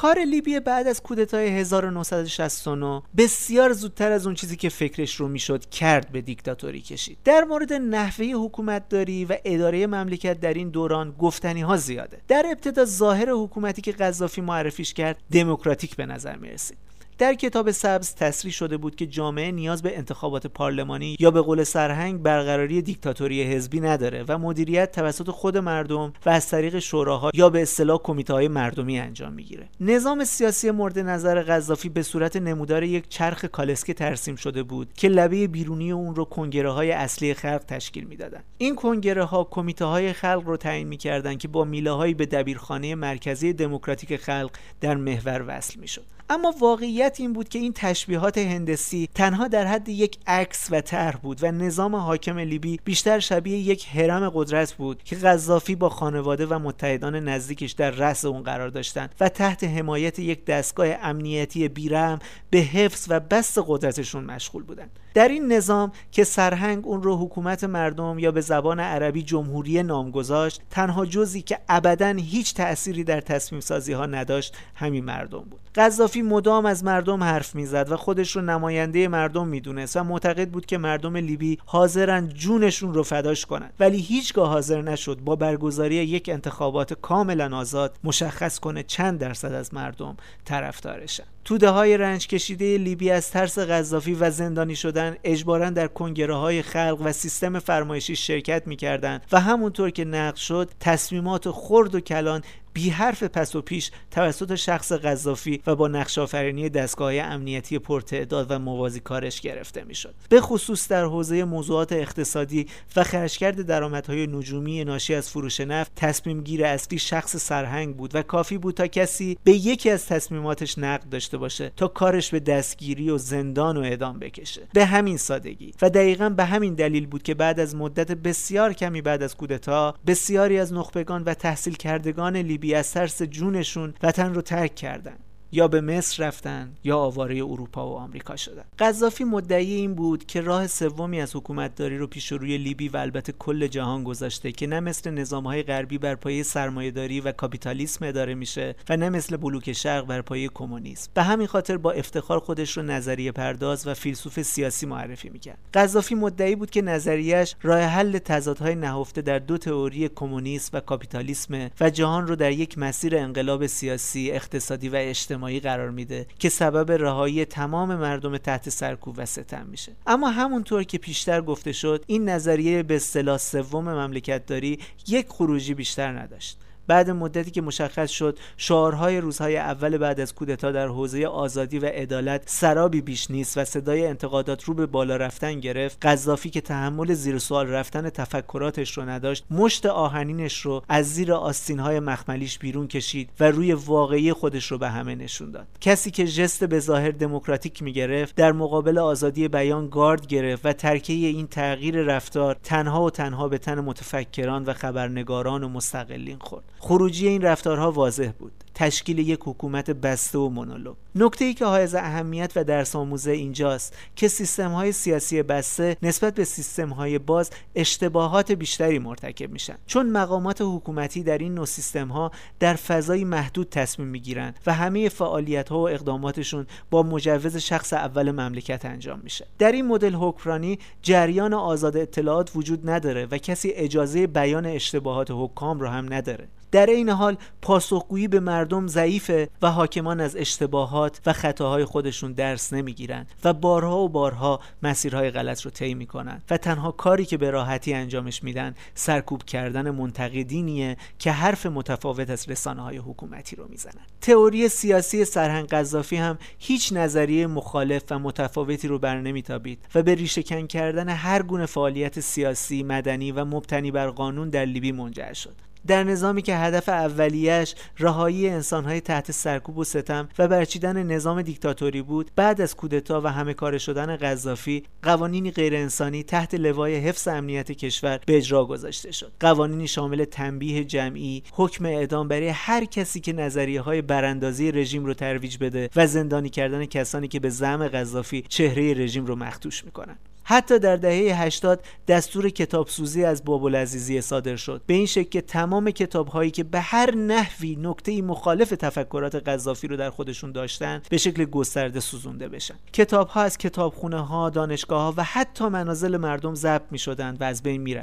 کار 0.00 0.18
لیبی 0.18 0.60
بعد 0.60 0.86
از 0.86 1.02
کودتای 1.02 1.48
1969 1.48 3.02
بسیار 3.16 3.72
زودتر 3.72 4.12
از 4.12 4.26
اون 4.26 4.34
چیزی 4.34 4.56
که 4.56 4.68
فکرش 4.68 5.14
رو 5.14 5.28
می‌شد 5.28 5.64
کرد 5.64 6.12
به 6.12 6.20
دیکتاتوری 6.20 6.80
کشید. 6.80 7.18
در 7.24 7.44
مورد 7.44 7.72
نحوه 7.72 8.26
حکومتداری 8.26 9.24
و 9.24 9.36
اداره 9.44 9.86
مملکت 9.86 10.40
در 10.40 10.54
این 10.54 10.68
دوران 10.68 11.10
گفتنی 11.10 11.60
ها 11.60 11.76
زیاده. 11.76 12.20
در 12.28 12.46
ابتدا 12.46 12.84
ظاهر 12.84 13.30
حکومتی 13.30 13.82
که 13.82 13.92
قذافی 13.92 14.40
معرفیش 14.40 14.94
کرد 14.94 15.16
دموکراتیک 15.32 15.96
به 15.96 16.06
نظر 16.06 16.36
می 16.36 16.48
رسید 16.48 16.89
در 17.20 17.34
کتاب 17.34 17.70
سبز 17.70 18.14
تصریح 18.14 18.52
شده 18.52 18.76
بود 18.76 18.96
که 18.96 19.06
جامعه 19.06 19.52
نیاز 19.52 19.82
به 19.82 19.96
انتخابات 19.96 20.46
پارلمانی 20.46 21.16
یا 21.20 21.30
به 21.30 21.40
قول 21.40 21.64
سرهنگ 21.64 22.22
برقراری 22.22 22.82
دیکتاتوری 22.82 23.42
حزبی 23.42 23.80
نداره 23.80 24.24
و 24.28 24.38
مدیریت 24.38 24.92
توسط 24.92 25.30
خود 25.30 25.56
مردم 25.56 26.12
و 26.26 26.30
از 26.30 26.48
طریق 26.48 26.78
شوراها 26.78 27.30
یا 27.34 27.50
به 27.50 27.62
اصطلاح 27.62 27.98
کمیته 28.02 28.32
های 28.32 28.48
مردمی 28.48 28.98
انجام 28.98 29.32
می‌گیره. 29.32 29.68
نظام 29.80 30.24
سیاسی 30.24 30.70
مورد 30.70 30.98
نظر 30.98 31.42
قذافی 31.42 31.88
به 31.88 32.02
صورت 32.02 32.36
نمودار 32.36 32.82
یک 32.82 33.08
چرخ 33.08 33.44
کالسکه 33.44 33.94
ترسیم 33.94 34.36
شده 34.36 34.62
بود 34.62 34.92
که 34.94 35.08
لبه 35.08 35.46
بیرونی 35.46 35.92
اون 35.92 36.14
رو 36.14 36.24
کنگره 36.24 36.70
های 36.70 36.92
اصلی 36.92 37.34
خلق 37.34 37.64
تشکیل 37.68 38.04
می‌دادند 38.04 38.44
این 38.58 38.74
کنگره 38.74 39.24
ها 39.24 39.44
کمیته 39.44 39.84
های 39.84 40.12
خلق 40.12 40.42
رو 40.46 40.56
تعیین 40.56 40.88
می‌کردند 40.88 41.38
که 41.38 41.48
با 41.48 41.64
میله 41.64 42.14
به 42.14 42.26
دبیرخانه 42.26 42.94
مرکزی 42.94 43.52
دموکراتیک 43.52 44.16
خلق 44.16 44.50
در 44.80 44.96
محور 44.96 45.44
وصل 45.48 45.80
می‌شد. 45.80 46.19
اما 46.32 46.54
واقعیت 46.60 47.16
این 47.20 47.32
بود 47.32 47.48
که 47.48 47.58
این 47.58 47.72
تشبیهات 47.72 48.38
هندسی 48.38 49.08
تنها 49.14 49.48
در 49.48 49.66
حد 49.66 49.88
یک 49.88 50.18
عکس 50.26 50.68
و 50.70 50.80
طرح 50.80 51.16
بود 51.16 51.44
و 51.44 51.52
نظام 51.52 51.96
حاکم 51.96 52.38
لیبی 52.38 52.80
بیشتر 52.84 53.18
شبیه 53.18 53.58
یک 53.58 53.86
حرم 53.86 54.30
قدرت 54.34 54.72
بود 54.72 55.02
که 55.02 55.16
قذافی 55.16 55.74
با 55.74 55.88
خانواده 55.88 56.46
و 56.46 56.58
متحدان 56.58 57.28
نزدیکش 57.28 57.72
در 57.72 57.90
رأس 57.90 58.24
اون 58.24 58.42
قرار 58.42 58.68
داشتند 58.68 59.14
و 59.20 59.28
تحت 59.28 59.64
حمایت 59.64 60.18
یک 60.18 60.44
دستگاه 60.44 60.86
امنیتی 61.02 61.68
بیرم 61.68 62.18
به 62.50 62.58
حفظ 62.58 63.06
و 63.08 63.20
بست 63.20 63.58
قدرتشون 63.66 64.24
مشغول 64.24 64.62
بودند. 64.62 64.90
در 65.14 65.28
این 65.28 65.52
نظام 65.52 65.92
که 66.12 66.24
سرهنگ 66.24 66.86
اون 66.86 67.02
رو 67.02 67.16
حکومت 67.16 67.64
مردم 67.64 68.18
یا 68.18 68.32
به 68.32 68.40
زبان 68.40 68.80
عربی 68.80 69.22
جمهوری 69.22 69.82
نام 69.82 70.10
گذاشت 70.10 70.62
تنها 70.70 71.06
جزی 71.06 71.42
که 71.42 71.58
ابدا 71.68 72.08
هیچ 72.08 72.54
تأثیری 72.54 73.04
در 73.04 73.20
تصمیم 73.20 73.60
سازی 73.60 73.92
ها 73.92 74.06
نداشت 74.06 74.56
همین 74.74 75.04
مردم 75.04 75.40
بود. 75.40 75.60
قذافی 75.74 76.19
مدام 76.22 76.66
از 76.66 76.84
مردم 76.84 77.24
حرف 77.24 77.54
می‌زد 77.54 77.92
و 77.92 77.96
خودش 77.96 78.36
رو 78.36 78.42
نماینده 78.42 79.08
مردم 79.08 79.48
می‌دونست 79.48 79.96
و 79.96 80.04
معتقد 80.04 80.48
بود 80.48 80.66
که 80.66 80.78
مردم 80.78 81.16
لیبی 81.16 81.58
حاضرن 81.66 82.28
جونشون 82.28 82.94
رو 82.94 83.02
فداش 83.02 83.46
کنند 83.46 83.72
ولی 83.80 83.98
هیچگاه 83.98 84.48
حاضر 84.48 84.82
نشد 84.82 85.18
با 85.18 85.36
برگزاری 85.36 85.94
یک 85.94 86.28
انتخابات 86.28 86.94
کاملا 86.94 87.56
آزاد 87.56 87.96
مشخص 88.04 88.58
کنه 88.58 88.82
چند 88.82 89.18
درصد 89.18 89.52
از 89.52 89.74
مردم 89.74 90.16
طرفدارشن. 90.44 91.24
توده 91.44 91.68
های 91.68 91.96
رنج 91.96 92.26
کشیده 92.26 92.78
لیبی 92.78 93.10
از 93.10 93.30
ترس 93.30 93.58
قذافی 93.58 94.14
و 94.14 94.30
زندانی 94.30 94.76
شدن 94.76 95.16
اجبارا 95.24 95.70
در 95.70 95.86
کنگره 95.86 96.34
های 96.34 96.62
خلق 96.62 96.98
و 97.04 97.12
سیستم 97.12 97.58
فرمایشی 97.58 98.16
شرکت 98.16 98.66
می‌کردند 98.66 99.22
و 99.32 99.40
همونطور 99.40 99.90
که 99.90 100.04
نقد 100.04 100.36
شد 100.36 100.70
تصمیمات 100.80 101.50
خرد 101.50 101.94
و 101.94 102.00
کلان 102.00 102.42
بی 102.72 102.90
حرف 102.90 103.22
پس 103.22 103.56
و 103.56 103.62
پیش 103.62 103.90
توسط 104.10 104.54
شخص 104.54 104.92
قذافی 104.92 105.62
و 105.66 105.76
با 105.76 105.88
نقش 105.88 106.18
آفرینی 106.18 106.68
دستگاه 106.68 107.14
امنیتی 107.14 107.78
پرتعداد 107.78 108.46
و 108.50 108.58
موازی 108.58 109.00
کارش 109.00 109.40
گرفته 109.40 109.84
می‌شد. 109.84 110.14
به 110.28 110.40
خصوص 110.40 110.88
در 110.88 111.04
حوزه 111.04 111.44
موضوعات 111.44 111.92
اقتصادی 111.92 112.66
و 112.96 113.04
خرجکرد 113.04 113.62
درآمدهای 113.62 114.26
نجومی 114.26 114.84
ناشی 114.84 115.14
از 115.14 115.30
فروش 115.30 115.60
نفت 115.60 115.92
تصمیم 115.96 116.40
گیر 116.40 116.64
اصلی 116.64 116.98
شخص 116.98 117.36
سرهنگ 117.36 117.96
بود 117.96 118.14
و 118.14 118.22
کافی 118.22 118.58
بود 118.58 118.74
تا 118.74 118.86
کسی 118.86 119.38
به 119.44 119.52
یکی 119.52 119.90
از 119.90 120.06
تصمیماتش 120.06 120.78
نقد 120.78 121.08
داشته 121.08 121.38
باشه 121.38 121.72
تا 121.76 121.88
کارش 121.88 122.30
به 122.30 122.40
دستگیری 122.40 123.10
و 123.10 123.18
زندان 123.18 123.76
و 123.76 123.80
اعدام 123.80 124.18
بکشه. 124.18 124.62
به 124.72 124.84
همین 124.84 125.16
سادگی. 125.16 125.72
و 125.82 125.90
دقیقا 125.90 126.28
به 126.28 126.44
همین 126.44 126.74
دلیل 126.74 127.06
بود 127.06 127.22
که 127.22 127.34
بعد 127.34 127.60
از 127.60 127.74
مدت 127.74 128.12
بسیار 128.12 128.72
کمی 128.72 129.02
بعد 129.02 129.22
از 129.22 129.36
کودتا 129.36 129.94
بسیاری 130.06 130.58
از 130.58 130.72
نخبگان 130.72 131.22
و 131.22 131.34
تحصیل 131.34 131.74
کردگان 131.74 132.36
از 132.74 132.92
ترس 132.92 133.22
جونشون 133.22 133.94
وطن 134.02 134.34
رو 134.34 134.42
ترک 134.42 134.74
کردن. 134.74 135.16
یا 135.52 135.68
به 135.68 135.80
مصر 135.80 136.26
رفتن 136.26 136.74
یا 136.84 136.98
آواره 136.98 137.36
اروپا 137.36 137.90
و 137.90 137.96
آمریکا 137.96 138.36
شدن. 138.36 138.64
قذافی 138.78 139.24
مدعی 139.24 139.74
این 139.74 139.94
بود 139.94 140.26
که 140.26 140.40
راه 140.40 140.66
سومی 140.66 141.20
از 141.20 141.36
حکومتداری 141.36 141.98
رو 141.98 142.06
پیش 142.06 142.32
روی 142.32 142.58
لیبی 142.58 142.88
و 142.88 142.96
البته 142.96 143.32
کل 143.32 143.66
جهان 143.66 144.04
گذاشته 144.04 144.52
که 144.52 144.66
نه 144.66 144.80
مثل 144.80 145.10
نظامهای 145.10 145.62
غربی 145.62 145.98
بر 145.98 146.14
پایه 146.14 146.42
سرمایهداری 146.42 147.20
و 147.20 147.32
کاپیتالیسم 147.32 148.06
اداره 148.06 148.34
میشه 148.34 148.74
و 148.88 148.96
نه 148.96 149.08
مثل 149.08 149.36
بلوک 149.36 149.72
شرق 149.72 150.06
بر 150.06 150.22
پایه 150.22 150.48
کمونیسم. 150.54 151.10
به 151.14 151.22
همین 151.22 151.46
خاطر 151.46 151.76
با 151.76 151.92
افتخار 151.92 152.38
خودش 152.38 152.76
رو 152.76 152.82
نظریه 152.82 153.32
پرداز 153.32 153.86
و 153.86 153.94
فیلسوف 153.94 154.42
سیاسی 154.42 154.86
معرفی 154.86 155.28
می‌کرد. 155.28 155.58
قذافی 155.74 156.14
مدعی 156.14 156.56
بود 156.56 156.70
که 156.70 156.82
نظریش 156.82 157.54
راه 157.62 157.80
حل 157.80 158.18
تضادهای 158.18 158.74
نهفته 158.74 159.22
در 159.22 159.38
دو 159.38 159.58
تئوری 159.58 160.08
کمونیسم 160.08 160.70
و 160.76 160.80
کاپیتالیسم 160.80 161.70
و 161.80 161.90
جهان 161.90 162.26
رو 162.26 162.36
در 162.36 162.52
یک 162.52 162.78
مسیر 162.78 163.16
انقلاب 163.16 163.66
سیاسی، 163.66 164.30
اقتصادی 164.30 164.88
و 164.88 164.96
اجتماعی 164.96 165.39
قرار 165.48 165.90
میده 165.90 166.26
که 166.38 166.48
سبب 166.48 166.92
رهایی 166.92 167.44
تمام 167.44 167.94
مردم 167.94 168.38
تحت 168.38 168.68
سرکوب 168.68 169.14
و 169.18 169.26
ستم 169.26 169.66
میشه. 169.66 169.92
اما 170.06 170.30
همونطور 170.30 170.82
که 170.82 170.98
پیشتر 170.98 171.40
گفته 171.40 171.72
شد 171.72 172.04
این 172.06 172.28
نظریه 172.28 172.82
به 172.82 172.96
اصطلاح 172.96 173.38
سوم 173.38 173.84
مملکت 173.84 174.46
داری 174.46 174.78
یک 175.08 175.26
خروجی 175.28 175.74
بیشتر 175.74 176.18
نداشت. 176.18 176.58
بعد 176.90 177.10
مدتی 177.10 177.50
که 177.50 177.62
مشخص 177.62 178.10
شد 178.10 178.38
شعارهای 178.56 179.20
روزهای 179.20 179.56
اول 179.56 179.98
بعد 179.98 180.20
از 180.20 180.34
کودتا 180.34 180.72
در 180.72 180.86
حوزه 180.86 181.26
آزادی 181.26 181.78
و 181.78 181.86
عدالت 181.86 182.42
سرابی 182.46 183.00
بیش 183.00 183.30
نیست 183.30 183.58
و 183.58 183.64
صدای 183.64 184.06
انتقادات 184.06 184.64
رو 184.64 184.74
به 184.74 184.86
بالا 184.86 185.16
رفتن 185.16 185.60
گرفت. 185.60 186.06
قذافی 186.06 186.50
که 186.50 186.60
تحمل 186.60 187.14
زیر 187.14 187.38
سوال 187.38 187.66
رفتن 187.66 188.10
تفکراتش 188.10 188.98
رو 188.98 189.04
نداشت 189.04 189.44
مشت 189.50 189.86
آهنینش 189.86 190.60
رو 190.60 190.82
از 190.88 191.06
زیر 191.06 191.32
آستینهای 191.32 192.00
مخملیش 192.00 192.58
بیرون 192.58 192.88
کشید 192.88 193.30
و 193.40 193.50
روی 193.50 193.72
واقعی 193.72 194.32
خودش 194.32 194.66
رو 194.72 194.78
به 194.78 194.88
همه 194.88 195.14
نشون 195.14 195.50
داد. 195.50 195.66
کسی 195.80 196.10
که 196.10 196.26
جست 196.26 196.64
به 196.64 196.80
ظاهر 196.80 197.10
دموکراتیک 197.10 197.82
می‌گرفت 197.82 198.34
در 198.34 198.52
مقابل 198.52 198.98
آزادی 198.98 199.48
بیان 199.48 199.88
گارد 199.88 200.26
گرفت 200.26 200.66
و 200.66 200.72
ترکیه 200.72 201.28
این 201.28 201.46
تغییر 201.46 201.96
رفتار 202.02 202.56
تنها 202.62 203.04
و 203.04 203.10
تنها 203.10 203.48
به 203.48 203.58
تن 203.58 203.80
متفکران 203.80 204.64
و 204.64 204.72
خبرنگاران 204.72 205.64
و 205.64 205.68
مستقلین 205.68 206.38
خورد. 206.40 206.64
خروجی 206.80 207.28
این 207.28 207.42
رفتارها 207.42 207.92
واضح 207.92 208.30
بود. 208.38 208.52
تشکیل 208.74 209.18
یک 209.18 209.40
حکومت 209.42 209.90
بسته 209.90 210.38
و 210.38 210.48
مونولوگ. 210.48 210.96
نکته 211.14 211.44
ای 211.44 211.54
که 211.54 211.64
حائز 211.64 211.94
اهمیت 211.94 212.52
و 212.56 212.64
درس 212.64 212.96
آموزه 212.96 213.30
اینجاست 213.30 213.96
که 214.16 214.28
سیستم 214.28 214.70
های 214.70 214.92
سیاسی 214.92 215.42
بسته 215.42 215.96
نسبت 216.02 216.34
به 216.34 216.44
سیستم 216.44 216.88
های 216.88 217.18
باز 217.18 217.50
اشتباهات 217.74 218.52
بیشتری 218.52 218.98
مرتکب 218.98 219.50
میشن. 219.50 219.76
چون 219.86 220.10
مقامات 220.10 220.62
حکومتی 220.62 221.22
در 221.22 221.38
این 221.38 221.54
نوع 221.54 221.66
سیستم 221.66 222.08
ها 222.08 222.30
در 222.60 222.74
فضای 222.74 223.24
محدود 223.24 223.68
تصمیم 223.68 224.08
می‌گیرند 224.08 224.58
و 224.66 224.72
همه 224.72 225.08
فعالیت 225.08 225.68
ها 225.68 225.78
و 225.78 225.88
اقداماتشون 225.88 226.66
با 226.90 227.02
مجوز 227.02 227.56
شخص 227.56 227.92
اول 227.92 228.30
مملکت 228.30 228.84
انجام 228.84 229.20
میشه. 229.24 229.46
در 229.58 229.72
این 229.72 229.86
مدل 229.86 230.14
حکمرانی 230.14 230.78
جریان 231.02 231.54
آزاد 231.54 231.96
اطلاعات 231.96 232.50
وجود 232.54 232.90
نداره 232.90 233.26
و 233.30 233.38
کسی 233.38 233.70
اجازه 233.70 234.26
بیان 234.26 234.66
اشتباهات 234.66 235.28
حکام 235.30 235.80
را 235.80 235.90
هم 235.90 236.12
نداره. 236.12 236.48
در 236.72 236.86
این 236.86 237.08
حال 237.08 237.36
پاسخگویی 237.62 238.28
به 238.28 238.40
مردم 238.60 238.86
ضعیفه 238.86 239.48
و 239.62 239.70
حاکمان 239.70 240.20
از 240.20 240.36
اشتباهات 240.36 241.20
و 241.26 241.32
خطاهای 241.32 241.84
خودشون 241.84 242.32
درس 242.32 242.72
نمی‌گیرند 242.72 243.30
و 243.44 243.52
بارها 243.52 243.98
و 243.98 244.08
بارها 244.08 244.60
مسیرهای 244.82 245.30
غلط 245.30 245.62
رو 245.62 245.70
طی 245.70 245.94
می‌کنن 245.94 246.42
و 246.50 246.56
تنها 246.56 246.90
کاری 246.90 247.24
که 247.24 247.36
به 247.36 247.50
راحتی 247.50 247.94
انجامش 247.94 248.44
میدن 248.44 248.74
سرکوب 248.94 249.42
کردن 249.42 249.90
منتقدینیه 249.90 250.96
که 251.18 251.32
حرف 251.32 251.66
متفاوت 251.66 252.30
از 252.30 252.48
رسانه 252.48 252.82
های 252.82 252.96
حکومتی 252.96 253.56
رو 253.56 253.68
می‌زنن. 253.68 254.02
تئوری 254.20 254.68
سیاسی 254.68 255.24
سرهنگ 255.24 255.68
قذافی 255.68 256.16
هم 256.16 256.38
هیچ 256.58 256.92
نظریه 256.92 257.46
مخالف 257.46 258.02
و 258.10 258.18
متفاوتی 258.18 258.88
رو 258.88 258.98
بر 258.98 259.20
نمیتابید 259.20 259.78
و 259.94 260.02
به 260.02 260.14
ریشهکن 260.14 260.66
کردن 260.66 261.08
هر 261.08 261.42
گونه 261.42 261.66
فعالیت 261.66 262.20
سیاسی 262.20 262.82
مدنی 262.82 263.32
و 263.32 263.44
مبتنی 263.44 263.90
بر 263.90 264.10
قانون 264.10 264.50
در 264.50 264.64
لیبی 264.64 264.92
منجر 264.92 265.32
شد. 265.32 265.69
در 265.86 266.04
نظامی 266.04 266.42
که 266.42 266.56
هدف 266.56 266.88
اولیش 266.88 267.74
رهایی 267.98 268.48
انسانهای 268.48 269.00
تحت 269.00 269.32
سرکوب 269.32 269.78
و 269.78 269.84
ستم 269.84 270.28
و 270.38 270.48
برچیدن 270.48 271.02
نظام 271.02 271.42
دیکتاتوری 271.42 272.02
بود 272.02 272.30
بعد 272.36 272.60
از 272.60 272.76
کودتا 272.76 273.20
و 273.20 273.26
همه 273.26 273.54
کار 273.54 273.78
شدن 273.78 274.16
قذافی 274.16 274.82
قوانینی 275.02 275.50
غیر 275.50 275.76
انسانی 275.76 276.22
تحت 276.22 276.54
لوای 276.54 276.96
حفظ 276.96 277.28
امنیت 277.28 277.72
کشور 277.72 278.20
به 278.26 278.36
اجرا 278.36 278.64
گذاشته 278.64 279.12
شد. 279.12 279.32
قوانینی 279.40 279.88
شامل 279.88 280.24
تنبیه 280.24 280.84
جمعی 280.84 281.42
حکم 281.52 281.86
اعدام 281.86 282.28
برای 282.28 282.48
هر 282.48 282.84
کسی 282.84 283.20
که 283.20 283.32
نظریه 283.32 283.80
های 283.80 284.02
براندازی 284.02 284.72
رژیم 284.72 285.04
رو 285.04 285.14
ترویج 285.14 285.58
بده 285.58 285.90
و 285.96 286.06
زندانی 286.06 286.48
کردن 286.48 286.84
کسانی 286.84 287.28
که 287.28 287.40
به 287.40 287.50
زعم 287.50 287.88
قذافی 287.88 288.44
چهره 288.48 288.94
رژیم 288.94 289.26
رو 289.26 289.36
مختوش 289.36 289.84
می‌کنن. 289.84 290.16
حتی 290.50 290.78
در 290.78 290.96
دهه 290.96 291.42
80 291.42 291.84
دستور 292.08 292.48
کتابسوزی 292.48 293.24
از 293.24 293.44
باب 293.44 293.64
العزیزی 293.64 294.20
صادر 294.20 294.56
شد. 294.56 294.82
به 294.86 294.94
این 294.94 295.06
شکل 295.06 295.28
که 295.28 295.40
تمام 295.40 295.90
کتاب 295.90 296.28
هایی 296.28 296.50
که 296.50 296.64
به 296.64 296.80
هر 296.80 297.14
نحوی 297.14 297.76
نکته 297.76 298.22
مخالف 298.22 298.70
تفکرات 298.70 299.34
قذافی 299.34 299.88
رو 299.88 299.96
در 299.96 300.10
خودشون 300.10 300.52
داشتن 300.52 301.02
به 301.10 301.18
شکل 301.18 301.44
گسترده 301.44 302.00
سوزونده 302.00 302.48
بشن. 302.48 302.74
کتاب 302.92 303.28
ها 303.28 303.42
از 303.42 303.58
کتابخونه 303.58 304.20
ها 304.20 304.50
دانشگاه 304.50 305.02
ها 305.02 305.14
و 305.16 305.24
حتی 305.24 305.68
منازل 305.68 306.16
مردم 306.16 306.54
ضبط 306.54 306.84
می 306.90 306.98
شدند 306.98 307.40
و 307.40 307.44
از 307.44 307.62
بین 307.62 307.80
می. 307.80 307.96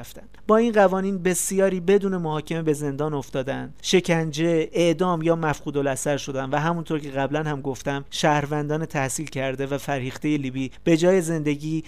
با 0.47 0.57
این 0.57 0.71
قوانین 0.71 1.23
بسیاری 1.23 1.79
بدون 1.79 2.17
محاکمه 2.17 2.61
به 2.61 2.73
زندان 2.73 3.13
افتادند. 3.13 3.73
شکنجه 3.81 4.69
اعدام 4.73 5.21
یا 5.21 5.35
مفقود 5.35 5.77
الاثر 5.77 6.17
شدند 6.17 6.53
و 6.53 6.57
همونطور 6.57 6.99
که 6.99 7.09
قبلا 7.09 7.43
هم 7.43 7.61
گفتم 7.61 8.05
شهروندان 8.09 8.85
تحصیل 8.85 9.27
کرده 9.27 9.65
و 9.65 9.77
فرهیخته 9.77 10.37
لیبی 10.37 10.71
به 10.83 10.97
جای 10.97 11.21
زندگی 11.21 11.83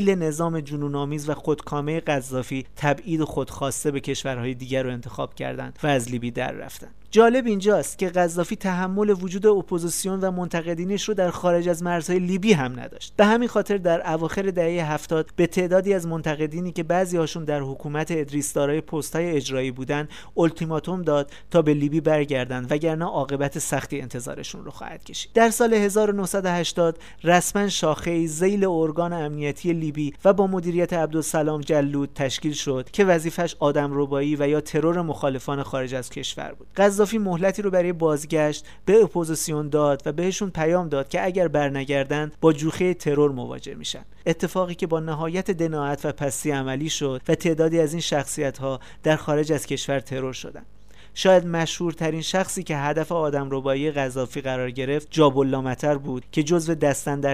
ذیل 0.00 0.14
نظام 0.14 0.60
جنونآمیز 0.60 1.28
و 1.28 1.34
خودکامه 1.34 2.00
قذافی 2.00 2.66
تبعید 2.76 3.24
خودخواسته 3.24 3.90
به 3.90 4.00
کشورهای 4.00 4.54
دیگر 4.54 4.82
رو 4.82 4.90
انتخاب 4.90 5.34
کردند 5.34 5.78
و 5.82 5.86
از 5.86 6.10
لیبی 6.10 6.30
در 6.30 6.52
رفتند. 6.52 6.94
جالب 7.12 7.46
اینجاست 7.46 7.98
که 7.98 8.08
قذافی 8.08 8.56
تحمل 8.56 9.10
وجود 9.10 9.46
اپوزیسیون 9.46 10.20
و 10.20 10.30
منتقدینش 10.30 11.08
رو 11.08 11.14
در 11.14 11.30
خارج 11.30 11.68
از 11.68 11.82
مرزهای 11.82 12.18
لیبی 12.18 12.52
هم 12.52 12.80
نداشت. 12.80 13.12
به 13.16 13.24
همین 13.26 13.48
خاطر 13.48 13.76
در 13.76 14.12
اواخر 14.12 14.42
دهه 14.42 14.92
هفتاد 14.92 15.30
به 15.36 15.46
تعدادی 15.46 15.94
از 15.94 16.06
منتقدینی 16.06 16.72
که 16.72 16.82
بعضی 16.82 17.16
هاشون 17.16 17.44
در 17.44 17.60
حکومت 17.60 18.10
ادریس 18.10 18.52
دارای 18.52 18.80
پستهای 18.80 19.30
اجرایی 19.30 19.70
بودن 19.70 20.08
اولتیماتوم 20.36 21.02
داد 21.02 21.30
تا 21.50 21.62
به 21.62 21.74
لیبی 21.74 22.00
برگردند 22.00 22.72
وگرنه 22.72 23.04
عاقبت 23.04 23.58
سختی 23.58 24.00
انتظارشون 24.00 24.64
رو 24.64 24.70
خواهد 24.70 25.04
کشید. 25.04 25.32
در 25.34 25.50
سال 25.50 25.74
1980 25.74 26.98
رسما 27.24 27.68
شاخه 27.68 28.26
ذیل 28.26 28.64
ارگان 28.64 29.12
امنیتی 29.12 29.72
لیبی 29.72 30.14
و 30.24 30.32
با 30.32 30.46
مدیریت 30.46 30.92
عبدالسلام 30.92 31.60
جلود 31.60 32.10
تشکیل 32.14 32.52
شد 32.52 32.88
که 32.92 33.04
وظیفش 33.04 33.56
آدمربایی 33.58 34.36
و 34.36 34.48
یا 34.48 34.60
ترور 34.60 35.02
مخالفان 35.02 35.62
خارج 35.62 35.94
از 35.94 36.10
کشور 36.10 36.52
بود. 36.58 36.66
قذافی 37.00 37.18
مهلتی 37.18 37.62
رو 37.62 37.70
برای 37.70 37.92
بازگشت 37.92 38.66
به 38.84 39.02
اپوزیسیون 39.02 39.68
داد 39.68 40.02
و 40.06 40.12
بهشون 40.12 40.50
پیام 40.50 40.88
داد 40.88 41.08
که 41.08 41.24
اگر 41.24 41.48
برنگردند 41.48 42.32
با 42.40 42.52
جوخه 42.52 42.94
ترور 42.94 43.32
مواجه 43.32 43.74
میشن. 43.74 44.04
اتفاقی 44.26 44.74
که 44.74 44.86
با 44.86 45.00
نهایت 45.00 45.50
دنائت 45.50 46.04
و 46.04 46.12
پستی 46.12 46.50
عملی 46.50 46.88
شد 46.88 47.22
و 47.28 47.34
تعدادی 47.34 47.80
از 47.80 47.92
این 47.92 48.00
شخصیت 48.00 48.58
ها 48.58 48.80
در 49.02 49.16
خارج 49.16 49.52
از 49.52 49.66
کشور 49.66 50.00
ترور 50.00 50.32
شدند 50.32 50.66
شاید 51.14 51.46
مشهورترین 51.46 52.20
شخصی 52.20 52.62
که 52.62 52.76
هدف 52.76 53.12
آدم 53.12 53.48
ربایی 53.50 53.90
قذافی 53.90 54.40
قرار 54.40 54.70
گرفت 54.70 55.08
جاب‌الله 55.10 55.60
مطر 55.60 55.98
بود 55.98 56.24
که 56.32 56.42
جزو 56.42 56.74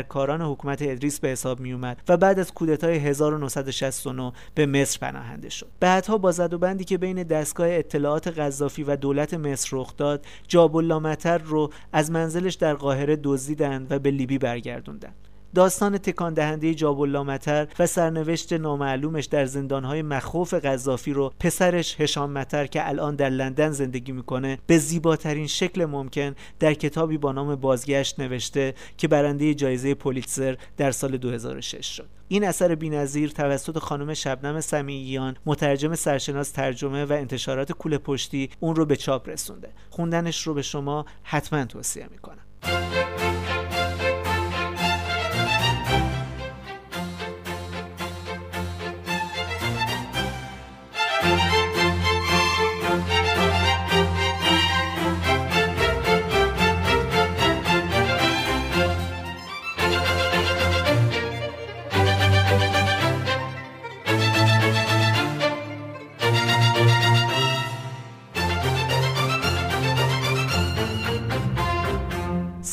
کاران 0.09 0.43
حکومت 0.43 0.83
ادریس 0.83 1.20
به 1.20 1.29
حساب 1.29 1.61
می 1.61 1.72
اومد 1.72 2.03
و 2.09 2.16
بعد 2.16 2.39
از 2.39 2.53
کودتای 2.53 2.97
1969 2.97 4.33
به 4.55 4.66
مصر 4.66 4.99
پناهنده 4.99 5.49
شد. 5.49 5.68
بعدها 5.81 6.18
با 6.18 6.33
زد 6.33 6.55
و 6.55 6.59
بندی 6.59 6.85
که 6.85 6.99
بین 6.99 7.22
دستگاه 7.22 7.68
اطلاعات 7.70 8.29
قذافی 8.29 8.83
و 8.83 8.97
دولت 8.97 9.35
مصر 9.35 9.68
رخ 9.72 9.97
داد 9.97 10.27
جابولا 10.49 10.99
متر 10.99 11.39
رو 11.39 11.70
از 11.93 12.11
منزلش 12.11 12.55
در 12.55 12.74
قاهره 12.74 13.16
دزدیدند 13.24 13.87
و 13.93 13.99
به 13.99 14.11
لیبی 14.11 14.39
برگردوندند. 14.39 15.14
داستان 15.55 15.99
تکان 15.99 16.34
دهنده 16.34 16.74
جاب 16.74 17.03
متر 17.03 17.68
و 17.78 17.86
سرنوشت 17.86 18.53
نامعلومش 18.53 19.24
در 19.24 19.47
زندانهای 19.47 20.03
مخوف 20.03 20.55
قذافی 20.55 21.12
رو 21.12 21.32
پسرش 21.40 22.01
هشام 22.01 22.30
متر 22.30 22.66
که 22.66 22.88
الان 22.88 23.16
در 23.16 23.28
لندن 23.28 23.70
زندگی 23.70 24.12
می‌کنه 24.12 24.59
به 24.66 24.78
زیباترین 24.78 25.47
شکل 25.47 25.84
ممکن 25.84 26.34
در 26.59 26.74
کتابی 26.74 27.18
با 27.18 27.32
نام 27.32 27.55
بازگشت 27.55 28.20
نوشته 28.20 28.74
که 28.97 29.09
برنده 29.09 29.55
جایزه 29.55 29.94
پولیتزر 29.94 30.55
در 30.76 30.90
سال 30.90 31.16
2006 31.16 31.86
شد. 31.86 32.09
این 32.28 32.44
اثر 32.44 32.74
بینظیر 32.74 33.30
توسط 33.30 33.78
خانم 33.78 34.14
شبنم 34.14 34.61
سمیعیان 34.61 35.36
مترجم 35.47 35.94
سرشناس 35.94 36.51
ترجمه 36.51 37.05
و 37.05 37.12
انتشارات 37.12 37.72
کوله 37.72 37.99
پشتی 37.99 38.51
اون 38.61 38.76
رو 38.76 38.86
به 38.86 38.97
چاپ 38.97 39.28
رسونده. 39.28 39.68
خوندنش 39.90 40.47
رو 40.47 40.55
به 40.55 40.62
شما 40.62 41.05
حتما 41.22 41.64
توصیه 41.64 42.09
می‌کنم. 42.11 42.45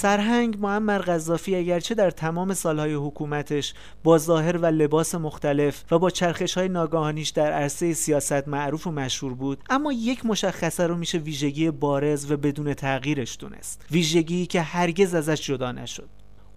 سرهنگ 0.04 0.58
معمر 0.60 0.97
قذافی 0.97 1.56
اگرچه 1.56 1.95
در 1.95 2.12
تمام 2.12 2.54
سالهای 2.54 2.93
حکومتش 2.93 3.74
با 4.04 4.18
ظاهر 4.18 4.58
و 4.58 4.66
لباس 4.66 5.16
مختلف 5.16 5.84
و 5.91 5.99
با 5.99 6.10
چرخش 6.10 6.58
های 6.58 6.70
ناگاهانیش 6.70 7.30
در 7.30 7.51
عرصه 7.51 7.93
سیاست 7.93 8.47
معروف 8.47 8.88
و 8.88 8.91
مشهور 8.91 9.34
بود 9.34 9.64
اما 9.70 9.93
یک 9.93 10.26
مشخصه 10.26 10.88
رو 10.88 10.97
میشه 10.97 11.18
ویژگی 11.18 11.72
بارز 11.72 12.32
و 12.32 12.38
بدون 12.38 12.74
تغییرش 12.74 13.38
دونست. 13.39 13.86
ویژگی 13.91 14.45
که 14.45 14.62
هرگز 14.62 15.16
ازش 15.16 15.41
جدا 15.41 15.72
نشد. 15.72 16.10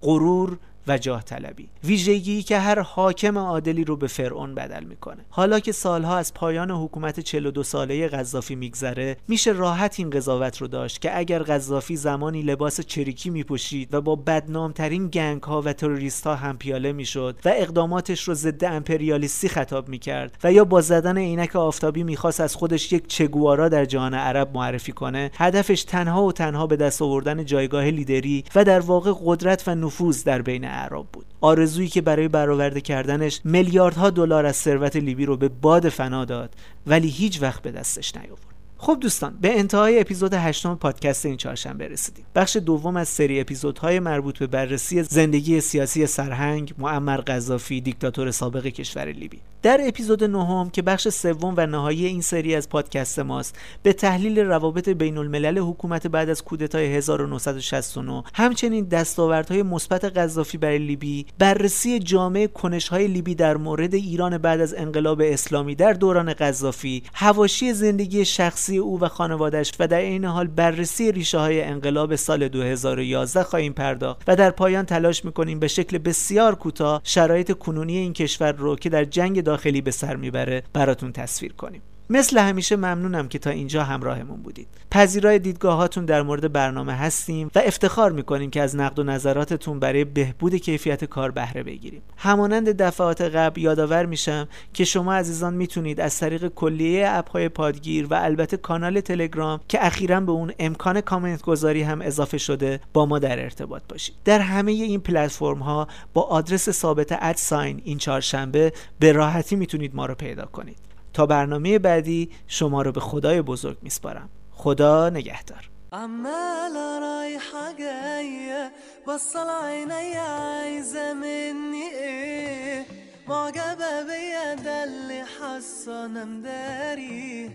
غرور 0.02 0.58
و 0.88 0.98
جاه 0.98 1.22
طلبی. 1.22 1.68
ویژگی 1.84 2.42
که 2.42 2.58
هر 2.58 2.80
حاکم 2.80 3.38
عادلی 3.38 3.84
رو 3.84 3.96
به 3.96 4.06
فرعون 4.06 4.54
بدل 4.54 4.84
می‌کنه. 4.84 5.24
حالا 5.30 5.60
که 5.60 5.72
سالها 5.72 6.16
از 6.16 6.34
پایان 6.34 6.70
حکومت 6.70 7.20
42 7.20 7.62
ساله 7.62 8.08
قذافی 8.08 8.54
میگذره 8.54 9.16
میشه 9.28 9.52
راحت 9.52 9.94
این 9.98 10.10
قضاوت 10.10 10.58
رو 10.58 10.68
داشت 10.68 11.00
که 11.00 11.18
اگر 11.18 11.42
قذافی 11.42 11.96
زمانی 11.96 12.42
لباس 12.42 12.80
چریکی 12.80 13.30
میپوشید 13.30 13.94
و 13.94 14.00
با 14.00 14.16
بدنامترین 14.16 15.08
گنگ 15.08 15.42
ها 15.42 15.62
و 15.62 15.72
تروریست 15.72 16.26
ها 16.26 16.34
هم 16.34 16.58
پیاله 16.58 16.92
می‌شد 16.92 17.36
و 17.44 17.52
اقداماتش 17.56 18.28
رو 18.28 18.34
ضد 18.34 18.64
امپریالیستی 18.64 19.48
خطاب 19.48 19.88
می‌کرد 19.88 20.38
و 20.44 20.52
یا 20.52 20.64
با 20.64 20.80
زدن 20.80 21.18
عینک 21.18 21.56
آفتابی 21.56 22.02
می‌خواست 22.02 22.40
از 22.40 22.54
خودش 22.56 22.92
یک 22.92 23.06
چگوارا 23.06 23.68
در 23.68 23.84
جهان 23.84 24.14
عرب 24.14 24.50
معرفی 24.54 24.92
کنه 24.92 25.30
هدفش 25.34 25.84
تنها 25.84 26.24
و 26.24 26.32
تنها 26.32 26.66
به 26.66 26.76
دست 26.76 27.02
آوردن 27.02 27.44
جایگاه 27.44 27.84
لیدری 27.84 28.44
و 28.54 28.64
در 28.64 28.80
واقع 28.80 29.12
قدرت 29.24 29.68
و 29.68 29.74
نفوذ 29.74 30.24
در 30.24 30.42
بین 30.42 30.64
اعراب 30.76 31.08
بود. 31.12 31.26
آرزویی 31.40 31.88
که 31.88 32.00
برای 32.00 32.28
برآورده 32.28 32.80
کردنش 32.80 33.40
میلیاردها 33.44 34.10
دلار 34.10 34.46
از 34.46 34.56
ثروت 34.56 34.96
لیبی 34.96 35.26
رو 35.26 35.36
به 35.36 35.48
باد 35.48 35.88
فنا 35.88 36.24
داد 36.24 36.54
ولی 36.86 37.08
هیچ 37.08 37.42
وقت 37.42 37.62
به 37.62 37.70
دستش 37.70 38.16
نیاورد. 38.16 38.56
خب 38.78 38.98
دوستان 39.00 39.38
به 39.40 39.58
انتهای 39.58 40.00
اپیزود 40.00 40.34
هشتم 40.34 40.74
پادکست 40.74 41.26
این 41.26 41.36
چهارشنبه 41.36 41.88
رسیدیم. 41.88 42.24
بخش 42.34 42.56
دوم 42.56 42.96
از 42.96 43.08
سری 43.08 43.40
اپیزودهای 43.40 44.00
مربوط 44.00 44.38
به 44.38 44.46
بررسی 44.46 45.02
زندگی 45.02 45.60
سیاسی 45.60 46.06
سرهنگ 46.06 46.74
معمر 46.78 47.16
قذافی 47.16 47.80
دیکتاتور 47.80 48.30
سابق 48.30 48.66
کشور 48.66 49.04
لیبی. 49.04 49.40
در 49.66 49.80
اپیزود 49.88 50.24
نهم 50.24 50.70
که 50.70 50.82
بخش 50.82 51.08
سوم 51.08 51.54
و 51.56 51.66
نهایی 51.66 52.06
این 52.06 52.20
سری 52.20 52.54
از 52.54 52.68
پادکست 52.68 53.18
ماست 53.18 53.58
به 53.82 53.92
تحلیل 53.92 54.38
روابط 54.38 54.88
بین 54.88 55.18
الملل 55.18 55.58
حکومت 55.58 56.06
بعد 56.06 56.28
از 56.28 56.44
کودتای 56.44 56.86
1969 56.86 58.22
همچنین 58.34 58.84
دستاوردهای 58.84 59.62
مثبت 59.62 60.04
قذافی 60.04 60.58
برای 60.58 60.78
لیبی 60.78 61.26
بررسی 61.38 61.98
جامعه 61.98 62.46
کنشهای 62.46 63.06
لیبی 63.06 63.34
در 63.34 63.56
مورد 63.56 63.94
ایران 63.94 64.38
بعد 64.38 64.60
از 64.60 64.74
انقلاب 64.74 65.22
اسلامی 65.24 65.74
در 65.74 65.92
دوران 65.92 66.32
قذافی 66.32 67.02
حواشی 67.12 67.72
زندگی 67.72 68.24
شخصی 68.24 68.78
او 68.78 69.00
و 69.00 69.08
خانوادش 69.08 69.72
و 69.78 69.88
در 69.88 70.00
این 70.00 70.24
حال 70.24 70.46
بررسی 70.46 71.12
ریشه 71.12 71.38
های 71.38 71.62
انقلاب 71.62 72.16
سال 72.16 72.48
2011 72.48 73.42
خواهیم 73.42 73.72
پرداخت 73.72 74.22
و 74.28 74.36
در 74.36 74.50
پایان 74.50 74.84
تلاش 74.84 75.24
می‌کنیم 75.24 75.58
به 75.58 75.68
شکل 75.68 75.98
بسیار 75.98 76.54
کوتاه 76.54 77.00
شرایط 77.04 77.52
کنونی 77.52 77.96
این 77.96 78.12
کشور 78.12 78.52
رو 78.52 78.76
که 78.76 78.88
در 78.88 79.04
جنگ 79.04 79.55
داخلی 79.56 79.80
به 79.80 79.90
سر 79.90 80.16
می‌بره 80.16 80.62
براتون 80.72 81.12
تصویر 81.12 81.52
کنیم. 81.52 81.82
مثل 82.10 82.38
همیشه 82.38 82.76
ممنونم 82.76 83.28
که 83.28 83.38
تا 83.38 83.50
اینجا 83.50 83.84
همراهمون 83.84 84.42
بودید. 84.42 84.68
پذیرای 84.90 85.38
دیدگاهاتون 85.38 86.04
در 86.04 86.22
مورد 86.22 86.52
برنامه 86.52 86.92
هستیم 86.92 87.50
و 87.54 87.58
افتخار 87.64 88.12
می‌کنیم 88.12 88.50
که 88.50 88.62
از 88.62 88.76
نقد 88.76 88.98
و 88.98 89.02
نظراتتون 89.02 89.80
برای 89.80 90.04
بهبود 90.04 90.54
کیفیت 90.54 91.04
کار 91.04 91.30
بهره 91.30 91.62
بگیریم. 91.62 92.02
همانند 92.16 92.68
دفعات 92.68 93.20
قبل 93.20 93.60
یادآور 93.60 94.06
میشم 94.06 94.48
که 94.72 94.84
شما 94.84 95.14
عزیزان 95.14 95.54
می‌تونید 95.54 96.00
از 96.00 96.18
طریق 96.18 96.48
کلیه 96.48 97.08
اپهای 97.08 97.48
پادگیر 97.48 98.06
و 98.10 98.14
البته 98.14 98.56
کانال 98.56 99.00
تلگرام 99.00 99.60
که 99.68 99.86
اخیرا 99.86 100.20
به 100.20 100.32
اون 100.32 100.52
امکان 100.58 101.00
کامنت 101.00 101.42
گذاری 101.42 101.82
هم 101.82 102.02
اضافه 102.02 102.38
شده 102.38 102.80
با 102.92 103.06
ما 103.06 103.18
در 103.18 103.42
ارتباط 103.42 103.82
باشید. 103.88 104.14
در 104.24 104.38
همه 104.38 104.72
این 104.72 105.00
پلتفرم 105.00 105.58
ها 105.58 105.88
با 106.14 106.22
آدرس 106.22 106.70
ثابت 106.70 107.18
ادساین 107.20 107.80
این 107.84 107.98
چهارشنبه 107.98 108.72
به 108.98 109.12
راحتی 109.12 109.56
می‌تونید 109.56 109.94
ما 109.94 110.06
رو 110.06 110.14
پیدا 110.14 110.44
کنید. 110.44 110.85
تا 111.16 111.26
برنامه 111.26 111.78
بعدی 111.78 112.30
شما 112.46 112.82
رو 112.82 112.92
به 112.92 113.00
خدای 113.00 113.42
بزرگ 113.42 113.76
میسپارم. 113.82 114.28
خدا 114.52 115.10
نگهدار. 115.10 115.70
عمالة 115.92 116.98
رايحة 116.98 117.72
جاية 117.78 118.72
بصل 119.08 119.48
عيني 119.64 120.16
عايزة 120.18 121.14
مني 121.14 121.88
ايه 121.92 122.86
معجبة 123.28 124.02
بيا 124.02 124.54
ده 124.54 124.84
اللي 124.84 125.22
حاسة 125.24 126.04
انا 126.04 126.24
مداري 126.24 127.50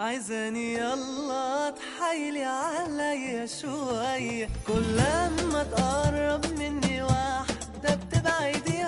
عايزاني 0.00 0.74
يلا 0.74 1.70
تحايلي 1.70 2.44
عليا 2.44 3.46
شوية 3.46 4.48
كل 4.66 4.96
ما 5.52 5.62
تقرب 5.72 6.58
مني 6.58 7.02
واحدة 7.02 7.94
بتبعديها 7.94 8.81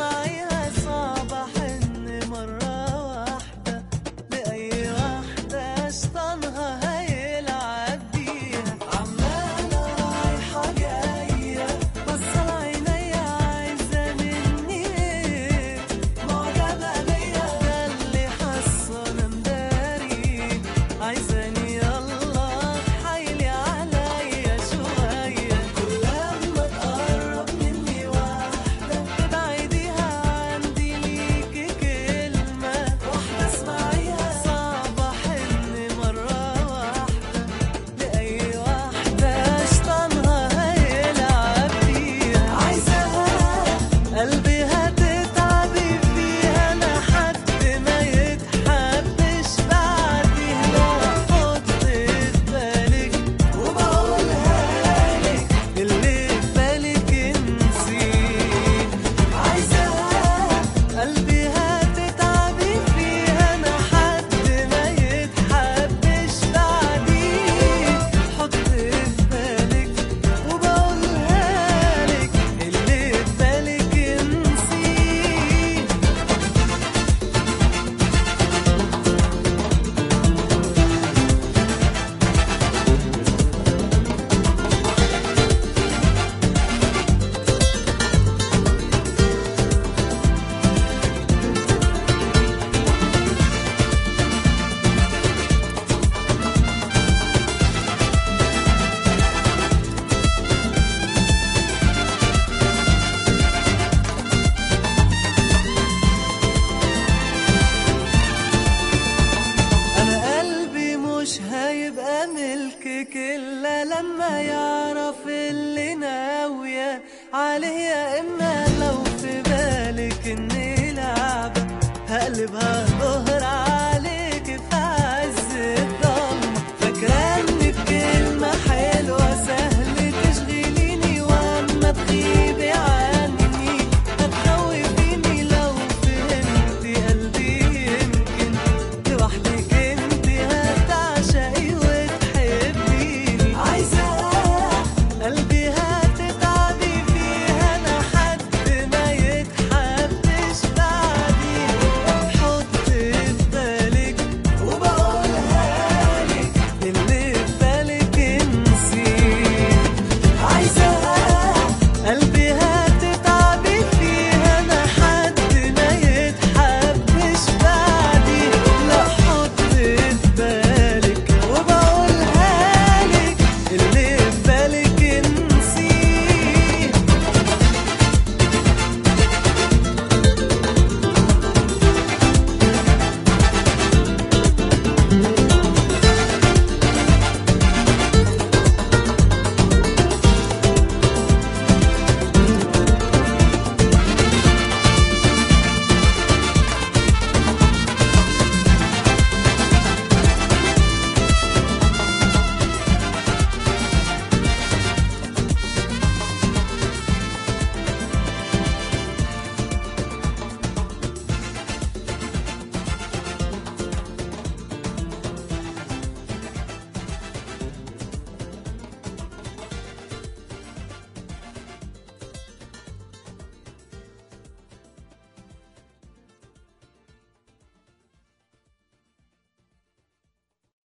واحدة 0.00 0.47